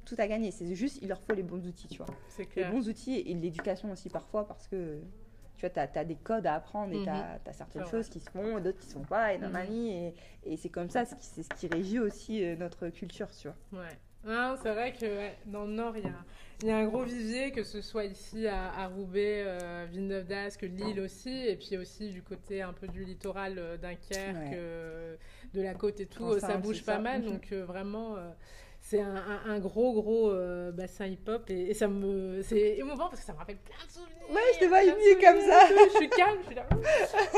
Tout 0.04 0.16
à 0.18 0.26
gagner. 0.28 0.50
C'est 0.50 0.74
juste, 0.74 0.98
il 1.00 1.08
leur 1.08 1.22
faut 1.22 1.32
les 1.32 1.42
bons 1.44 1.66
outils, 1.66 1.88
tu 1.88 1.96
vois. 1.96 2.06
C'est 2.28 2.46
Les 2.56 2.64
bons 2.66 2.86
outils 2.90 3.20
et 3.20 3.32
l'éducation 3.32 3.90
aussi 3.90 4.10
parfois 4.10 4.46
parce 4.46 4.68
que, 4.68 4.98
tu 5.68 5.74
vois, 5.78 5.86
tu 5.86 5.98
as, 5.98 6.04
des 6.04 6.16
codes 6.16 6.46
à 6.46 6.54
apprendre 6.54 6.92
et 6.92 6.98
Mhm. 6.98 7.04
tu 7.04 7.10
as, 7.10 7.52
certaines 7.52 7.84
C'est 7.84 7.90
choses 7.90 8.08
qui 8.08 8.20
se 8.20 8.30
font, 8.30 8.58
d'autres 8.60 8.78
qui 8.78 8.86
se 8.88 8.94
font 8.94 9.04
pas, 9.04 9.32
et 9.32 9.38
nanani, 9.38 9.90
et, 9.90 10.14
et 10.44 10.56
c'est 10.56 10.68
comme 10.68 10.90
ça, 10.90 11.04
c'est 11.04 11.42
ce 11.42 11.48
qui- 11.54 11.68
régit 11.68 11.98
aussi 11.98 12.44
euh, 12.44 12.56
notre 12.56 12.88
culture, 12.88 13.28
tu 13.30 13.48
vois. 13.48 13.80
Ouais. 13.80 13.88
C'est 14.24 14.72
vrai 14.72 14.92
que 14.92 15.04
ouais, 15.04 15.36
dans 15.46 15.64
le 15.64 15.72
Nord, 15.72 15.96
il 15.96 16.04
y 16.04 16.08
a, 16.08 16.24
il 16.62 16.68
y 16.68 16.70
a 16.70 16.76
un 16.76 16.84
gros 16.86 17.02
vivier, 17.02 17.50
que 17.50 17.64
ce 17.64 17.80
soit 17.80 18.04
ici 18.04 18.46
à, 18.46 18.72
à 18.72 18.86
Roubaix, 18.86 19.42
euh, 19.44 19.86
Villeneuve 19.90 20.26
d'Ascq, 20.26 20.62
Lille 20.62 21.00
aussi, 21.00 21.44
et 21.46 21.56
puis 21.56 21.76
aussi 21.76 22.10
du 22.10 22.22
côté 22.22 22.62
un 22.62 22.72
peu 22.72 22.86
du 22.86 23.04
littoral 23.04 23.58
euh, 23.58 23.76
Dunkerque, 23.76 24.36
Ouais. 24.36 24.50
euh, 24.54 25.16
de 25.54 25.60
la 25.60 25.74
côte 25.74 25.98
et 26.00 26.06
tout, 26.06 26.38
ça 26.38 26.56
bouge 26.56 26.84
pas 26.84 26.94
ça. 26.94 26.98
mal, 27.00 27.22
Mhm. 27.22 27.30
donc 27.32 27.52
euh, 27.52 27.64
vraiment. 27.64 28.16
C'est 28.92 29.00
un, 29.00 29.14
un- 29.16 29.50
un 29.54 29.58
gros 29.58 29.94
gros 29.94 30.30
euh, 30.30 30.70
bassin 30.70 31.06
hip-hop 31.06 31.48
et, 31.48 31.70
et 31.70 31.74
ça 31.74 31.88
me 31.88 32.42
c'est 32.42 32.76
émouvant 32.76 33.08
parce 33.08 33.20
que 33.20 33.26
ça 33.26 33.32
me 33.32 33.38
rappelle 33.38 33.56
plein 33.56 33.84
de 33.86 33.90
souvenirs. 33.90 34.30
Ouais, 34.30 34.40
je 34.54 34.60
te 34.60 34.64
vois 34.66 34.82
émue 34.84 35.14
comme 35.18 35.40
ça. 35.40 35.60
Je 35.92 35.96
suis 35.96 36.08
calme, 36.10 36.38
je 36.42 36.46
suis 36.46 36.54
là. 36.54 36.66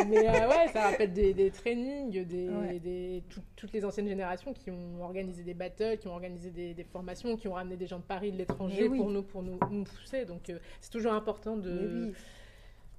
Mais 0.09 0.29
euh, 0.29 0.49
ouais, 0.49 0.69
ça 0.73 0.91
rappelle 0.91 1.13
des, 1.13 1.33
des 1.33 1.51
trainings, 1.53 2.25
des, 2.25 2.49
Ouais. 2.49 2.79
des- 2.81 3.23
tout- 3.29 3.41
toutes 3.55 3.73
les 3.73 3.85
anciennes 3.85 4.09
générations 4.09 4.53
qui 4.53 4.71
ont 4.73 5.03
organisé 5.03 5.45
des 5.45 5.55
battles, 5.55 5.99
qui 5.99 6.09
ont 6.09 6.13
organisé 6.15 6.51
des, 6.51 6.75
des 6.75 6.85
formations, 6.85 7.37
qui 7.37 7.47
ont 7.47 7.53
ramené 7.55 7.77
des 7.77 7.87
gens 7.87 7.99
de 8.01 8.05
Paris, 8.05 8.33
de 8.33 8.39
l'étranger 8.39 8.89
oui. 8.89 8.99
pour 8.99 9.11
nous, 9.11 9.23
pour 9.23 9.43
nous, 9.45 9.59
nous 9.71 9.85
pousser. 9.85 10.25
Donc 10.25 10.51
euh, 10.51 10.59
c'est 10.81 10.91
toujours 10.91 11.13
important 11.13 11.57
de. 11.57 12.13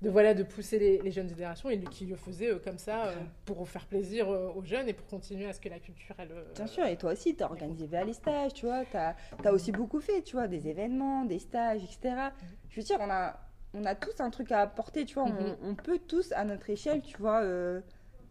De 0.01 0.09
voilà 0.09 0.33
de 0.33 0.43
pousser 0.43 0.77
les, 0.77 1.01
les 1.01 1.11
jeunes 1.11 1.29
générations 1.29 1.69
et 1.69 1.79
qui 1.79 2.05
le 2.05 2.15
faisaient 2.15 2.51
euh, 2.51 2.59
comme 2.59 2.77
ça 2.77 3.07
euh, 3.07 3.15
pour 3.45 3.67
faire 3.67 3.85
plaisir 3.85 4.29
euh, 4.29 4.51
aux 4.55 4.63
jeunes 4.63 4.87
et 4.89 4.93
pour 4.93 5.07
continuer 5.07 5.47
à 5.47 5.53
ce 5.53 5.59
que 5.61 5.69
la 5.69 5.79
culture 5.79 6.15
elle. 6.17 6.31
Bien 6.53 6.67
sûr, 6.67 6.85
et 6.85 6.97
toi 6.97 7.13
aussi, 7.13 7.35
tu 7.35 7.43
as 7.43 7.45
organisé 7.47 7.87
les 8.05 8.13
stages, 8.13 8.53
tu 8.53 8.65
vois, 8.65 8.83
tu 8.85 8.97
as, 8.97 9.53
aussi 9.53 9.71
beaucoup 9.71 9.99
fait, 10.01 10.21
tu 10.21 10.35
vois, 10.35 10.47
des 10.47 10.67
événements, 10.67 11.25
des 11.25 11.39
stages, 11.39 11.83
etc. 11.83 12.15
Je 12.69 12.75
veux 12.79 12.85
dire, 12.85 12.97
on 12.99 13.09
a, 13.09 13.39
on 13.73 13.85
a 13.85 13.95
tous 13.95 14.19
un 14.19 14.29
truc 14.29 14.51
à 14.51 14.61
apporter, 14.61 15.05
tu 15.05 15.15
vois, 15.15 15.25
Mhm. 15.29 15.55
on, 15.63 15.69
on 15.69 15.75
peut 15.75 15.99
tous, 15.99 16.31
à 16.33 16.43
notre 16.43 16.69
échelle, 16.69 17.01
tu 17.01 17.17
vois, 17.17 17.41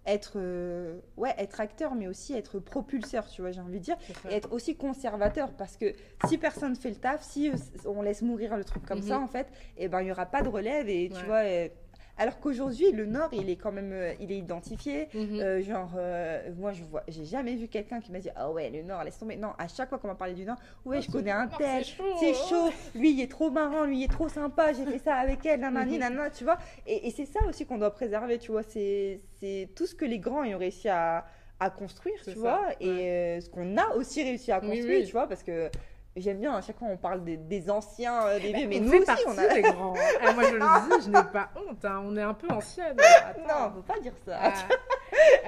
être, 0.07 0.33
euh, 0.37 0.99
ouais, 1.17 1.35
être 1.39 1.61
acteur, 1.61 1.95
mais 1.95 2.07
aussi 2.09 2.35
être 2.35 2.59
propulseur, 2.59 3.27
tu 3.29 3.41
vois, 3.43 3.53
j'ai 3.53 3.61
envie 3.61 3.79
de 3.79 3.85
dire, 3.85 3.97
et 4.31 4.35
être 4.35 4.53
aussi 4.53 4.77
conservateur, 4.77 5.51
parce 5.53 5.77
que 5.77 5.95
si 6.27 6.39
personne 6.39 6.77
fait 6.77 6.91
le 6.91 6.97
taf, 6.97 7.23
si 7.23 7.51
euh, 7.51 7.55
on 7.87 8.03
laisse 8.03 8.23
mourir 8.23 8.57
le 8.57 8.65
truc 8.65 8.85
comme 8.85 8.99
Mhm. 8.99 9.05
ça, 9.05 9.19
en 9.21 9.29
fait, 9.29 9.47
et 9.77 9.89
ben 9.89 10.01
il 10.03 10.09
y 10.09 10.13
aura 10.13 10.27
pas 10.27 10.43
de 10.43 10.49
relève, 10.49 10.89
et 10.89 11.09
tu 11.09 11.25
vois... 11.27 11.43
alors 12.17 12.39
qu'aujourd'hui, 12.39 12.93
le 12.93 13.07
Nord, 13.07 13.31
il 13.33 13.51
est 13.51 13.57
quand 13.57 13.73
même, 13.73 13.91
euh, 13.93 14.13
il 14.21 14.31
est 14.31 14.39
identifié. 14.39 15.09
Mhm. 15.15 15.41
Euh, 15.41 15.63
genre, 15.63 15.91
euh, 15.97 16.51
moi, 16.57 16.73
je 16.73 16.85
vois, 16.85 17.03
j'ai 17.09 17.25
jamais 17.25 17.57
vu 17.57 17.67
quelqu'un 17.69 18.01
qui 18.01 18.13
m'a 18.13 18.21
dit 18.21 18.31
Ah 18.37 18.51
ouais, 18.51 18.71
le 18.71 18.83
Nord, 18.83 19.03
laisse 19.05 19.19
tomber. 19.19 19.37
Non, 19.37 19.51
à 19.59 19.67
chaque 19.69 19.89
fois 19.89 19.99
qu'on 19.99 20.09
m'a 20.09 20.15
parlé 20.15 20.35
du 20.35 20.45
Nord, 20.45 20.57
ouais, 20.85 20.99
Ah, 20.99 21.01
je 21.01 21.11
connais 21.11 21.33
un 21.33 21.49
oh, 21.53 21.57
tel, 21.59 21.85
c'est 21.85 21.97
chaud, 21.97 22.05
hein. 22.23 22.33
chaud, 22.49 22.71
lui, 22.95 23.13
il 23.13 23.21
est 23.21 23.31
trop 23.31 23.51
marrant, 23.51 23.85
lui, 23.85 24.01
il 24.01 24.05
est 24.05 24.09
trop 24.13 24.29
sympa, 24.29 24.73
j'ai 24.73 24.85
fait 24.87 24.99
ça 24.99 25.17
avec 25.17 25.45
elle, 25.45 25.61
nanani, 25.61 25.95
Mhm. 25.95 25.99
nanana, 26.01 26.31
tu 26.31 26.45
vois. 26.45 26.59
Et, 26.87 27.09
et 27.09 27.11
c'est 27.11 27.27
ça 27.27 27.41
aussi 27.49 27.67
qu'on 27.67 27.79
doit 27.79 27.91
préserver, 27.93 28.39
tu 28.39 28.53
vois. 28.53 28.63
C'est 28.63 29.21
tout 29.75 29.87
ce 29.87 29.95
que 29.95 30.05
les 30.05 30.19
grands 30.19 30.45
ont 30.45 30.59
réussi 30.59 30.89
à, 30.89 31.25
à 31.61 31.71
construire, 31.71 32.15
tu 32.25 32.33
ça, 32.33 32.39
vois, 32.39 32.61
et 32.81 32.89
euh, 32.89 33.41
ce 33.41 33.49
qu'on 33.51 33.77
a 33.77 33.95
aussi 33.97 34.23
réussi 34.23 34.53
à 34.53 34.61
Oui, 34.61 34.69
construire, 34.71 34.99
oui. 35.01 35.07
tu 35.07 35.13
vois, 35.13 35.27
parce 35.29 35.43
que. 35.43 35.69
J'aime 36.17 36.39
bien, 36.39 36.55
à 36.55 36.61
chaque 36.61 36.79
fois 36.79 36.87
on 36.89 36.97
parle 36.97 37.25
des, 37.25 37.37
des 37.37 37.69
anciens, 37.69 38.27
euh, 38.29 38.39
des 38.39 38.53
Bah, 38.53 38.59
vieux, 38.59 38.69
mais 38.69 38.79
on 38.79 38.85
nous 38.85 38.93
aussi 39.03 39.25
on 39.27 39.37
a. 39.37 39.49
des 39.55 39.63
grands. 39.63 39.95
Ah, 40.25 40.33
moi 40.33 40.45
je 40.45 40.55
le 40.55 40.61
dis, 41.01 41.05
je 41.07 41.11
n'ai 41.11 41.25
pas 41.33 41.51
honte. 41.57 41.85
hein, 41.85 42.03
On 42.05 42.17
est 42.17 42.23
un 42.23 42.35
peu 42.35 42.47
ancienne. 42.51 42.97
Attends. 43.01 43.41
Non, 43.69 43.73
faut 43.75 43.83
pas 43.83 43.99
dire 43.99 44.13
ça. 44.25 44.39
Ah, 44.41 44.53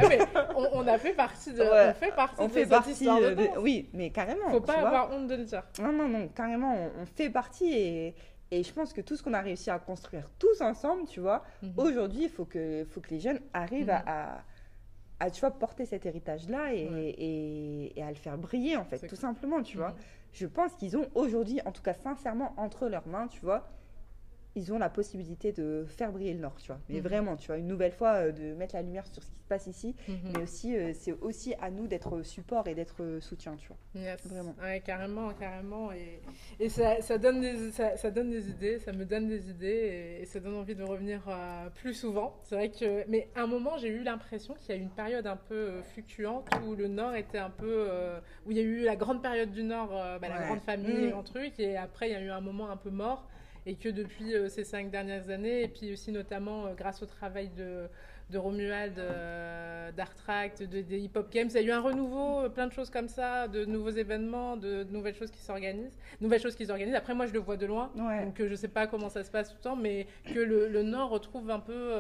ah, 0.01 0.09
mais 0.09 0.19
on, 0.57 0.69
on 0.73 0.87
a 0.89 0.99
fait 0.99 1.12
partie 1.12 1.53
de. 1.53 1.61
Ouais. 1.62 1.91
On 1.91 1.95
fait 1.95 2.12
partie 2.17 2.35
on 2.41 2.47
de 2.49 2.53
fait 2.53 2.61
cette 2.62 2.69
partie. 2.71 2.91
histoire 2.91 3.21
de 3.21 3.25
euh, 3.27 3.35
de-. 3.37 3.59
Oui, 3.61 3.91
mais 3.93 4.11
carrément. 4.11 4.49
Faut 4.51 4.61
pas 4.61 4.79
avoir 4.79 5.12
honte 5.12 5.29
de 5.29 5.37
le 5.37 5.45
dire. 5.45 5.62
Non, 5.81 5.93
non, 5.93 6.09
non, 6.09 6.29
carrément, 6.35 6.75
on, 6.75 7.03
on 7.03 7.07
fait 7.07 7.31
partie 7.31 7.73
et, 7.73 8.14
et 8.51 8.62
je 8.64 8.73
pense 8.73 8.93
que 8.93 9.01
tout 9.03 9.17
ce 9.17 9.23
qu'on 9.23 9.35
a 9.35 9.41
réussi 9.43 9.71
à 9.71 9.79
construire 9.79 10.29
tous 10.39 10.61
ensemble, 10.62 11.05
tu 11.07 11.21
vois, 11.21 11.45
Mhm. 11.62 11.75
aujourd'hui, 11.77 12.25
il 12.25 12.29
faut 12.31 12.45
que, 12.45 12.85
faut 12.91 13.01
que 13.01 13.11
les 13.11 13.21
jeunes 13.21 13.41
arrivent 13.55 13.91
à, 13.91 13.99
Mhm. 14.01 14.05
à, 14.09 14.39
à, 15.21 15.31
tu 15.31 15.41
vois, 15.41 15.51
porter 15.53 15.87
cet 15.87 16.05
héritage-là 16.07 16.75
et, 16.75 16.89
Ouais. 16.89 17.14
et, 17.19 17.99
et 17.99 18.03
à 18.03 18.09
le 18.09 18.14
faire 18.17 18.37
briller, 18.37 18.77
en 18.77 18.85
fait, 18.85 18.99
tout 19.07 19.17
simplement, 19.17 19.62
tu 19.62 19.77
vois. 19.79 19.95
Je 20.37 20.47
pense 20.47 20.74
qu'ils 20.74 20.99
ont 20.99 21.09
aujourd'hui, 21.14 21.62
en 21.64 21.72
tout 21.72 21.80
cas 21.80 21.95
sincèrement, 21.95 22.53
entre 22.59 22.89
leurs 22.89 23.09
mains, 23.09 23.26
tu 23.26 23.41
vois, 23.41 23.66
ils 24.57 24.72
ont 24.72 24.78
la 24.78 24.88
possibilité 24.90 25.52
de 25.52 25.84
faire 25.86 26.11
briller 26.12 26.32
le 26.34 26.40
Nord, 26.40 26.57
tu 26.57 26.68
vois. 26.68 26.80
Mais 26.88 26.96
Mhm. 26.96 27.02
vraiment, 27.02 27.36
tu 27.36 27.46
vois, 27.48 27.59
une 27.59 27.66
nouvelle 27.66 27.92
fois, 27.92 28.14
euh, 28.14 28.32
de 28.32 28.54
mettre 28.54 28.74
la 28.74 28.82
lumière 28.82 29.07
sur 29.07 29.22
ce 29.22 29.28
qui 29.30 29.38
se 29.42 29.46
passe 29.48 29.66
ici, 29.66 29.94
Mhm. 30.09 30.16
mais 30.34 30.42
aussi, 30.42 30.76
euh, 30.76 30.92
c'est 30.94 31.12
aussi 31.12 31.54
à 31.61 31.70
nous 31.70 31.86
d'être 31.86 32.22
support 32.22 32.66
et 32.66 32.74
d'être 32.74 33.02
euh, 33.02 33.20
soutien, 33.20 33.54
tu 33.57 33.68
vois. 33.68 33.76
Yes. 33.94 34.26
Vraiment. 34.26 34.54
Ouais, 34.62 34.80
carrément, 34.84 35.32
carrément. 35.34 35.92
Et, 35.92 36.20
et 36.59 36.68
ça, 36.68 37.00
ça 37.02 37.18
donne 37.18 37.40
des, 37.40 37.70
ça, 37.70 37.96
ça 37.96 38.11
donne 38.11 38.30
des 38.30 38.48
idées, 38.50 38.78
ça 38.78 38.92
me 38.92 39.04
donne 39.04 39.28
des 39.28 39.50
idées 39.50 40.16
et, 40.18 40.22
et 40.22 40.24
ça 40.24 40.40
donne 40.40 40.54
envie 40.57 40.74
de 40.74 40.82
revenir 40.82 41.22
euh, 41.28 41.68
plus 41.70 41.94
souvent. 41.94 42.34
C'est 42.44 42.54
vrai 42.54 42.70
que. 42.70 43.04
Mais 43.09 43.28
à 43.34 43.42
un 43.42 43.46
moment, 43.46 43.76
j'ai 43.76 43.88
eu 43.88 44.02
l'impression 44.02 44.54
qu'il 44.54 44.74
y 44.74 44.78
a 44.78 44.80
eu 44.80 44.82
une 44.82 44.90
période 44.90 45.26
un 45.26 45.36
peu 45.36 45.82
fluctuante 45.82 46.48
où 46.66 46.74
le 46.74 46.88
Nord 46.88 47.14
était 47.14 47.38
un 47.38 47.50
peu. 47.50 47.88
où 48.46 48.50
il 48.52 48.57
y 48.57 48.61
a 48.61 48.62
eu 48.64 48.80
la 48.84 48.96
grande 48.96 49.22
période 49.22 49.50
du 49.52 49.62
Nord, 49.62 49.88
bah, 49.90 50.28
la 50.28 50.46
grande 50.46 50.61
famille, 50.62 51.04
Mhm. 51.07 51.11
grand 51.11 51.22
truc, 51.22 51.61
et 51.61 51.76
après, 51.76 52.09
il 52.09 52.12
y 52.12 52.16
a 52.16 52.20
eu 52.20 52.30
un 52.30 52.40
moment 52.40 52.70
un 52.70 52.76
peu 52.76 52.90
mort. 52.90 53.28
Et 53.67 53.75
que 53.75 53.89
depuis 53.89 54.35
euh, 54.35 54.49
ces 54.49 54.64
cinq 54.64 54.91
dernières 54.91 55.29
années, 55.29 55.62
et 55.62 55.69
puis 55.69 55.93
aussi 55.93 56.12
notamment 56.12 56.73
grâce 56.75 57.03
au 57.03 57.07
travail 57.07 57.51
de, 57.51 57.89
de 58.31 58.39
Romuald, 58.39 58.95
d'Artract, 59.97 60.62
de, 60.62 60.81
des 60.81 61.01
Hip 61.01 61.11
Hop 61.17 61.31
Games, 61.31 61.49
il 61.51 61.57
y 61.57 61.59
a 61.59 61.62
eu 61.62 61.71
un 61.73 61.81
renouveau, 61.81 62.49
plein 62.51 62.67
de 62.67 62.73
choses 62.73 62.91
comme 62.91 63.09
ça, 63.09 63.49
de 63.49 63.64
nouveaux 63.64 63.91
événements, 63.91 64.57
de, 64.57 64.85
nouvelles 64.85 65.17
choses 65.17 65.31
qui 65.31 65.43
s'organisent, 65.43 65.99
nouvelles 66.21 66.41
choses 66.41 66.57
qui 66.57 66.67
s'organisent. 66.67 66.95
Après, 66.95 67.14
moi, 67.14 67.27
je 67.27 67.33
le 67.33 67.41
vois 67.41 67.57
de 67.57 67.67
loin, 67.67 67.91
donc 67.97 68.37
je 68.39 68.45
ne 68.45 68.57
sais 68.57 68.69
pas 68.69 68.87
comment 68.87 69.09
ça 69.09 69.25
se 69.25 69.31
passe 69.31 69.51
tout 69.51 69.57
le 69.59 69.62
temps, 69.62 69.77
mais 69.77 70.07
que 70.25 70.41
le, 70.41 70.69
le 70.69 70.83
Nord 70.83 71.11
retrouve 71.11 71.51
un 71.51 71.61
peu 71.61 71.93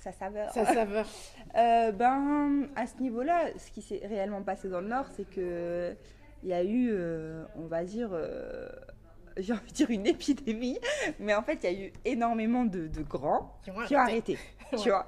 sa 0.00 0.12
saveur. 0.12 0.50
Sa 0.52 0.64
saveur. 0.64 1.06
Euh, 1.56 1.90
ben, 1.90 2.68
à 2.76 2.86
ce 2.86 3.02
niveau-là, 3.02 3.48
ce 3.58 3.72
qui 3.72 3.82
s'est 3.82 4.02
réellement 4.04 4.40
passé 4.40 4.68
dans 4.68 4.80
le 4.80 4.86
Nord, 4.86 5.06
c'est 5.16 5.28
que 5.28 5.96
il 6.44 6.48
y 6.48 6.52
a 6.52 6.62
eu, 6.62 6.90
euh, 6.92 7.42
on 7.56 7.66
va 7.66 7.82
dire, 7.82 8.10
euh, 8.12 8.68
j'ai 9.42 9.52
envie 9.52 9.70
de 9.70 9.72
dire 9.72 9.90
une 9.90 10.06
épidémie, 10.06 10.78
mais 11.18 11.34
en 11.34 11.42
fait, 11.42 11.58
il 11.62 11.72
y 11.72 11.74
a 11.74 11.86
eu 11.86 11.92
énormément 12.04 12.64
de, 12.64 12.88
grands 13.02 13.58
qui 13.62 13.96
ont 13.96 13.98
arrêté, 13.98 14.38
tu 14.82 14.90
vois. 14.90 15.06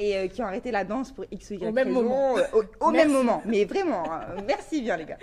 Et 0.00 0.16
euh, 0.16 0.26
qui 0.26 0.42
ont 0.42 0.46
arrêté 0.46 0.72
la 0.72 0.82
danse 0.82 1.12
pour 1.12 1.24
X 1.30 1.50
ou 1.50 1.54
Y 1.54 1.66
au 1.68 1.72
même 1.72 1.90
moment. 1.90 2.36
Euh, 2.36 2.42
au, 2.80 2.90
même 2.90 3.12
moment. 3.12 3.42
Mais 3.46 3.64
vraiment, 3.64 4.12
hein. 4.12 4.22
merci 4.44 4.82
bien 4.82 4.96
les 4.96 5.04
gars. 5.04 5.18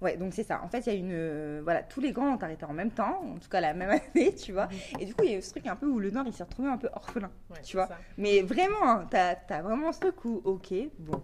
ouais, 0.00 0.16
donc 0.16 0.32
c'est 0.32 0.44
ça. 0.44 0.60
En 0.62 0.68
fait, 0.68 0.86
il 0.86 0.92
y 0.92 0.96
a 0.96 0.98
une... 0.98 1.12
Euh, 1.12 1.60
voilà, 1.64 1.82
tous 1.82 2.00
les 2.00 2.12
grands 2.12 2.34
ont 2.34 2.38
arrêté 2.38 2.64
en 2.66 2.72
même 2.72 2.92
temps, 2.92 3.20
en 3.24 3.38
tout 3.38 3.48
cas 3.48 3.60
la 3.60 3.74
même 3.74 3.90
année, 3.90 4.32
tu 4.36 4.52
vois. 4.52 4.68
Et 5.00 5.06
du 5.06 5.14
coup, 5.14 5.24
il 5.24 5.32
y 5.32 5.34
a 5.34 5.38
eu 5.38 5.42
ce 5.42 5.50
truc 5.50 5.66
un 5.66 5.74
peu 5.74 5.86
où 5.86 5.98
le 5.98 6.12
Nord, 6.12 6.24
il 6.26 6.32
s'est 6.32 6.44
retrouvé 6.44 6.68
un 6.68 6.78
peu 6.78 6.88
orphelin, 6.94 7.32
tu 7.64 7.76
vois. 7.76 7.88
Mais 8.16 8.42
vraiment, 8.42 8.84
hein, 8.84 9.06
t'as 9.10 9.34
as 9.48 9.62
vraiment 9.62 9.90
ce 9.90 9.98
truc 9.98 10.24
où, 10.24 10.40
ok, 10.44 10.72
bon, 11.00 11.20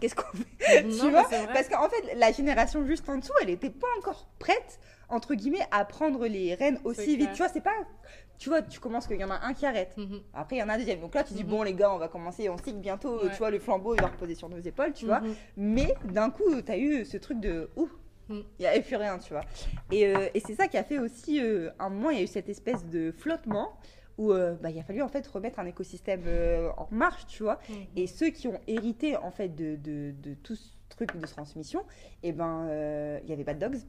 qu'est-ce 0.00 0.14
qu'on 0.14 0.36
fait 0.36 0.82
Tu 0.82 1.10
vois 1.10 1.28
Parce 1.52 1.68
qu'en 1.68 1.88
fait, 1.88 2.14
la 2.16 2.32
génération 2.32 2.86
juste 2.86 3.08
en 3.08 3.16
dessous, 3.18 3.32
elle 3.40 3.48
n'était 3.48 3.70
pas 3.70 3.86
encore 3.98 4.28
prête, 4.38 4.80
entre 5.08 5.34
guillemets, 5.34 5.66
à 5.70 5.84
prendre 5.84 6.26
les 6.26 6.54
rênes 6.54 6.78
aussi 6.84 7.16
vite. 7.16 7.30
Tu 7.32 7.38
vois, 7.38 7.48
c'est 7.48 7.60
pas 7.60 7.72
tu 8.42 8.48
vois, 8.48 8.60
tu 8.60 8.80
commences 8.80 9.06
qu'il 9.06 9.20
y 9.20 9.24
en 9.24 9.30
a 9.30 9.38
un 9.46 9.54
qui 9.54 9.66
arrête. 9.66 9.96
Mhm. 9.96 10.20
Après, 10.34 10.56
il 10.56 10.58
y 10.58 10.62
en 10.64 10.68
a 10.68 10.74
un 10.74 10.78
deuxième. 10.78 10.98
Donc 10.98 11.14
là, 11.14 11.22
tu 11.22 11.32
dis, 11.32 11.44
mhm. 11.44 11.50
bon, 11.50 11.62
les 11.62 11.74
gars, 11.74 11.94
on 11.94 11.98
va 11.98 12.08
commencer, 12.08 12.48
on 12.48 12.56
que 12.56 12.72
bientôt, 12.72 13.20
tu 13.28 13.36
vois, 13.36 13.52
le 13.52 13.60
flambeau, 13.60 13.94
il 13.94 14.00
va 14.00 14.08
reposer 14.08 14.34
sur 14.34 14.48
nos 14.48 14.58
épaules, 14.58 14.92
tu 14.92 15.06
vois. 15.06 15.20
Mhm. 15.20 15.34
Mais 15.58 15.94
d'un 16.06 16.28
coup, 16.30 16.60
tu 16.60 16.72
as 16.72 16.76
eu 16.76 17.04
ce 17.04 17.18
truc 17.18 17.38
de, 17.38 17.70
ouh, 17.76 17.88
il 18.30 18.44
n'y 18.58 18.66
avait 18.66 18.80
plus 18.80 18.96
rien, 18.96 19.18
tu 19.18 19.32
vois. 19.32 19.44
Et, 19.92 20.08
euh, 20.08 20.28
et 20.34 20.40
c'est 20.40 20.56
ça 20.56 20.66
qui 20.66 20.76
a 20.76 20.82
fait 20.82 20.98
aussi, 20.98 21.40
euh, 21.40 21.70
un 21.78 21.88
moment, 21.88 22.10
il 22.10 22.16
y 22.16 22.20
a 22.20 22.24
eu 22.24 22.26
cette 22.26 22.48
espèce 22.48 22.84
de 22.86 23.12
flottement 23.12 23.78
où 24.18 24.32
euh, 24.32 24.54
bah, 24.60 24.70
il 24.70 24.78
a 24.78 24.82
fallu 24.82 25.02
en 25.02 25.08
fait 25.08 25.26
remettre 25.26 25.58
un 25.58 25.66
écosystème 25.66 26.22
en 26.76 26.88
marche, 26.90 27.26
tu 27.26 27.42
vois. 27.42 27.58
Et 27.96 28.06
ceux 28.06 28.30
qui 28.30 28.48
ont 28.48 28.60
hérité 28.66 29.16
en 29.16 29.30
fait 29.30 29.48
de, 29.48 29.76
de, 29.76 30.12
de 30.22 30.34
tout 30.34 30.56
ce 30.56 30.70
truc 30.88 31.16
de 31.16 31.26
transmission, 31.26 31.80
et 32.22 32.28
eh 32.28 32.32
ben, 32.32 32.66
il 33.24 33.30
y 33.30 33.32
avait 33.32 33.44
Bad 33.44 33.58
Dogs. 33.58 33.80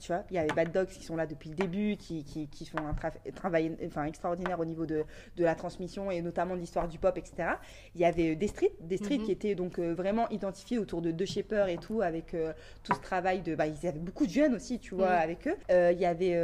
Tu 0.00 0.08
vois, 0.08 0.24
il 0.30 0.34
y 0.34 0.38
avait 0.38 0.52
Bad 0.52 0.70
Dogs 0.70 0.88
qui 0.88 1.02
sont 1.02 1.16
là 1.16 1.26
depuis 1.26 1.48
le 1.48 1.54
début, 1.54 1.96
qui, 1.96 2.24
qui, 2.24 2.46
qui 2.48 2.66
font 2.66 2.78
un 2.86 2.94
travail 3.32 3.74
enfin, 3.86 4.04
extraordinaire 4.04 4.60
au 4.60 4.64
niveau 4.64 4.84
de, 4.84 5.04
de, 5.36 5.44
la 5.44 5.54
transmission 5.54 6.10
et 6.10 6.20
notamment 6.20 6.54
de 6.54 6.60
l'histoire 6.60 6.88
du 6.88 6.98
pop, 6.98 7.16
etc. 7.16 7.54
Il 7.94 8.00
y 8.00 8.04
avait 8.04 8.36
des 8.36 8.48
streets, 8.48 8.74
des 8.80 8.98
streets 8.98 9.18
mhm. 9.18 9.24
qui 9.24 9.32
étaient 9.32 9.54
donc 9.54 9.78
euh, 9.78 9.94
vraiment 9.94 10.28
identifiés 10.28 10.78
autour 10.78 11.00
de 11.00 11.10
deux 11.10 11.24
shapers 11.24 11.68
et 11.68 11.78
tout, 11.78 12.02
avec 12.02 12.34
euh, 12.34 12.52
tout 12.82 12.94
ce 12.94 13.00
travail 13.00 13.40
de. 13.40 13.54
Bah, 13.54 13.66
ils 13.66 13.86
avaient 13.86 13.98
beaucoup 13.98 14.26
de 14.26 14.32
jeunes 14.32 14.54
aussi, 14.54 14.78
tu 14.78 14.94
vois, 14.94 15.12
mhm. 15.12 15.22
avec 15.22 15.48
eux. 15.48 15.56
Euh, 15.70 15.92
il 15.92 16.00
y 16.00 16.06
avait 16.06 16.38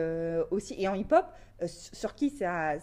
aussi, 0.51 0.75
et 0.79 0.89
en 0.89 0.95
hip-hop, 0.95 1.27
sur 1.67 2.15
qui 2.15 2.31
ça 2.31 2.77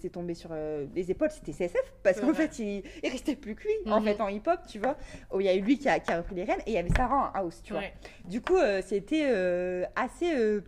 c'est 0.00 0.10
tombé 0.10 0.34
sur 0.34 0.50
euh, 0.52 0.86
les 0.94 1.10
épaules, 1.10 1.30
c'était 1.30 1.52
CSF, 1.52 1.92
parce 2.02 2.20
qu'en 2.20 2.34
fait, 2.34 2.58
il, 2.58 2.82
il, 3.02 3.10
restait 3.10 3.36
plus 3.36 3.54
que 3.54 3.62
lui, 3.62 3.90
en 3.90 4.00
mhm. 4.00 4.06
fait, 4.06 4.20
en 4.20 4.28
hip-hop, 4.28 4.60
tu 4.66 4.78
vois. 4.78 4.96
Où 5.32 5.40
il 5.40 5.46
y 5.46 5.48
a 5.48 5.54
eu 5.54 5.60
lui 5.60 5.78
qui 5.78 5.88
a, 5.88 5.98
qui 6.00 6.12
a, 6.12 6.18
repris 6.18 6.34
les 6.34 6.44
rênes, 6.44 6.60
et 6.66 6.70
il 6.70 6.74
y 6.74 6.78
avait 6.78 6.94
Sarah 6.94 7.32
en 7.34 7.38
house, 7.38 7.60
tu 7.62 7.72
vois. 7.72 7.82
Du 8.24 8.40
coup, 8.40 8.56
euh, 8.56 8.82
c'était 8.84 9.24
euh, 9.26 9.84
assez 9.96 10.60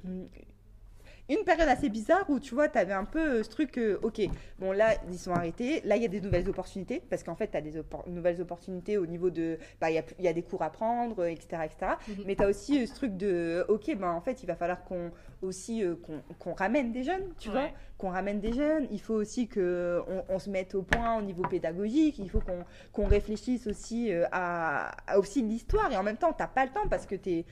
une 1.28 1.44
période 1.44 1.68
assez 1.68 1.88
bizarre 1.88 2.28
où 2.28 2.38
tu 2.38 2.54
vois, 2.54 2.68
tu 2.68 2.78
avais 2.78 2.92
un 2.92 3.04
peu 3.04 3.38
euh, 3.38 3.42
ce 3.42 3.48
truc, 3.48 3.80
ok, 4.02 4.20
bon 4.58 4.72
là, 4.72 4.94
ils 5.10 5.18
sont 5.18 5.32
arrêtés, 5.32 5.80
là, 5.84 5.96
il 5.96 6.02
y 6.02 6.04
a 6.04 6.08
des 6.08 6.20
nouvelles 6.20 6.48
opportunités, 6.48 7.02
parce 7.10 7.22
qu'en 7.22 7.34
fait, 7.34 7.50
tu 7.50 7.56
as 7.56 7.60
des 7.60 7.72
nouvelles 8.06 8.40
opportunités 8.40 8.96
au 8.98 9.06
niveau 9.06 9.30
de, 9.30 9.58
bah, 9.80 9.90
il 9.90 10.02
y, 10.18 10.28
a, 10.28 10.32
des 10.32 10.42
cours 10.42 10.62
à 10.62 10.70
prendre, 10.70 11.24
etc. 11.26 11.62
etc. 11.64 11.92
Mhm. 12.08 12.24
Mais 12.26 12.36
tu 12.36 12.44
as 12.44 12.48
aussi 12.48 12.82
euh, 12.82 12.86
ce 12.86 12.94
truc 12.94 13.16
de, 13.16 13.64
ok, 13.68 13.96
ben 13.96 14.10
en 14.10 14.20
fait, 14.20 14.42
il 14.42 14.46
va 14.46 14.54
falloir 14.54 14.84
qu'on 14.84 15.10
aussi 15.42 15.84
euh, 15.84 15.96
qu'on 16.38 16.54
ramène 16.54 16.92
des 16.92 17.02
jeunes, 17.02 17.34
tu 17.38 17.50
vois, 17.50 17.68
qu'on 17.98 18.10
ramène 18.10 18.40
des 18.40 18.52
jeunes. 18.52 18.86
Il 18.90 19.00
faut 19.00 19.14
aussi 19.14 19.48
qu'on 19.48 20.24
on 20.28 20.38
se 20.38 20.48
mette 20.48 20.74
au 20.74 20.82
point 20.82 21.18
au 21.18 21.22
niveau 21.22 21.42
pédagogique, 21.42 22.18
il 22.18 22.30
faut 22.30 22.40
qu'on 22.92 23.06
réfléchisse 23.06 23.66
aussi 23.66 24.10
à, 24.32 24.92
à 25.06 25.18
aussi 25.18 25.42
l'histoire, 25.42 25.92
et 25.92 25.96
en 25.96 26.02
même 26.02 26.16
temps, 26.16 26.32
tu 26.32 26.42
n'as 26.42 26.48
pas 26.48 26.64
le 26.64 26.70
temps 26.70 26.88
parce 26.88 27.06
que 27.06 27.14
tu 27.14 27.30
es 27.30 27.44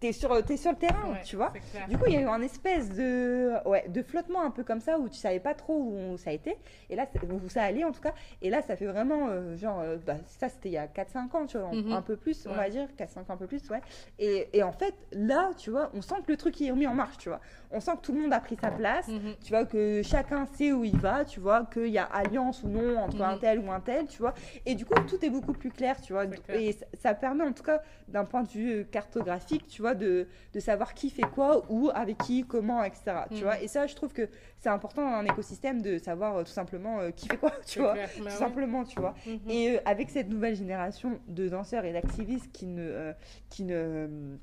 t'es 0.00 0.12
sur, 0.12 0.34
es 0.36 0.56
sur 0.56 0.70
le 0.70 0.76
terrain, 0.76 1.14
tu 1.24 1.36
vois. 1.36 1.52
Du 1.88 1.98
coup, 1.98 2.04
il 2.06 2.14
y 2.14 2.16
a 2.16 2.20
eu 2.20 2.28
un 2.28 2.42
espèce 2.42 2.90
de, 2.90 3.54
ouais, 3.66 3.88
de 3.88 4.02
flottement 4.02 4.42
un 4.42 4.50
peu 4.50 4.64
comme 4.64 4.80
ça 4.80 4.98
où 4.98 5.08
tu 5.08 5.18
savais 5.18 5.40
pas 5.40 5.54
trop 5.54 5.74
où 5.74 6.16
ça 6.18 6.30
a 6.30 6.32
été. 6.32 6.56
Et 6.90 6.96
là, 6.96 7.06
où 7.30 7.48
ça 7.48 7.64
allait 7.64 7.84
en 7.84 7.92
tout 7.92 8.00
cas. 8.00 8.14
Et 8.42 8.50
là, 8.50 8.62
ça 8.62 8.76
fait 8.76 8.86
vraiment, 8.86 9.28
euh, 9.28 9.56
genre, 9.56 9.80
euh, 9.80 9.96
bah, 10.04 10.16
ça 10.24 10.48
c'était 10.48 10.68
il 10.68 10.72
y 10.72 10.78
a 10.78 10.86
4-5 10.86 11.36
ans, 11.36 11.46
tu 11.46 11.58
vois, 11.58 11.72
mhm. 11.72 11.92
un 11.92 12.02
peu 12.02 12.16
plus, 12.16 12.46
on 12.46 12.54
va 12.54 12.68
dire, 12.70 12.88
4-5 12.98 13.18
ans 13.18 13.24
un 13.30 13.36
peu 13.36 13.46
plus, 13.46 13.68
ouais. 13.70 13.80
Et, 14.18 14.48
et, 14.52 14.62
en 14.62 14.72
fait, 14.72 14.94
là, 15.12 15.50
tu 15.56 15.70
vois, 15.70 15.90
on 15.94 16.02
sent 16.02 16.16
que 16.26 16.32
le 16.32 16.36
truc 16.36 16.60
est 16.60 16.70
remis 16.70 16.86
en 16.86 16.94
marche, 16.94 17.18
tu 17.18 17.28
vois. 17.28 17.40
On 17.70 17.80
sent 17.80 17.92
que 17.96 18.06
tout 18.06 18.12
le 18.12 18.20
monde 18.20 18.32
a 18.32 18.40
pris 18.40 18.56
sa 18.60 18.70
place, 18.70 19.08
mhm. 19.08 19.34
tu 19.42 19.50
vois, 19.50 19.64
que 19.64 20.02
chacun 20.02 20.46
sait 20.46 20.72
où 20.72 20.84
il 20.84 20.96
va, 20.96 21.24
tu 21.24 21.40
vois, 21.40 21.64
qu'il 21.72 21.88
y 21.88 21.98
a 21.98 22.04
alliance 22.04 22.62
ou 22.62 22.68
non 22.68 22.98
entre 22.98 23.22
un 23.22 23.34
mhm. 23.34 23.40
tel 23.40 23.58
ou 23.60 23.70
un 23.70 23.80
tel, 23.80 24.06
tu 24.06 24.18
vois. 24.18 24.34
Et 24.64 24.74
du 24.74 24.84
coup, 24.84 24.94
tout 25.06 25.24
est 25.24 25.30
beaucoup 25.30 25.52
plus 25.52 25.70
clair, 25.70 26.00
tu 26.00 26.12
vois. 26.12 26.24
Et 26.48 26.72
ça, 26.72 26.86
ça 26.94 27.14
permet 27.14 27.44
en 27.44 27.52
tout 27.52 27.62
cas, 27.62 27.82
d'un 28.08 28.24
point 28.24 28.42
de 28.42 28.48
vue 28.48 28.86
cartographique, 28.90 29.66
tu 29.68 29.82
vois, 29.82 29.87
de, 29.94 30.26
de, 30.52 30.60
savoir 30.60 30.94
qui 30.94 31.10
fait 31.10 31.22
quoi, 31.22 31.64
où, 31.68 31.90
avec 31.94 32.18
qui, 32.18 32.44
comment, 32.44 32.82
etc. 32.82 33.02
Tu 33.30 33.36
mm. 33.36 33.40
vois 33.40 33.60
et 33.60 33.68
ça, 33.68 33.86
je 33.86 33.94
trouve 33.94 34.12
que 34.12 34.28
c'est 34.58 34.68
important 34.68 35.02
dans 35.02 35.16
un 35.16 35.24
écosystème 35.24 35.82
de 35.82 35.98
savoir 35.98 36.36
euh, 36.36 36.42
tout 36.42 36.50
simplement 36.50 37.00
euh, 37.00 37.10
qui 37.10 37.28
fait 37.28 37.36
quoi, 37.36 37.52
tu 37.66 37.80
vois. 37.80 37.94
Bah 37.94 38.06
tout 38.16 38.30
simplement, 38.30 38.84
tu 38.84 39.00
vois. 39.00 39.14
Mm-hmm. 39.26 39.50
Et 39.50 39.76
euh, 39.76 39.80
avec 39.84 40.10
cette 40.10 40.28
nouvelle 40.28 40.56
génération 40.56 41.20
de 41.28 41.48
danseurs 41.48 41.84
et 41.84 41.92
d'activistes 41.92 42.50
qui 42.52 42.66
ne, 42.66 43.12
qui 43.50 43.64
ne 43.64 44.38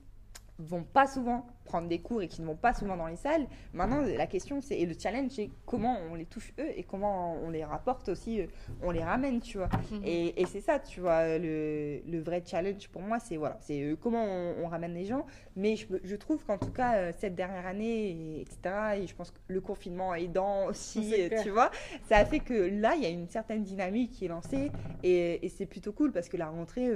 vont 0.59 0.83
pas 0.83 1.07
souvent 1.07 1.45
prendre 1.65 1.87
des 1.87 1.99
cours 1.99 2.21
et 2.21 2.27
qui 2.27 2.41
ne 2.41 2.47
vont 2.47 2.55
pas 2.55 2.73
souvent 2.73 2.95
dans 2.95 3.07
les 3.07 3.15
salles. 3.15 3.47
Maintenant, 3.73 4.01
la 4.01 4.27
question, 4.27 4.61
c'est, 4.61 4.77
et 4.77 4.85
le 4.85 4.93
challenge, 4.97 5.31
c'est 5.31 5.49
comment 5.65 5.97
on 6.11 6.15
les 6.15 6.25
touche 6.25 6.53
eux 6.59 6.69
et 6.75 6.83
comment 6.83 7.33
on 7.43 7.49
les 7.49 7.65
rapporte 7.65 8.07
aussi, 8.09 8.41
euh, 8.41 8.47
on 8.81 8.91
les 8.91 9.03
ramène, 9.03 9.41
tu 9.41 9.57
vois. 9.57 9.69
Mhm. 9.91 10.01
Et, 10.05 10.41
et 10.41 10.45
c'est 10.45 10.61
ça, 10.61 10.79
tu 10.79 11.01
vois, 11.01 11.37
le, 11.37 11.99
le, 12.07 12.19
vrai 12.21 12.43
challenge 12.45 12.87
pour 12.89 13.01
moi, 13.01 13.19
c'est 13.19 13.37
voilà, 13.37 13.57
c'est 13.61 13.81
euh, 13.81 13.95
comment 13.99 14.23
on, 14.23 14.67
ramène 14.67 14.93
les 14.93 15.05
gens. 15.05 15.25
Mais 15.55 15.75
je, 15.75 15.87
je 16.03 16.15
trouve 16.15 16.43
qu'en 16.45 16.57
tout 16.57 16.71
cas, 16.71 16.95
euh, 16.95 17.11
cette 17.17 17.35
dernière 17.35 17.65
année, 17.65 18.41
etc., 18.41 18.75
et 18.97 19.07
je 19.07 19.15
pense 19.15 19.31
que 19.31 19.39
le 19.47 19.61
confinement 19.61 20.13
aidant 20.13 20.67
aussi, 20.67 21.13
tu 21.43 21.49
vois, 21.49 21.71
ça 22.07 22.17
a 22.17 22.25
fait 22.25 22.39
que 22.39 22.53
là, 22.53 22.93
il 22.95 23.03
y 23.03 23.05
a 23.05 23.09
une 23.09 23.27
certaine 23.27 23.63
dynamique 23.63 24.11
qui 24.11 24.25
est 24.25 24.29
lancée 24.29 24.71
et, 25.03 25.45
et 25.45 25.49
c'est 25.49 25.65
plutôt 25.65 25.91
cool 25.91 26.11
parce 26.11 26.29
que 26.29 26.37
la 26.37 26.47
rentrée, 26.47 26.89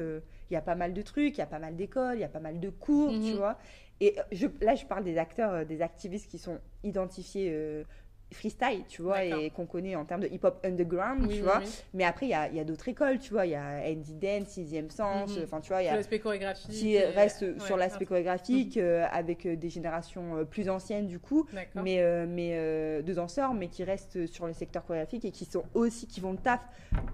il 0.50 0.54
y 0.54 0.58
a 0.58 0.62
pas 0.62 0.76
mal 0.76 0.94
de 0.94 1.02
trucs, 1.02 1.38
il 1.38 1.40
y 1.40 1.44
a 1.44 1.48
pas 1.48 1.60
mal 1.60 1.76
d'écoles, 1.76 2.16
il 2.16 2.22
y 2.22 2.26
a 2.26 2.30
pas 2.30 2.40
mal 2.40 2.60
de 2.60 2.70
cours, 2.70 3.12
tu 3.12 3.32
mhm. 3.32 3.38
vois. 3.38 3.58
Et 4.02 4.18
euh, 4.18 4.24
je, 4.32 4.48
là, 4.62 4.76
je 4.76 4.86
parle 4.86 5.04
des 5.04 5.18
acteurs, 5.18 5.52
euh, 5.52 5.66
des 5.66 5.82
activistes 5.82 6.30
qui 6.30 6.38
sont 6.38 6.60
identifiés 6.84 7.50
euh, 7.52 7.84
freestyle, 8.32 8.84
tu 8.88 9.02
vois, 9.02 9.24
et 9.24 9.50
qu'on 9.50 9.66
connaît 9.66 9.96
en 9.96 10.06
termes 10.06 10.22
de 10.22 10.28
hip-hop 10.28 10.60
underground, 10.64 11.28
tu 11.30 11.42
vois. 11.42 11.62
Mais 11.94 12.04
après, 12.04 12.28
il 12.28 12.30
y 12.30 12.34
a, 12.34 12.50
y 12.50 12.60
a 12.60 12.64
d'autres 12.64 12.88
écoles, 12.88 13.20
tu 13.20 13.34
vois. 13.34 13.46
Il 13.46 13.52
y 13.52 13.56
a 13.56 13.82
Andy 13.86 14.14
Dance, 14.14 14.48
Sixième 14.48 14.90
Sens, 14.90 15.36
mhm. 15.36 15.44
enfin, 15.44 15.62
tu 15.62 15.70
vois. 15.70 15.82
Il 15.82 15.86
y 15.86 15.90
a. 15.90 15.96
L'aspect 15.96 16.20
chorégraphique. 16.20 16.70
Qui 16.70 17.00
reste 17.00 17.60
sur 17.62 17.78
l'aspect 17.78 18.06
chorégraphique, 18.06 18.78
mhm. 18.78 18.84
euh, 18.84 19.06
avec 19.12 19.46
euh, 19.46 19.56
des 19.56 19.70
générations 19.70 20.38
euh, 20.38 20.44
plus 20.44 20.70
anciennes, 20.70 21.08
du 21.08 21.20
coup. 21.20 21.48
Mais, 21.76 22.26
mais 22.28 23.02
de 23.02 23.14
danseurs, 23.14 23.54
mais 23.54 23.68
qui 23.68 23.84
restent 23.84 24.26
sur 24.28 24.48
le 24.48 24.54
secteur 24.54 24.86
chorégraphique 24.86 25.26
et 25.26 25.32
qui 25.32 25.46
sont 25.46 25.64
aussi, 25.74 26.08
qui 26.08 26.20
vont 26.20 26.32
le 26.32 26.38
taf 26.38 26.62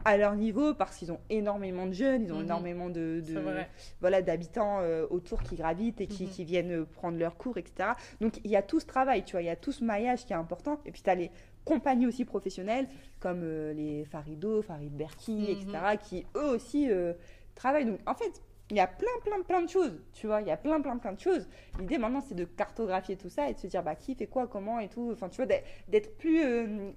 à 0.03 0.17
leur 0.17 0.35
niveau 0.35 0.73
parce 0.73 0.97
qu'ils 0.97 1.11
ont 1.11 1.19
énormément 1.29 1.85
de 1.85 1.93
jeunes, 1.93 2.25
ils 2.25 2.33
ont 2.33 2.37
mhm. 2.37 2.45
énormément 2.45 2.89
de, 2.89 3.21
de 3.25 3.41
voilà, 4.01 4.21
d'habitants 4.21 4.81
autour 5.09 5.43
qui 5.43 5.55
gravitent 5.55 6.01
et 6.01 6.07
qui, 6.07 6.27
qui 6.27 6.43
viennent 6.43 6.85
prendre 6.85 7.17
leurs 7.17 7.37
cours, 7.37 7.57
etc. 7.57 7.89
Donc, 8.21 8.39
il 8.43 8.51
y 8.51 8.55
a 8.55 8.61
tout 8.61 8.79
ce 8.79 8.85
travail, 8.85 9.23
tu 9.23 9.33
vois. 9.33 9.41
Il 9.41 9.45
y 9.45 9.49
a 9.49 9.55
tout 9.55 9.71
ce 9.71 9.83
maillage 9.83 10.25
qui 10.25 10.33
est 10.33 10.37
important. 10.37 10.79
Et 10.85 10.91
puis, 10.91 11.01
tu 11.05 11.09
as 11.09 11.15
les 11.15 11.31
compagnies 11.63 12.07
aussi 12.07 12.25
professionnelles 12.25 12.87
comme 13.19 13.41
euh, 13.43 13.73
les 13.73 14.05
Farido, 14.05 14.61
Farid 14.61 14.95
Berki, 14.95 15.51
etc., 15.51 15.65
mhm. 15.65 15.97
qui 15.97 16.25
eux 16.35 16.55
aussi 16.55 16.89
euh, 16.89 17.13
travaillent. 17.55 17.85
Donc 17.85 17.99
en 18.05 18.13
fait, 18.13 18.41
il 18.71 18.77
y 18.77 18.79
a 18.79 18.87
plein, 18.87 19.07
plein, 19.23 19.41
plein 19.43 19.61
de 19.61 19.69
choses, 19.69 20.01
tu 20.13 20.27
vois, 20.27 20.41
il 20.41 20.47
y 20.47 20.51
a 20.51 20.57
plein, 20.57 20.81
plein, 20.81 20.97
plein 20.97 21.13
de 21.13 21.19
choses. 21.19 21.47
L'idée 21.79 21.97
maintenant, 21.97 22.21
c'est 22.21 22.35
de 22.35 22.45
cartographier 22.45 23.15
tout 23.15 23.29
ça 23.29 23.49
et 23.49 23.53
de 23.53 23.59
se 23.59 23.67
dire, 23.67 23.83
bah, 23.83 23.95
qui 23.95 24.15
fait 24.15 24.27
quoi, 24.27 24.47
comment 24.47 24.79
et 24.79 24.89
tout. 24.89 25.11
Enfin, 25.11 25.29
tu 25.29 25.37
vois, 25.37 25.45
d'être 25.87 26.17
plus 26.17 26.43
euh, 26.43 26.91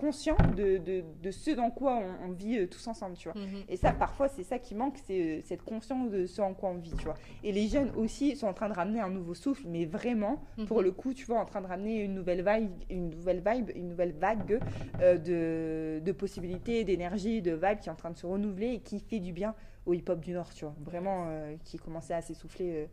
conscient 0.00 0.36
de, 0.56 0.78
de, 0.78 1.04
de, 1.22 1.30
ce 1.30 1.50
dans 1.50 1.70
quoi 1.70 2.00
on, 2.24 2.30
vit 2.32 2.56
euh, 2.56 2.66
tous 2.66 2.86
ensemble, 2.86 3.18
tu 3.18 3.30
vois. 3.30 3.38
Mhm. 3.38 3.64
Et 3.68 3.76
ça, 3.76 3.92
parfois, 3.92 4.28
c'est 4.28 4.44
ça 4.44 4.58
qui 4.58 4.74
manque, 4.74 4.96
c'est 5.04 5.20
euh, 5.20 5.40
cette 5.44 5.62
conscience 5.62 6.10
de 6.10 6.24
ce 6.24 6.40
en 6.40 6.54
quoi 6.54 6.70
on 6.70 6.78
vit, 6.78 6.94
tu 6.96 7.04
vois. 7.04 7.16
Et 7.44 7.52
les 7.52 7.68
jeunes 7.68 7.90
aussi 7.96 8.34
sont 8.34 8.46
en 8.46 8.54
train 8.54 8.70
de 8.70 8.74
ramener 8.74 9.00
un 9.00 9.10
nouveau 9.10 9.34
souffle, 9.34 9.64
mais 9.66 9.84
vraiment, 9.84 10.42
mhm. 10.56 10.66
pour 10.66 10.80
le 10.80 10.90
coup, 10.90 11.12
tu 11.12 11.26
vois, 11.26 11.38
en 11.38 11.44
train 11.44 11.60
de 11.60 11.66
ramener 11.66 12.02
une 12.02 12.14
nouvelle 12.14 12.42
vibe, 12.42 12.70
une 12.88 13.10
nouvelle 13.10 13.42
vibe, 13.46 13.70
une 13.74 13.88
nouvelle 13.88 14.12
vague 14.12 14.58
euh, 15.02 15.18
de, 15.18 16.02
de 16.02 16.12
possibilités, 16.12 16.82
d'énergie, 16.84 17.42
de 17.42 17.52
vibe 17.52 17.80
qui 17.80 17.90
est 17.90 17.92
en 17.92 17.96
train 17.96 18.10
de 18.10 18.16
se 18.16 18.26
renouveler 18.26 18.68
et 18.68 18.80
qui 18.80 19.00
fait 19.00 19.20
du 19.20 19.34
bien 19.34 19.54
au 19.84 19.92
hip-hop 19.92 20.20
du 20.20 20.32
Nord, 20.32 20.54
tu 20.54 20.64
vois. 20.64 20.74
Vraiment, 20.80 21.26
qui 21.64 21.78
commençait 21.78 22.14
à 22.14 22.22
s'essouffler 22.22 22.88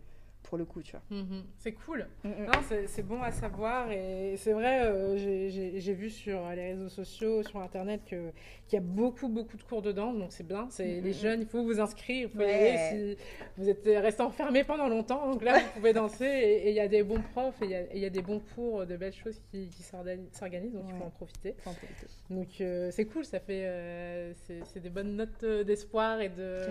pour 0.47 0.57
le 0.57 0.63
coup, 0.63 0.81
tu 0.81 0.93
vois. 0.93 1.01
Mhm. 1.11 1.43
C'est 1.57 1.73
cool. 1.73 2.07
Mm, 2.23 2.29
mm. 2.29 2.47
C'est- 2.87 3.03
bon 3.03 3.21
à 3.21 3.31
savoir 3.31 3.91
et 3.91 4.35
c'est 4.37 4.53
vrai, 4.53 4.85
euh, 4.85 5.17
j'ai- 5.17 5.93
vu 5.93 6.09
sur 6.09 6.39
les 6.55 6.69
réseaux 6.73 6.87
sociaux, 6.89 7.43
sur 7.43 7.59
internet 7.61 8.01
que- 8.09 8.31
qu'il 8.67 8.75
y 8.75 8.81
a 8.81 8.85
beaucoup, 8.85 9.27
beaucoup 9.29 9.57
de 9.57 9.63
cours 9.63 9.81
dedans, 9.81 10.13
donc 10.13 10.31
c'est 10.31 10.47
bien. 10.47 10.67
C'est 10.69 11.01
Mm, 11.01 11.03
les 11.03 11.13
jeunes, 11.13 11.41
il 11.41 11.47
faut 11.47 11.63
vous 11.63 11.79
inscrire, 11.81 12.29
y 12.33 12.43
aller 12.43 12.77
si 13.17 13.17
vous 13.57 13.69
êtes 13.69 13.83
resté 13.85 14.21
enfermé 14.23 14.63
pendant 14.63 14.87
longtemps, 14.87 15.29
donc 15.31 15.43
là 15.43 15.59
vous 15.59 15.69
pouvez 15.75 15.91
danser 15.93 16.25
et 16.25 16.69
il 16.69 16.75
y 16.75 16.79
a 16.79 16.87
des 16.87 17.03
bons 17.03 17.21
profs 17.33 17.61
et 17.61 17.65
il 17.65 17.71
y 17.71 17.75
a- 18.05 18.07
y, 18.07 18.11
des 18.11 18.21
bons 18.21 18.41
cours, 18.55 18.85
de 18.85 18.95
belles 18.95 19.13
choses 19.13 19.39
qui, 19.51 19.67
qui 19.69 19.83
s'organi- 19.83 20.29
s'organisent, 20.33 20.73
donc 20.73 20.85
il 20.87 20.93
Ouais. 20.93 20.99
faut 20.99 21.05
en 21.05 21.09
profiter. 21.09 21.55
Faut 21.59 21.69
en 21.71 21.73
profiter. 21.73 22.07
Donc 22.29 22.47
euh, 22.61 22.89
c'est 22.91 23.05
cool, 23.05 23.25
ça 23.25 23.39
fait 23.39 23.63
euh, 23.65 24.33
c'est 24.73 24.79
des 24.79 24.89
bonnes 24.89 25.15
notes 25.15 25.43
d'espoir 25.43 26.21
et 26.21 26.29
de 26.29 26.65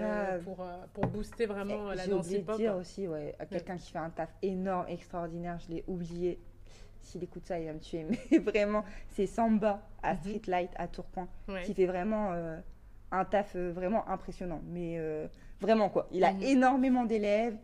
pour, 0.44 0.64
pour 0.94 1.06
booster 1.06 1.46
vraiment 1.46 1.92
Et 1.92 1.96
la 1.96 2.04
J'ai 2.04 2.10
danse 2.10 2.24
oublié 2.26 2.38
de 2.38 2.44
hip-hop. 2.44 2.56
dire 2.56 2.76
aussi, 2.76 3.06
ouais, 3.08 3.34
à 3.38 3.46
quelqu'un 3.66 3.82
qui 3.82 3.90
fait 3.90 3.98
un 3.98 4.10
taf 4.10 4.30
énorme, 4.42 4.86
extraordinaire, 4.88 5.58
je 5.58 5.74
l'ai 5.74 5.84
oublié. 5.86 6.38
S'il 7.00 7.22
écoute 7.22 7.44
ça, 7.46 7.58
il 7.58 7.66
va 7.66 7.72
me 7.72 7.78
tuer. 7.80 8.04
Mais 8.30 8.38
vraiment, 8.38 8.84
c'est 9.10 9.26
Samba 9.26 9.82
à 10.02 10.14
Mhm. 10.14 10.20
Streetlight 10.20 10.70
à 10.76 10.86
Tourcoing 10.88 11.28
Ouais. 11.48 11.62
qui 11.62 11.74
fait 11.74 11.86
vraiment 11.86 12.32
euh, 12.32 12.58
un 13.12 13.24
taf 13.24 13.54
euh, 13.56 13.72
vraiment 13.72 14.08
impressionnant. 14.08 14.60
Mais 14.66 14.96
euh, 14.98 15.26
vraiment, 15.60 15.88
quoi. 15.88 16.08
Il 16.12 16.24
a 16.24 16.32
Mhm. 16.32 16.42
énormément 16.42 17.04
d'élèves 17.04 17.56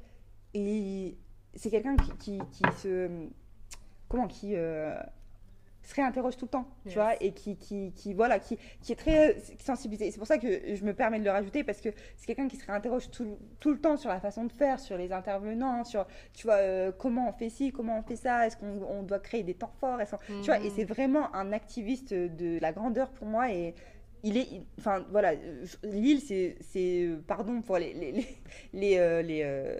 et 0.54 1.16
c'est 1.54 1.70
quelqu'un 1.70 1.96
qui, 1.96 2.12
qui, 2.18 2.38
qui 2.50 2.62
se. 2.78 3.08
Comment 4.08 4.26
Qui. 4.28 4.54
Se 5.82 5.94
réinterroge 5.94 6.36
tout 6.36 6.44
le 6.44 6.50
temps, 6.50 6.66
Yes. 6.84 6.92
tu 6.94 6.98
vois, 7.00 7.22
et 7.22 7.32
qui, 7.32 7.56
qui, 7.56 7.92
qui, 7.94 8.14
voilà, 8.14 8.38
qui, 8.38 8.56
qui 8.80 8.92
est 8.92 8.96
très 8.96 9.30
euh, 9.30 9.38
sensibilisé. 9.58 10.10
C'est 10.10 10.18
pour 10.18 10.26
ça 10.26 10.38
que 10.38 10.74
je 10.74 10.84
me 10.84 10.94
permets 10.94 11.18
de 11.18 11.24
le 11.24 11.30
rajouter, 11.30 11.64
parce 11.64 11.80
que 11.80 11.88
c'est 12.16 12.26
quelqu'un 12.26 12.48
qui 12.48 12.56
se 12.56 12.64
réinterroge 12.66 13.10
tout, 13.10 13.36
tout 13.60 13.70
le 13.72 13.78
temps 13.80 13.96
sur 13.96 14.10
la 14.10 14.20
façon 14.20 14.44
de 14.44 14.52
faire, 14.52 14.78
sur 14.80 14.96
les 14.96 15.12
intervenants, 15.12 15.84
sur, 15.84 16.06
tu 16.34 16.46
vois, 16.46 16.56
euh, 16.56 16.92
comment 16.92 17.28
on 17.28 17.32
fait 17.32 17.50
ci, 17.50 17.72
comment 17.72 17.98
on 17.98 18.02
fait 18.02 18.16
ça, 18.16 18.46
est-ce 18.46 18.56
qu'on 18.56 18.80
on 18.82 19.02
doit 19.02 19.18
créer 19.18 19.42
des 19.42 19.54
temps 19.54 19.72
forts, 19.80 19.98
tu 20.40 20.46
vois, 20.46 20.60
et 20.60 20.64
Mhm. 20.68 20.70
c'est 20.76 20.84
vraiment 20.84 21.34
un 21.34 21.52
activiste 21.52 22.14
de 22.14 22.58
la 22.60 22.72
grandeur 22.72 23.10
pour 23.10 23.26
moi, 23.26 23.52
et 23.52 23.74
il 24.24 24.36
est, 24.36 24.46
il- 24.52 24.64
enfin, 24.78 25.04
voilà, 25.10 25.32
Lille, 25.82 26.20
c'est, 26.20 26.56
euh, 26.76 27.16
pardon 27.26 27.60
pour 27.60 27.76
les, 27.78 27.92
les, 27.92 28.12
les, 28.12 28.26
les, 28.72 28.96
euh, 28.98 29.20
les, 29.22 29.42
euh, 29.44 29.76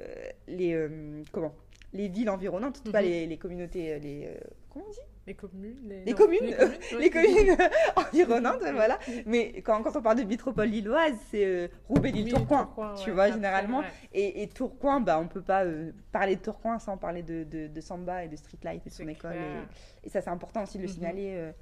les, 0.48 0.72
euh, 0.74 1.22
comment, 1.30 1.54
les 1.92 2.08
villes 2.08 2.28
environnantes, 2.28 2.78
en 2.80 2.82
tout 2.82 2.90
cas 2.92 3.02
Mhm. 3.02 3.08
les, 3.08 3.26
les 3.28 3.36
communautés, 3.38 3.98
les, 4.00 4.28
comment 4.68 4.86
on 4.88 4.90
dit? 4.90 4.98
Les 5.26 5.34
communes 5.34 5.78
Les, 5.84 6.04
Les 6.04 6.10
non, 6.12 6.16
communes, 6.18 6.40
Les 6.44 6.52
communes, 6.56 6.76
ouais. 6.92 6.98
les 6.98 7.10
communes 7.10 7.56
environnantes, 7.96 8.62
voilà. 8.72 8.98
Mais 9.24 9.62
quand, 9.62 9.80
quand 9.82 9.94
on 9.96 10.02
parle 10.02 10.18
de 10.18 10.24
métropole 10.24 10.68
lilloise, 10.68 11.14
c'est 11.30 11.44
euh, 11.44 11.68
Roubaix, 11.88 12.10
Lille, 12.10 12.24
Oui, 12.24 12.30
Tourcoing, 12.32 12.64
Tourcoing, 12.64 12.94
tu 12.94 13.10
ouais, 13.10 13.14
vois, 13.14 13.22
après, 13.24 13.34
généralement. 13.36 13.78
ouais. 13.80 13.86
Et, 14.12 14.42
et 14.42 14.48
Tourcoing, 14.48 15.00
bah, 15.00 15.20
on 15.20 15.28
peut 15.28 15.40
pas 15.42 15.64
euh, 15.64 15.92
parler 16.10 16.34
de 16.36 16.40
Tourcoing 16.40 16.78
sans 16.80 16.96
parler 16.96 17.22
de, 17.22 17.44
de, 17.44 17.68
de 17.68 17.80
Samba 17.80 18.24
et 18.24 18.28
de 18.28 18.34
Streetlight 18.36 18.84
et 18.84 18.90
de 18.90 18.94
son 18.94 19.06
école. 19.06 19.34
Et, 20.02 20.06
et 20.06 20.10
ça, 20.10 20.20
c'est 20.22 20.30
important 20.30 20.64
aussi 20.64 20.78
de 20.78 20.82
le 20.82 20.88
Mhm. 20.88 20.94
signaler. 20.94 21.34
euh, 21.36 21.52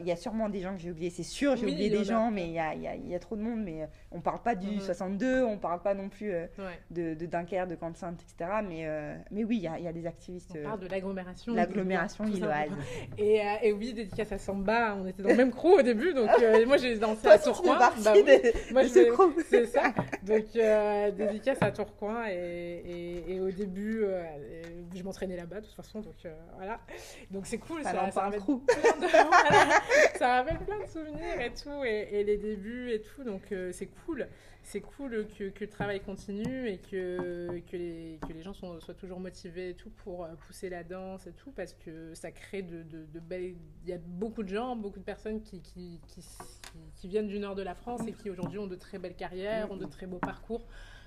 Il 0.00 0.06
y 0.06 0.10
a 0.12 0.16
sûrement 0.16 0.48
des 0.48 0.60
gens 0.60 0.74
que 0.74 0.80
j'ai 0.80 0.90
oubliés, 0.90 1.10
c'est 1.10 1.22
sûr, 1.22 1.54
j'ai 1.56 1.64
Oui, 1.66 1.72
oublié 1.72 1.90
des 1.90 2.02
gens, 2.04 2.30
mais 2.32 2.46
il 2.46 2.52
y 2.52 2.58
a, 2.58 2.74
y, 2.74 2.86
a, 2.88 2.96
y 2.96 3.14
a 3.14 3.18
trop 3.20 3.36
de 3.36 3.42
monde. 3.42 3.60
Mais 3.62 3.82
euh, 3.82 3.86
on 4.10 4.20
parle 4.20 4.42
pas 4.42 4.54
du 4.56 4.66
Mhm. 4.66 4.80
62, 4.80 5.44
on 5.44 5.58
parle 5.58 5.80
pas 5.80 5.94
non 5.94 6.08
plus 6.08 6.32
euh, 6.32 6.46
Ouais. 6.58 6.78
de, 6.90 7.14
de 7.14 7.26
Dunkerque, 7.26 7.68
de 7.68 7.76
Camp-Sainte, 7.76 8.20
etc. 8.22 8.50
Mais, 8.68 8.86
euh, 8.86 9.14
mais 9.30 9.44
oui, 9.44 9.58
il 9.58 9.62
y 9.62 9.68
a, 9.68 9.78
il 9.78 9.84
y 9.84 9.88
a 9.88 9.92
des 9.92 10.06
activistes. 10.06 10.50
On 10.54 10.58
euh, 10.58 10.64
parle 10.64 10.80
de 10.80 10.88
l'agglomération. 10.88 11.54
L'agglomération 11.54 12.24
lilloise. 12.24 12.70
Et, 13.16 13.40
et 13.62 13.72
oui, 13.72 13.92
dédicace 13.92 14.32
à 14.32 14.38
Samba, 14.38 14.96
on 15.00 15.06
était 15.06 15.22
dans 15.22 15.28
le 15.28 15.36
même 15.36 15.52
crew 15.52 15.78
au 15.78 15.82
début, 15.82 16.12
donc 16.14 16.30
moi 16.66 16.76
j'ai 16.78 16.98
dansé 16.98 17.22
Toi 17.22 17.32
à 17.32 17.38
Tourcoing. 17.38 17.78
Bah 17.78 17.92
oui, 18.14 18.24
de, 18.24 18.72
moi 18.72 18.82
de 18.82 18.88
je 18.88 19.10
crew. 19.12 19.32
C'est 19.48 19.66
ça. 19.66 19.92
Donc, 20.26 20.44
dédicace 21.16 21.58
à 21.60 21.70
Tourcoing. 21.70 22.26
Et, 22.28 22.34
et, 23.28 23.34
et 23.36 23.40
au 23.40 23.50
début, 23.52 24.04
je 24.94 25.02
m'entraînais 25.04 25.36
là-bas, 25.36 25.60
de 25.60 25.66
toute 25.66 25.74
façon. 25.76 26.00
Donc, 26.00 26.14
voilà. 26.56 26.80
Donc, 27.30 27.46
c'est 27.46 27.58
cool. 27.58 27.82
Ça 27.84 27.92
Ça, 27.92 28.10
ça, 28.10 28.20
un 28.22 28.24
rappelle 28.24 28.40
ça 30.18 30.36
rappelle 30.36 30.58
plein 30.58 30.80
de 30.80 30.86
souvenirs 30.88 31.40
et 31.40 31.52
tout. 31.52 31.84
Et, 31.84 32.08
et 32.12 32.24
les 32.24 32.36
débuts 32.36 32.90
et 32.92 33.00
tout. 33.00 33.24
Donc, 33.24 33.52
euh, 33.52 33.70
c'est 33.72 33.86
cool. 33.86 34.26
C'est 34.62 34.80
cool 34.80 35.28
que, 35.38 35.50
que 35.50 35.64
le 35.64 35.70
travail 35.70 36.00
continue 36.00 36.68
et 36.68 36.78
que, 36.78 37.60
que, 37.70 37.76
les, 37.76 38.18
que 38.26 38.32
les 38.32 38.42
gens 38.42 38.52
sont, 38.52 38.80
soient 38.80 38.94
toujours 38.94 39.20
motivés 39.20 39.70
et 39.70 39.74
tout 39.74 39.90
pour 39.90 40.24
euh, 40.24 40.34
pousser 40.46 40.68
la 40.68 40.82
danse 40.82 41.26
et 41.28 41.32
tout. 41.32 41.52
Parce 41.52 41.72
que 41.74 42.14
ça 42.14 42.32
crée 42.32 42.62
de, 42.62 42.82
de, 42.82 43.04
de 43.04 43.20
belles. 43.20 43.54
Il 43.84 43.90
y 43.90 43.92
a 43.92 43.98
beaucoup 43.98 44.42
de 44.42 44.48
gens, 44.48 44.74
beaucoup 44.74 44.98
de 44.98 45.04
personnes 45.04 45.40
qui, 45.42 45.60
qui, 45.62 46.00
qui, 46.08 46.20
qui- 46.20 46.26
qui 46.96 47.08
viennent 47.08 47.28
du 47.28 47.38
nord 47.38 47.54
de 47.54 47.62
la 47.62 47.74
France 47.74 48.02
et 48.06 48.12
qui 48.12 48.28
aujourd'hui 48.28 48.58
ont 48.58 48.66
de 48.66 48.74
très 48.76 48.98
belles 48.98 49.14
carrières, 49.16 49.70
ont 49.70 49.76
de 49.76 49.86
très 49.86 50.06
beaux 50.06 50.18
parcours. 50.18 50.66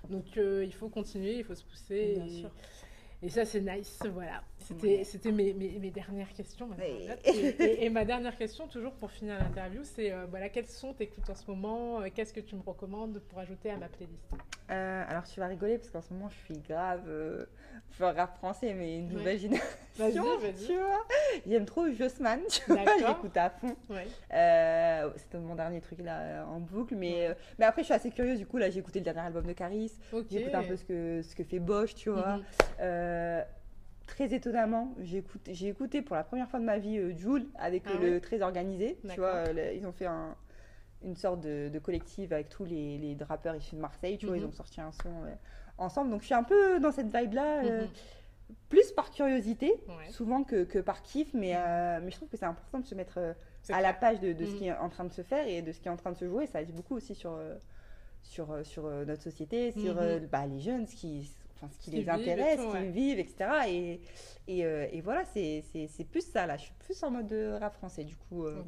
Donc 0.09 0.37
euh, 0.37 0.63
il 0.63 0.73
faut 0.73 0.87
continuer, 0.89 1.33
il 1.39 1.43
faut 1.43 1.53
se 1.55 1.63
pousser. 1.65 2.13
Bien 2.15 2.25
et, 2.25 2.29
sûr. 2.29 2.51
et 3.21 3.29
ça, 3.29 3.43
c'est 3.45 3.61
nice. 3.61 3.99
Voilà. 4.13 4.41
C'était 4.59 4.97
Ouais. 4.97 5.03
c'était 5.03 5.31
mes, 5.31 5.53
mes, 5.53 5.79
mes 5.79 5.89
dernières 5.91 6.31
questions. 6.33 6.69
Ouais. 6.77 7.07
Et, 7.23 7.29
et- 7.47 7.85
et 7.85 7.89
ma 7.89 8.05
dernière 8.05 8.37
question, 8.37 8.67
toujours 8.67 8.93
pour 8.93 9.09
finir 9.11 9.37
l'interview, 9.39 9.81
c'est 9.83 10.11
euh, 10.11 10.25
voilà, 10.29 10.49
quels 10.49 10.65
sont 10.67 10.93
tes 10.93 11.09
en 11.29 11.35
ce 11.35 11.49
moment 11.49 12.01
Euh, 12.01 12.07
Qu'est-ce 12.13 12.33
que 12.33 12.39
tu 12.41 12.55
me 12.55 12.61
recommandes 12.61 13.19
pour 13.29 13.39
ajouter 13.39 13.71
à 13.71 13.77
ma 13.77 13.87
playlist? 13.87 14.21
Euh, 14.69 15.03
alors 15.07 15.23
tu 15.23 15.39
vas 15.39 15.47
rigoler 15.47 15.77
parce 15.79 15.89
qu'en 15.89 16.01
ce 16.01 16.13
moment 16.13 16.29
je 16.29 16.35
suis 16.45 16.61
grave, 16.61 17.01
je 17.97 18.03
rap 18.03 18.37
français 18.37 18.73
mais 18.75 18.99
une 18.99 19.07
Ouais. 19.07 19.13
nouvelle 19.13 19.39
génération, 19.39 19.65
Vas-y, 19.97 20.13
vas-y. 20.19 20.65
tu 20.67 20.75
vois. 20.77 21.05
J'aime 21.47 21.65
trop 21.65 21.89
Jossman, 21.89 22.39
tu 22.49 22.61
vois, 22.71 22.83
j'écoute 22.99 23.35
à 23.37 23.49
fond. 23.49 23.75
Ouais. 23.89 24.05
C'était 25.17 25.37
mon 25.39 25.55
dernier 25.55 25.81
truc 25.81 25.99
là 26.03 26.45
en 26.47 26.59
boucle, 26.59 26.95
mais, 26.95 27.35
mais 27.57 27.65
après 27.65 27.81
je 27.81 27.85
suis 27.85 27.93
assez 27.95 28.11
curieuse 28.11 28.37
du 28.37 28.45
coup 28.45 28.57
là 28.57 28.69
j'ai 28.69 28.79
écouté 28.79 28.99
le 28.99 29.05
dernier 29.05 29.21
album 29.21 29.45
de 29.45 29.53
Caris, 29.53 29.91
Ok. 30.13 30.25
j'écoute 30.29 30.53
un 30.53 30.63
peu 30.63 30.75
ce 30.75 30.83
que, 30.85 31.21
ce 31.23 31.33
que 31.35 31.43
fait 31.43 31.59
Bosch, 31.59 31.95
tu 31.95 32.09
vois. 32.11 32.37
Mhm. 32.37 33.43
Très 34.09 34.33
étonnamment, 34.33 34.93
j'ai 35.01 35.19
écouté, 35.19 35.53
j'ai 35.53 35.67
écouté 35.69 36.01
pour 36.01 36.15
la 36.15 36.23
première 36.23 36.49
fois 36.49 36.59
de 36.59 36.65
ma 36.65 36.77
vie 36.79 36.97
euh, 36.97 37.15
Joule 37.17 37.45
avec 37.55 37.83
Ah 37.85 37.97
le 38.01 38.19
Très 38.19 38.41
Organisé. 38.41 38.97
Tu 39.07 39.19
vois, 39.19 39.29
euh, 39.35 39.53
le- 39.53 39.73
ils 39.75 39.85
ont 39.85 39.91
fait 39.93 40.07
un- 40.07 40.35
une 41.03 41.15
sorte 41.15 41.39
de, 41.41 41.69
de 41.69 41.79
collectif 41.79 42.31
avec 42.31 42.49
tous 42.49 42.65
les, 42.65 42.97
les 42.97 43.15
rappeurs 43.23 43.55
issus 43.55 43.75
de 43.75 43.79
Marseille. 43.79 44.17
Tu 44.17 44.25
vois, 44.25 44.35
Mhm. 44.35 44.43
ils 44.43 44.47
ont 44.47 44.51
sorti 44.51 44.81
un 44.81 44.91
son 44.91 45.09
euh, 45.25 45.33
ensemble. 45.77 46.09
Donc 46.09 46.21
je 46.21 46.25
suis 46.25 46.33
un 46.35 46.43
peu 46.43 46.79
dans 46.79 46.91
cette 46.91 47.15
vibe-là, 47.15 47.63
euh, 47.63 47.83
Mhm. 47.83 47.89
plus 48.67 48.91
par 48.93 49.11
curiosité, 49.11 49.71
Ouais. 49.87 50.09
souvent 50.09 50.43
que, 50.43 50.63
que 50.63 50.79
par 50.79 51.01
kiff. 51.03 51.33
Mais, 51.33 51.53
mais 52.01 52.09
je 52.11 52.15
trouve 52.17 52.29
que 52.29 52.35
c'est 52.37 52.45
important 52.45 52.79
de 52.79 52.85
se 52.85 52.95
mettre 52.95 53.19
C'est 53.61 53.73
à 53.73 53.79
la 53.81 53.93
page 53.93 54.19
de, 54.19 54.33
de 54.33 54.45
ce 54.45 54.51
Mhm. 54.51 54.57
qui 54.57 54.65
est 54.67 54.73
en 54.75 54.89
train 54.89 55.05
de 55.05 55.13
se 55.13 55.21
faire 55.21 55.47
et 55.47 55.61
de 55.61 55.71
ce 55.71 55.79
qui 55.79 55.87
est 55.87 55.91
en 55.91 55.97
train 55.97 56.11
de 56.11 56.17
se 56.17 56.25
jouer. 56.27 56.47
Ça 56.47 56.63
dit 56.63 56.73
beaucoup 56.73 56.95
aussi 56.95 57.13
sur, 57.15 57.37
sur, 58.23 58.65
sur 58.65 58.83
notre 59.05 59.21
société, 59.21 59.71
sur 59.71 59.93
Mhm. 59.95 60.27
bah, 60.31 60.45
les 60.47 60.59
jeunes, 60.59 60.87
ce 60.87 60.95
qui, 60.95 61.31
enfin, 61.61 61.71
ce 61.71 61.83
qui 61.83 61.91
les 61.91 62.09
intéresse, 62.09 62.59
ce 62.59 62.77
qu'ils 62.77 62.91
vivent, 62.91 63.19
etc. 63.19 63.35
Et, 63.67 63.99
et, 64.47 64.65
euh, 64.65 64.87
et 64.91 65.01
voilà, 65.01 65.23
c'est 65.25 65.63
plus 66.11 66.25
ça 66.25 66.45
là. 66.47 66.57
Je 66.57 66.63
suis 66.63 66.73
plus 66.79 67.03
en 67.03 67.11
mode 67.11 67.31
euh, 67.31 67.57
rap 67.59 67.75
français, 67.75 68.03
du 68.03 68.15
coup, 68.15 68.45
euh, 68.45 68.63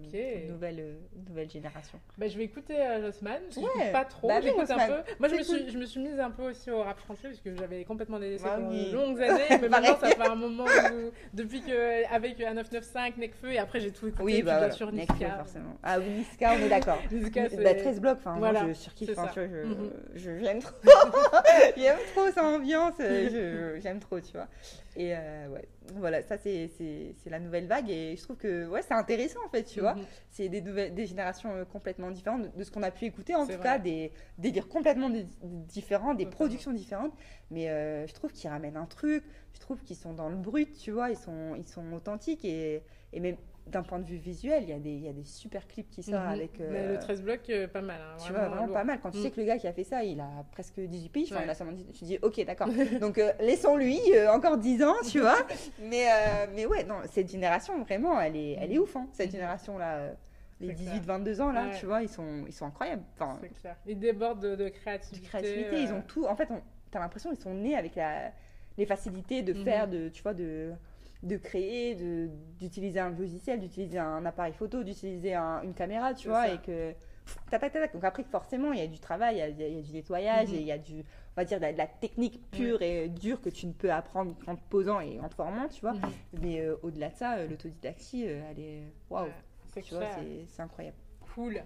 nouvelle, 0.49 0.79
euh, 0.79 0.95
nouvelle 1.27 1.49
génération. 1.49 1.99
Bah, 2.17 2.27
je 2.27 2.37
vais 2.37 2.43
écouter 2.43 2.75
euh, 2.79 3.01
Jossman. 3.01 3.39
Je 3.49 3.59
Ouais. 3.61 3.91
pas 3.91 4.05
trop. 4.05 4.27
Bah, 4.27 4.41
j'écoute 4.41 4.69
un 4.69 4.87
peu. 4.87 4.93
Moi, 5.19 5.27
je 5.29 5.35
me, 5.35 5.43
suis, 5.43 5.57
cool. 5.63 5.71
je 5.71 5.77
me 5.77 5.85
suis 5.85 5.99
mise 6.01 6.19
un 6.19 6.29
peu 6.29 6.43
aussi 6.51 6.69
au 6.69 6.83
rap 6.83 6.99
français 6.99 7.29
parce 7.29 7.39
que 7.41 7.55
j'avais 7.55 7.83
complètement 7.83 8.19
délaissé 8.19 8.43
Ah 8.47 8.57
pendant 8.57 8.69
oui. 8.69 8.91
de 8.91 8.95
longues 8.95 9.21
années. 9.21 9.41
Mais 9.61 9.69
maintenant, 9.69 9.97
ça 9.99 10.07
fait 10.09 10.21
un 10.21 10.35
moment 10.35 10.65
où, 10.65 11.11
depuis 11.33 11.61
que, 11.61 12.13
avec 12.13 12.39
un 12.41 12.53
995, 12.53 13.17
Necfeu, 13.17 13.51
et 13.51 13.57
après, 13.57 13.79
j'ai 13.79 13.91
tout 13.91 14.07
écouté. 14.07 14.23
Oui, 14.23 14.43
bah 14.43 14.57
voilà. 14.59 14.67
Nekfeu, 14.67 14.91
Niska. 14.91 15.37
forcément. 15.37 15.77
Ah 15.83 15.97
oui, 15.99 16.09
Niska, 16.09 16.51
on 16.53 16.63
est 16.65 16.69
d'accord. 16.69 16.99
Niska, 17.11 17.49
c'est- 17.49 17.63
Bah, 17.63 17.73
13 17.73 17.99
blocs, 17.99 18.17
enfin, 18.19 18.35
Voilà, 18.37 18.61
moi 18.63 18.73
je 18.73 18.77
surkiffe, 18.77 19.09
Mhm. 19.17 19.91
j'aime 20.15 20.59
trop, 20.61 20.75
j'aime 21.77 21.97
trop 22.13 22.25
cette 22.27 22.37
ambiance, 22.37 22.80
j'aime 23.79 23.99
trop, 23.99 24.19
tu 24.19 24.32
vois. 24.34 24.47
Et 24.95 25.15
euh, 25.15 25.47
ouais, 25.49 25.67
voilà, 25.95 26.21
ça 26.21 26.38
c'est, 26.38 26.69
la 27.25 27.39
nouvelle 27.39 27.67
vague 27.67 27.89
et 27.89 28.15
je 28.17 28.21
trouve 28.23 28.38
que 28.38 28.67
ouais, 28.67 28.82
c'est 28.82 28.93
intéressant 28.93 29.39
en 29.45 29.49
fait, 29.49 29.63
tu 29.63 29.79
vois. 29.79 29.95
Mhm. 29.95 30.05
C'est 30.29 30.49
des, 30.49 30.61
nouvelles, 30.61 30.93
des 30.93 31.05
générations 31.05 31.51
euh, 31.55 31.65
complètement 31.65 32.11
différentes 32.11 32.43
de, 32.43 32.57
de 32.57 32.63
ce 32.63 32.71
qu'on 32.71 32.84
a 32.84 32.91
pu 32.91 33.05
écouter, 33.05 33.36
en 33.36 33.45
tout 33.45 33.53
vrai. 33.53 33.63
cas, 33.63 33.77
des 33.77 34.11
des 34.38 34.49
délires 34.49 34.67
complètement 34.67 35.09
di- 35.09 35.27
différents, 35.43 36.13
des 36.13 36.25
productions 36.25 36.71
différentes, 36.73 37.13
mais 37.51 37.69
euh, 37.69 38.07
je 38.07 38.13
trouve 38.13 38.32
qu'ils 38.32 38.49
ramènent 38.49 38.77
un 38.77 38.86
truc, 38.86 39.23
je 39.53 39.59
trouve 39.59 39.82
qu'ils 39.84 39.95
sont 39.97 40.13
dans 40.13 40.29
le 40.29 40.36
brut, 40.38 40.73
tu 40.77 40.91
vois, 40.91 41.09
ils 41.09 41.17
sont, 41.17 41.55
ils 41.55 41.67
sont 41.67 41.93
authentiques 41.93 42.45
et, 42.45 42.84
et 43.13 43.19
même 43.19 43.38
d'un 43.68 43.84
point 43.84 43.99
de 43.99 44.05
vue 44.05 44.18
visuel, 44.18 44.64
il 44.64 44.70
y, 44.70 44.74
a 44.74 44.80
des, 44.80 44.89
il 44.91 45.03
y 45.03 45.07
a 45.07 45.14
des 45.14 45.24
super 45.24 45.68
clips 45.68 45.89
qui 45.89 46.03
sortent 46.03 46.26
Mhm. 46.26 46.32
avec. 46.32 46.59
Mais 46.59 46.80
euh, 46.80 46.93
le 46.93 46.99
13 46.99 47.22
blocs, 47.22 47.49
euh, 47.49 47.68
pas 47.68 47.82
mal. 47.82 48.01
hein, 48.01 48.18
tu 48.26 48.32
vois, 48.34 48.47
vraiment 48.49 48.66
lourd. 48.66 48.74
pas 48.74 48.84
mal. 48.84 48.99
Quand 49.01 49.12
tu 49.12 49.20
Mm. 49.20 49.22
sais 49.22 49.32
que 49.32 49.39
le 49.39 49.45
gars 49.45 49.57
qui 49.57 49.68
a 49.68 49.74
fait 49.74 49.84
ça, 49.84 50.03
il 50.03 50.20
a 50.20 50.30
presque 50.51 50.80
18 50.80 51.09
piges, 51.09 51.32
enfin, 51.32 51.41
Ouais. 51.41 51.47
il 51.47 51.49
a 51.49 51.53
seulement 51.55 51.74
10 51.74 51.86
tu 51.93 52.03
dis, 52.05 52.18
ok, 52.22 52.43
d'accord. 52.45 52.68
Donc, 53.01 53.18
euh, 53.18 53.32
laissons-lui 53.39 53.99
euh, 54.14 54.32
encore 54.34 54.57
10 54.57 54.84
ans, 54.84 54.95
tu 55.09 55.20
vois. 55.20 55.38
Mais, 55.80 56.07
euh, 56.12 56.47
mais 56.55 56.66
ouais, 56.66 56.84
non, 56.84 56.95
cette 57.12 57.30
génération, 57.32 57.80
vraiment, 57.84 58.20
elle 58.20 58.36
est, 58.36 58.53
elle 58.59 58.74
est 58.74 58.80
ouf, 58.80 58.95
hein, 58.95 59.07
cette 59.14 59.28
Mhm. 59.28 59.34
génération-là. 59.34 59.95
euh, 59.97 60.14
Les 60.59 60.76
C'est 60.76 60.84
clair. 60.84 60.93
18-22 61.01 61.41
ans, 61.41 61.51
là, 61.51 61.66
Ouais. 61.70 61.78
tu 61.80 61.86
vois, 61.88 62.03
ils 62.03 62.09
sont, 62.09 62.43
ils 62.47 62.53
sont 62.53 62.66
incroyables. 62.68 63.01
Enfin, 63.16 63.39
C'est 63.41 63.59
clair. 63.62 63.76
Ils 63.88 63.97
débordent 63.97 64.41
de, 64.41 64.55
de 64.55 64.66
de 64.66 64.70
créativité. 64.70 65.28
créativité, 65.28 65.82
ils 65.84 65.89
euh, 65.91 65.95
ont 65.95 66.01
tout. 66.01 66.26
En 66.26 66.36
fait, 66.36 66.47
on, 66.51 66.62
t'as 66.91 66.99
l'impression 66.99 67.32
qu'ils 67.32 67.39
sont 67.41 67.53
nés 67.55 67.76
avec 67.76 67.95
la, 67.95 68.32
les 68.78 68.86
facilités 68.86 69.41
de 69.41 69.53
Mhm. 69.53 69.64
faire, 69.64 69.88
de, 69.88 70.09
tu 70.09 70.22
vois, 70.22 70.34
de, 70.36 70.72
de 71.24 71.38
créer, 71.38 71.95
de, 71.95 72.30
d'utiliser 72.59 72.99
un 72.99 73.09
logiciel, 73.11 73.59
d'utiliser 73.59 73.99
un 73.99 74.26
appareil 74.26 74.53
photo, 74.53 74.84
d'utiliser 74.84 75.34
un- 75.36 75.61
une 75.61 75.74
caméra, 75.74 76.13
tu 76.13 76.24
C'est 76.24 76.30
vois, 76.30 76.47
ça. 76.47 76.53
et 76.53 76.57
que 76.59 76.93
tac, 77.51 77.61
tac, 77.61 77.74
tac. 77.74 77.93
Donc 77.93 78.03
après, 78.03 78.24
forcément, 78.24 78.74
il 78.74 78.80
y 78.80 78.84
a 78.84 78.88
du 78.88 78.99
travail, 78.99 79.36
il 79.36 79.39
y 79.39 79.41
a, 79.43 79.47
il 79.67 79.76
y 79.76 79.80
a 79.80 79.82
du 79.84 79.93
nettoyage, 79.93 80.49
Mhm. 80.49 80.55
et 80.55 80.59
il 80.59 80.65
y 80.65 80.72
a 80.72 80.78
du, 80.80 80.95
on 81.01 81.03
va 81.36 81.45
dire, 81.45 81.57
de 81.59 81.63
la, 81.63 81.74
de 81.74 81.78
la 81.78 81.88
technique 81.88 82.41
pure 82.49 82.82
et 82.82 83.07
dure 83.07 83.39
que 83.39 83.49
tu 83.49 83.67
ne 83.67 83.74
peux 83.74 83.91
apprendre 83.91 84.36
en 84.47 84.55
te 84.55 84.63
posant 84.69 84.99
et 84.99 85.19
en 85.19 85.30
te 85.30 85.36
formant, 85.36 85.67
tu 85.67 85.82
vois. 85.82 85.93
Mhm. 85.93 86.01
Mais 86.41 86.59
euh, 86.61 86.76
au-delà 86.82 87.09
de 87.09 87.15
ça, 87.15 87.36
euh, 87.36 87.47
l'autodidactie, 87.47 88.28
euh, 88.28 88.41
elle 88.49 88.59
est, 88.59 88.84
waouh, 89.09 89.26
Ouais, 89.76 89.82
clair. 89.84 90.11
c'est- 90.15 90.45
c'est 90.47 90.61
incroyable. 90.63 90.97
Cool. 91.36 91.61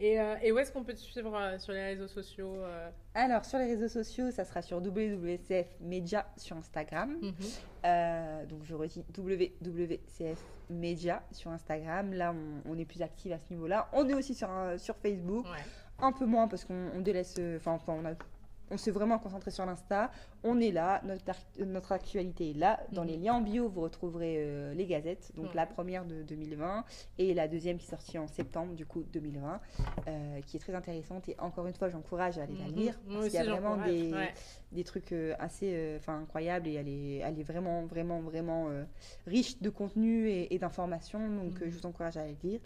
Et, 0.00 0.20
euh, 0.20 0.36
et 0.42 0.52
où 0.52 0.58
est-ce 0.58 0.70
qu'on 0.72 0.84
peut 0.84 0.94
te 0.94 0.98
suivre 0.98 1.34
euh, 1.36 1.58
sur 1.58 1.72
les 1.72 1.82
réseaux 1.82 2.06
sociaux 2.06 2.54
euh 2.56 2.88
Alors, 3.14 3.44
sur 3.44 3.58
les 3.58 3.66
réseaux 3.66 3.88
sociaux, 3.88 4.30
ça 4.30 4.44
sera 4.44 4.62
sur 4.62 4.78
WWCF 4.78 5.66
Media 5.80 6.26
sur 6.36 6.56
Instagram. 6.56 7.16
Mhm. 7.20 8.46
Donc, 8.48 8.64
je 8.64 8.74
redis 8.74 9.04
WWCF 9.16 10.38
Media 10.70 11.22
sur 11.32 11.50
Instagram. 11.50 12.12
Là, 12.12 12.32
on, 12.66 12.70
on 12.72 12.78
est 12.78 12.84
plus 12.84 13.02
actif 13.02 13.32
à 13.32 13.38
ce 13.38 13.46
niveau-là. 13.50 13.88
On 13.92 14.08
est 14.08 14.14
aussi 14.14 14.34
sur, 14.34 14.50
un- 14.50 14.78
sur 14.78 14.96
Facebook. 14.96 15.44
Ouais. 15.46 15.64
Un 16.00 16.12
peu 16.12 16.26
moins 16.26 16.46
parce 16.46 16.64
qu'on 16.64 16.90
on 16.94 17.00
délaisse. 17.00 17.36
enfin, 17.56 17.78
on 17.88 18.04
a. 18.04 18.12
On 18.70 18.76
s'est 18.76 18.90
vraiment 18.90 19.18
concentré 19.18 19.50
sur 19.50 19.64
l'Insta. 19.64 20.10
On 20.44 20.60
est 20.60 20.70
là, 20.72 21.02
notre, 21.04 21.92
actualité 21.92 22.50
est 22.50 22.54
là. 22.54 22.80
Dans 22.92 23.02
Mhm. 23.02 23.08
les 23.08 23.16
liens 23.16 23.34
en 23.34 23.40
bio, 23.40 23.68
vous 23.68 23.80
retrouverez 23.80 24.36
euh, 24.38 24.74
les 24.74 24.86
gazettes. 24.86 25.32
Donc 25.36 25.54
la 25.54 25.66
première 25.66 26.04
de 26.04 26.22
2020 26.22 26.84
et 27.18 27.34
la 27.34 27.48
deuxième 27.48 27.78
qui 27.78 27.86
est 27.86 27.90
sortie 27.90 28.18
en 28.18 28.26
septembre, 28.26 28.74
du 28.74 28.84
coup 28.86 29.04
2020, 29.12 29.60
euh, 30.08 30.40
qui 30.42 30.56
est 30.56 30.60
très 30.60 30.74
intéressante. 30.74 31.28
Et 31.28 31.36
encore 31.38 31.66
une 31.66 31.74
fois, 31.74 31.88
j'encourage 31.88 32.38
à 32.38 32.42
aller 32.42 32.56
la 32.56 32.66
Mhm. 32.68 32.74
lire. 32.74 33.00
Parce 33.10 33.24
qu'il 33.26 33.34
y 33.34 33.38
a 33.38 33.44
vraiment 33.44 33.76
des, 33.84 34.12
ouais. 34.12 34.34
des 34.72 34.84
trucs 34.84 35.12
euh, 35.12 35.34
assez 35.38 35.94
enfin, 35.98 36.18
incroyables 36.20 36.68
et 36.68 36.74
elle 36.74 36.88
est, 36.88 37.16
elle 37.18 37.38
est 37.40 37.44
vraiment, 37.44 37.86
vraiment, 37.86 38.20
vraiment 38.20 38.68
riche 39.26 39.60
de 39.60 39.70
contenu 39.70 40.28
et, 40.28 40.54
et 40.54 40.58
d'informations. 40.58 41.20
Donc 41.30 41.60
Mhm. 41.60 41.70
je 41.70 41.78
vous 41.78 41.86
encourage 41.86 42.16
à 42.16 42.26
la 42.26 42.32
lire. 42.42 42.60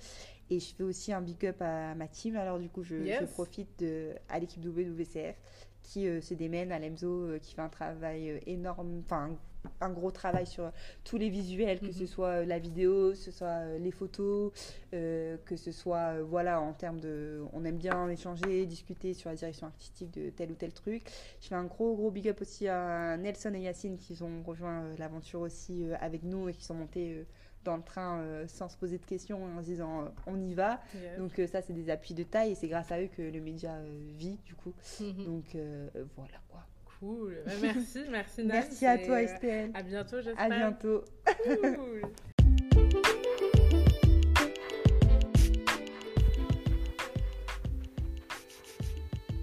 Et 0.50 0.58
je 0.60 0.74
fais 0.74 0.82
aussi 0.82 1.12
un 1.14 1.22
big 1.22 1.46
up 1.46 1.62
à 1.62 1.94
ma 1.94 2.08
team. 2.08 2.36
Alors 2.36 2.58
du 2.58 2.68
coup, 2.68 2.82
je, 2.82 3.24
profite 3.32 3.78
de, 3.78 4.10
à 4.28 4.38
l'équipe 4.38 4.62
WWCF 4.62 5.36
qui 5.82 6.06
euh, 6.08 6.20
se 6.20 6.34
démène, 6.34 6.72
à 6.72 6.78
l'EMSO 6.78 7.06
euh, 7.08 7.38
qui 7.38 7.54
fait 7.54 7.60
un 7.62 7.68
travail 7.68 8.30
euh, 8.30 8.38
énorme, 8.46 9.02
enfin 9.04 9.30
un, 9.30 9.86
un 9.86 9.90
gros 9.90 10.10
travail 10.10 10.46
sur 10.46 10.72
tous 11.04 11.18
les 11.18 11.28
visuels, 11.28 11.78
que 11.80 11.86
Mhm. 11.86 11.92
ce 11.92 12.06
soit 12.06 12.28
euh, 12.28 12.44
la 12.44 12.58
vidéo, 12.58 13.10
que 13.10 13.16
ce 13.16 13.30
soit 13.30 13.78
les 13.78 13.90
photos, 13.92 14.52
que 14.90 15.56
ce 15.56 15.72
soit, 15.72 16.20
voilà, 16.22 16.60
en 16.60 16.72
termes 16.72 17.00
de... 17.00 17.42
On 17.52 17.64
aime 17.64 17.78
bien 17.78 18.08
échanger, 18.10 18.66
discuter 18.66 19.14
sur 19.14 19.30
la 19.30 19.36
direction 19.36 19.66
artistique 19.68 20.10
de 20.12 20.30
tel 20.30 20.50
ou 20.52 20.54
tel 20.54 20.72
truc. 20.72 21.02
Je 21.40 21.48
fais 21.48 21.54
un 21.54 21.64
gros, 21.64 21.94
gros 21.94 22.10
big 22.10 22.28
up 22.28 22.40
aussi 22.40 22.68
à 22.68 23.16
Nelson 23.16 23.54
et 23.54 23.60
Yacine 23.60 23.96
qui 23.98 24.20
ont 24.22 24.42
rejoint 24.44 24.84
l'aventure 24.98 25.40
aussi 25.40 25.84
avec 26.00 26.22
nous 26.24 26.48
et 26.48 26.52
qui 26.54 26.64
sont 26.64 26.74
montés 26.74 27.24
dans 27.64 27.76
le 27.76 27.82
train 27.82 28.20
euh, 28.20 28.46
sans 28.46 28.68
se 28.68 28.76
poser 28.76 28.98
de 28.98 29.04
questions 29.04 29.44
en 29.44 29.60
se 29.60 29.66
disant 29.66 30.02
euh, 30.02 30.08
on 30.26 30.40
y 30.40 30.54
va. 30.54 30.80
Donc 31.18 31.38
euh, 31.38 31.46
ça, 31.46 31.62
c'est 31.62 31.72
des 31.72 31.90
appuis 31.90 32.14
de 32.14 32.22
taille 32.22 32.52
et 32.52 32.54
c'est 32.54 32.68
grâce 32.68 32.90
à 32.92 33.00
eux 33.00 33.08
que 33.14 33.22
le 33.22 33.40
média 33.40 33.72
euh, 33.72 33.98
vit 34.16 34.38
du 34.44 34.54
coup. 34.54 34.72
Mhm. 35.00 35.24
Donc 35.24 35.54
euh, 35.54 35.88
voilà 36.16 36.38
quoi. 36.48 36.60
Cool. 36.98 37.38
Bah, 37.44 37.52
merci, 37.60 38.00
merci 38.10 38.44
Nan. 38.44 38.48
Merci 38.48 38.86
à 38.86 38.98
toi 38.98 39.22
Estelle. 39.22 39.70
À 39.74 39.82
bientôt, 39.82 40.20
j'espère. 40.20 40.44
À 40.44 40.48
bientôt. 40.48 41.04
Cool. 41.44 42.02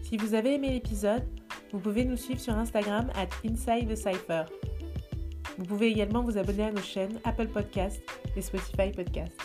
Si 0.09 0.17
vous 0.17 0.33
avez 0.33 0.55
aimé 0.55 0.71
l'épisode, 0.71 1.23
vous 1.71 1.77
pouvez 1.77 2.03
nous 2.03 2.17
suivre 2.17 2.39
sur 2.39 2.57
Instagram 2.57 3.11
at 3.13 3.29
Inside 3.47 3.87
the 3.89 3.95
Cypher. 3.95 4.45
Vous 5.59 5.65
pouvez 5.65 5.87
également 5.87 6.23
vous 6.23 6.37
abonner 6.37 6.63
à 6.63 6.71
nos 6.71 6.81
chaînes 6.81 7.19
Apple 7.25 7.49
Podcast 7.49 8.01
et 8.37 8.41
Spotify 8.41 8.91
Podcast. 8.95 9.37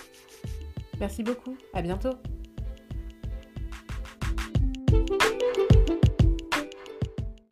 Merci 1.01 1.25
beaucoup, 1.25 1.57
à 1.73 1.83
bientôt 1.83 2.13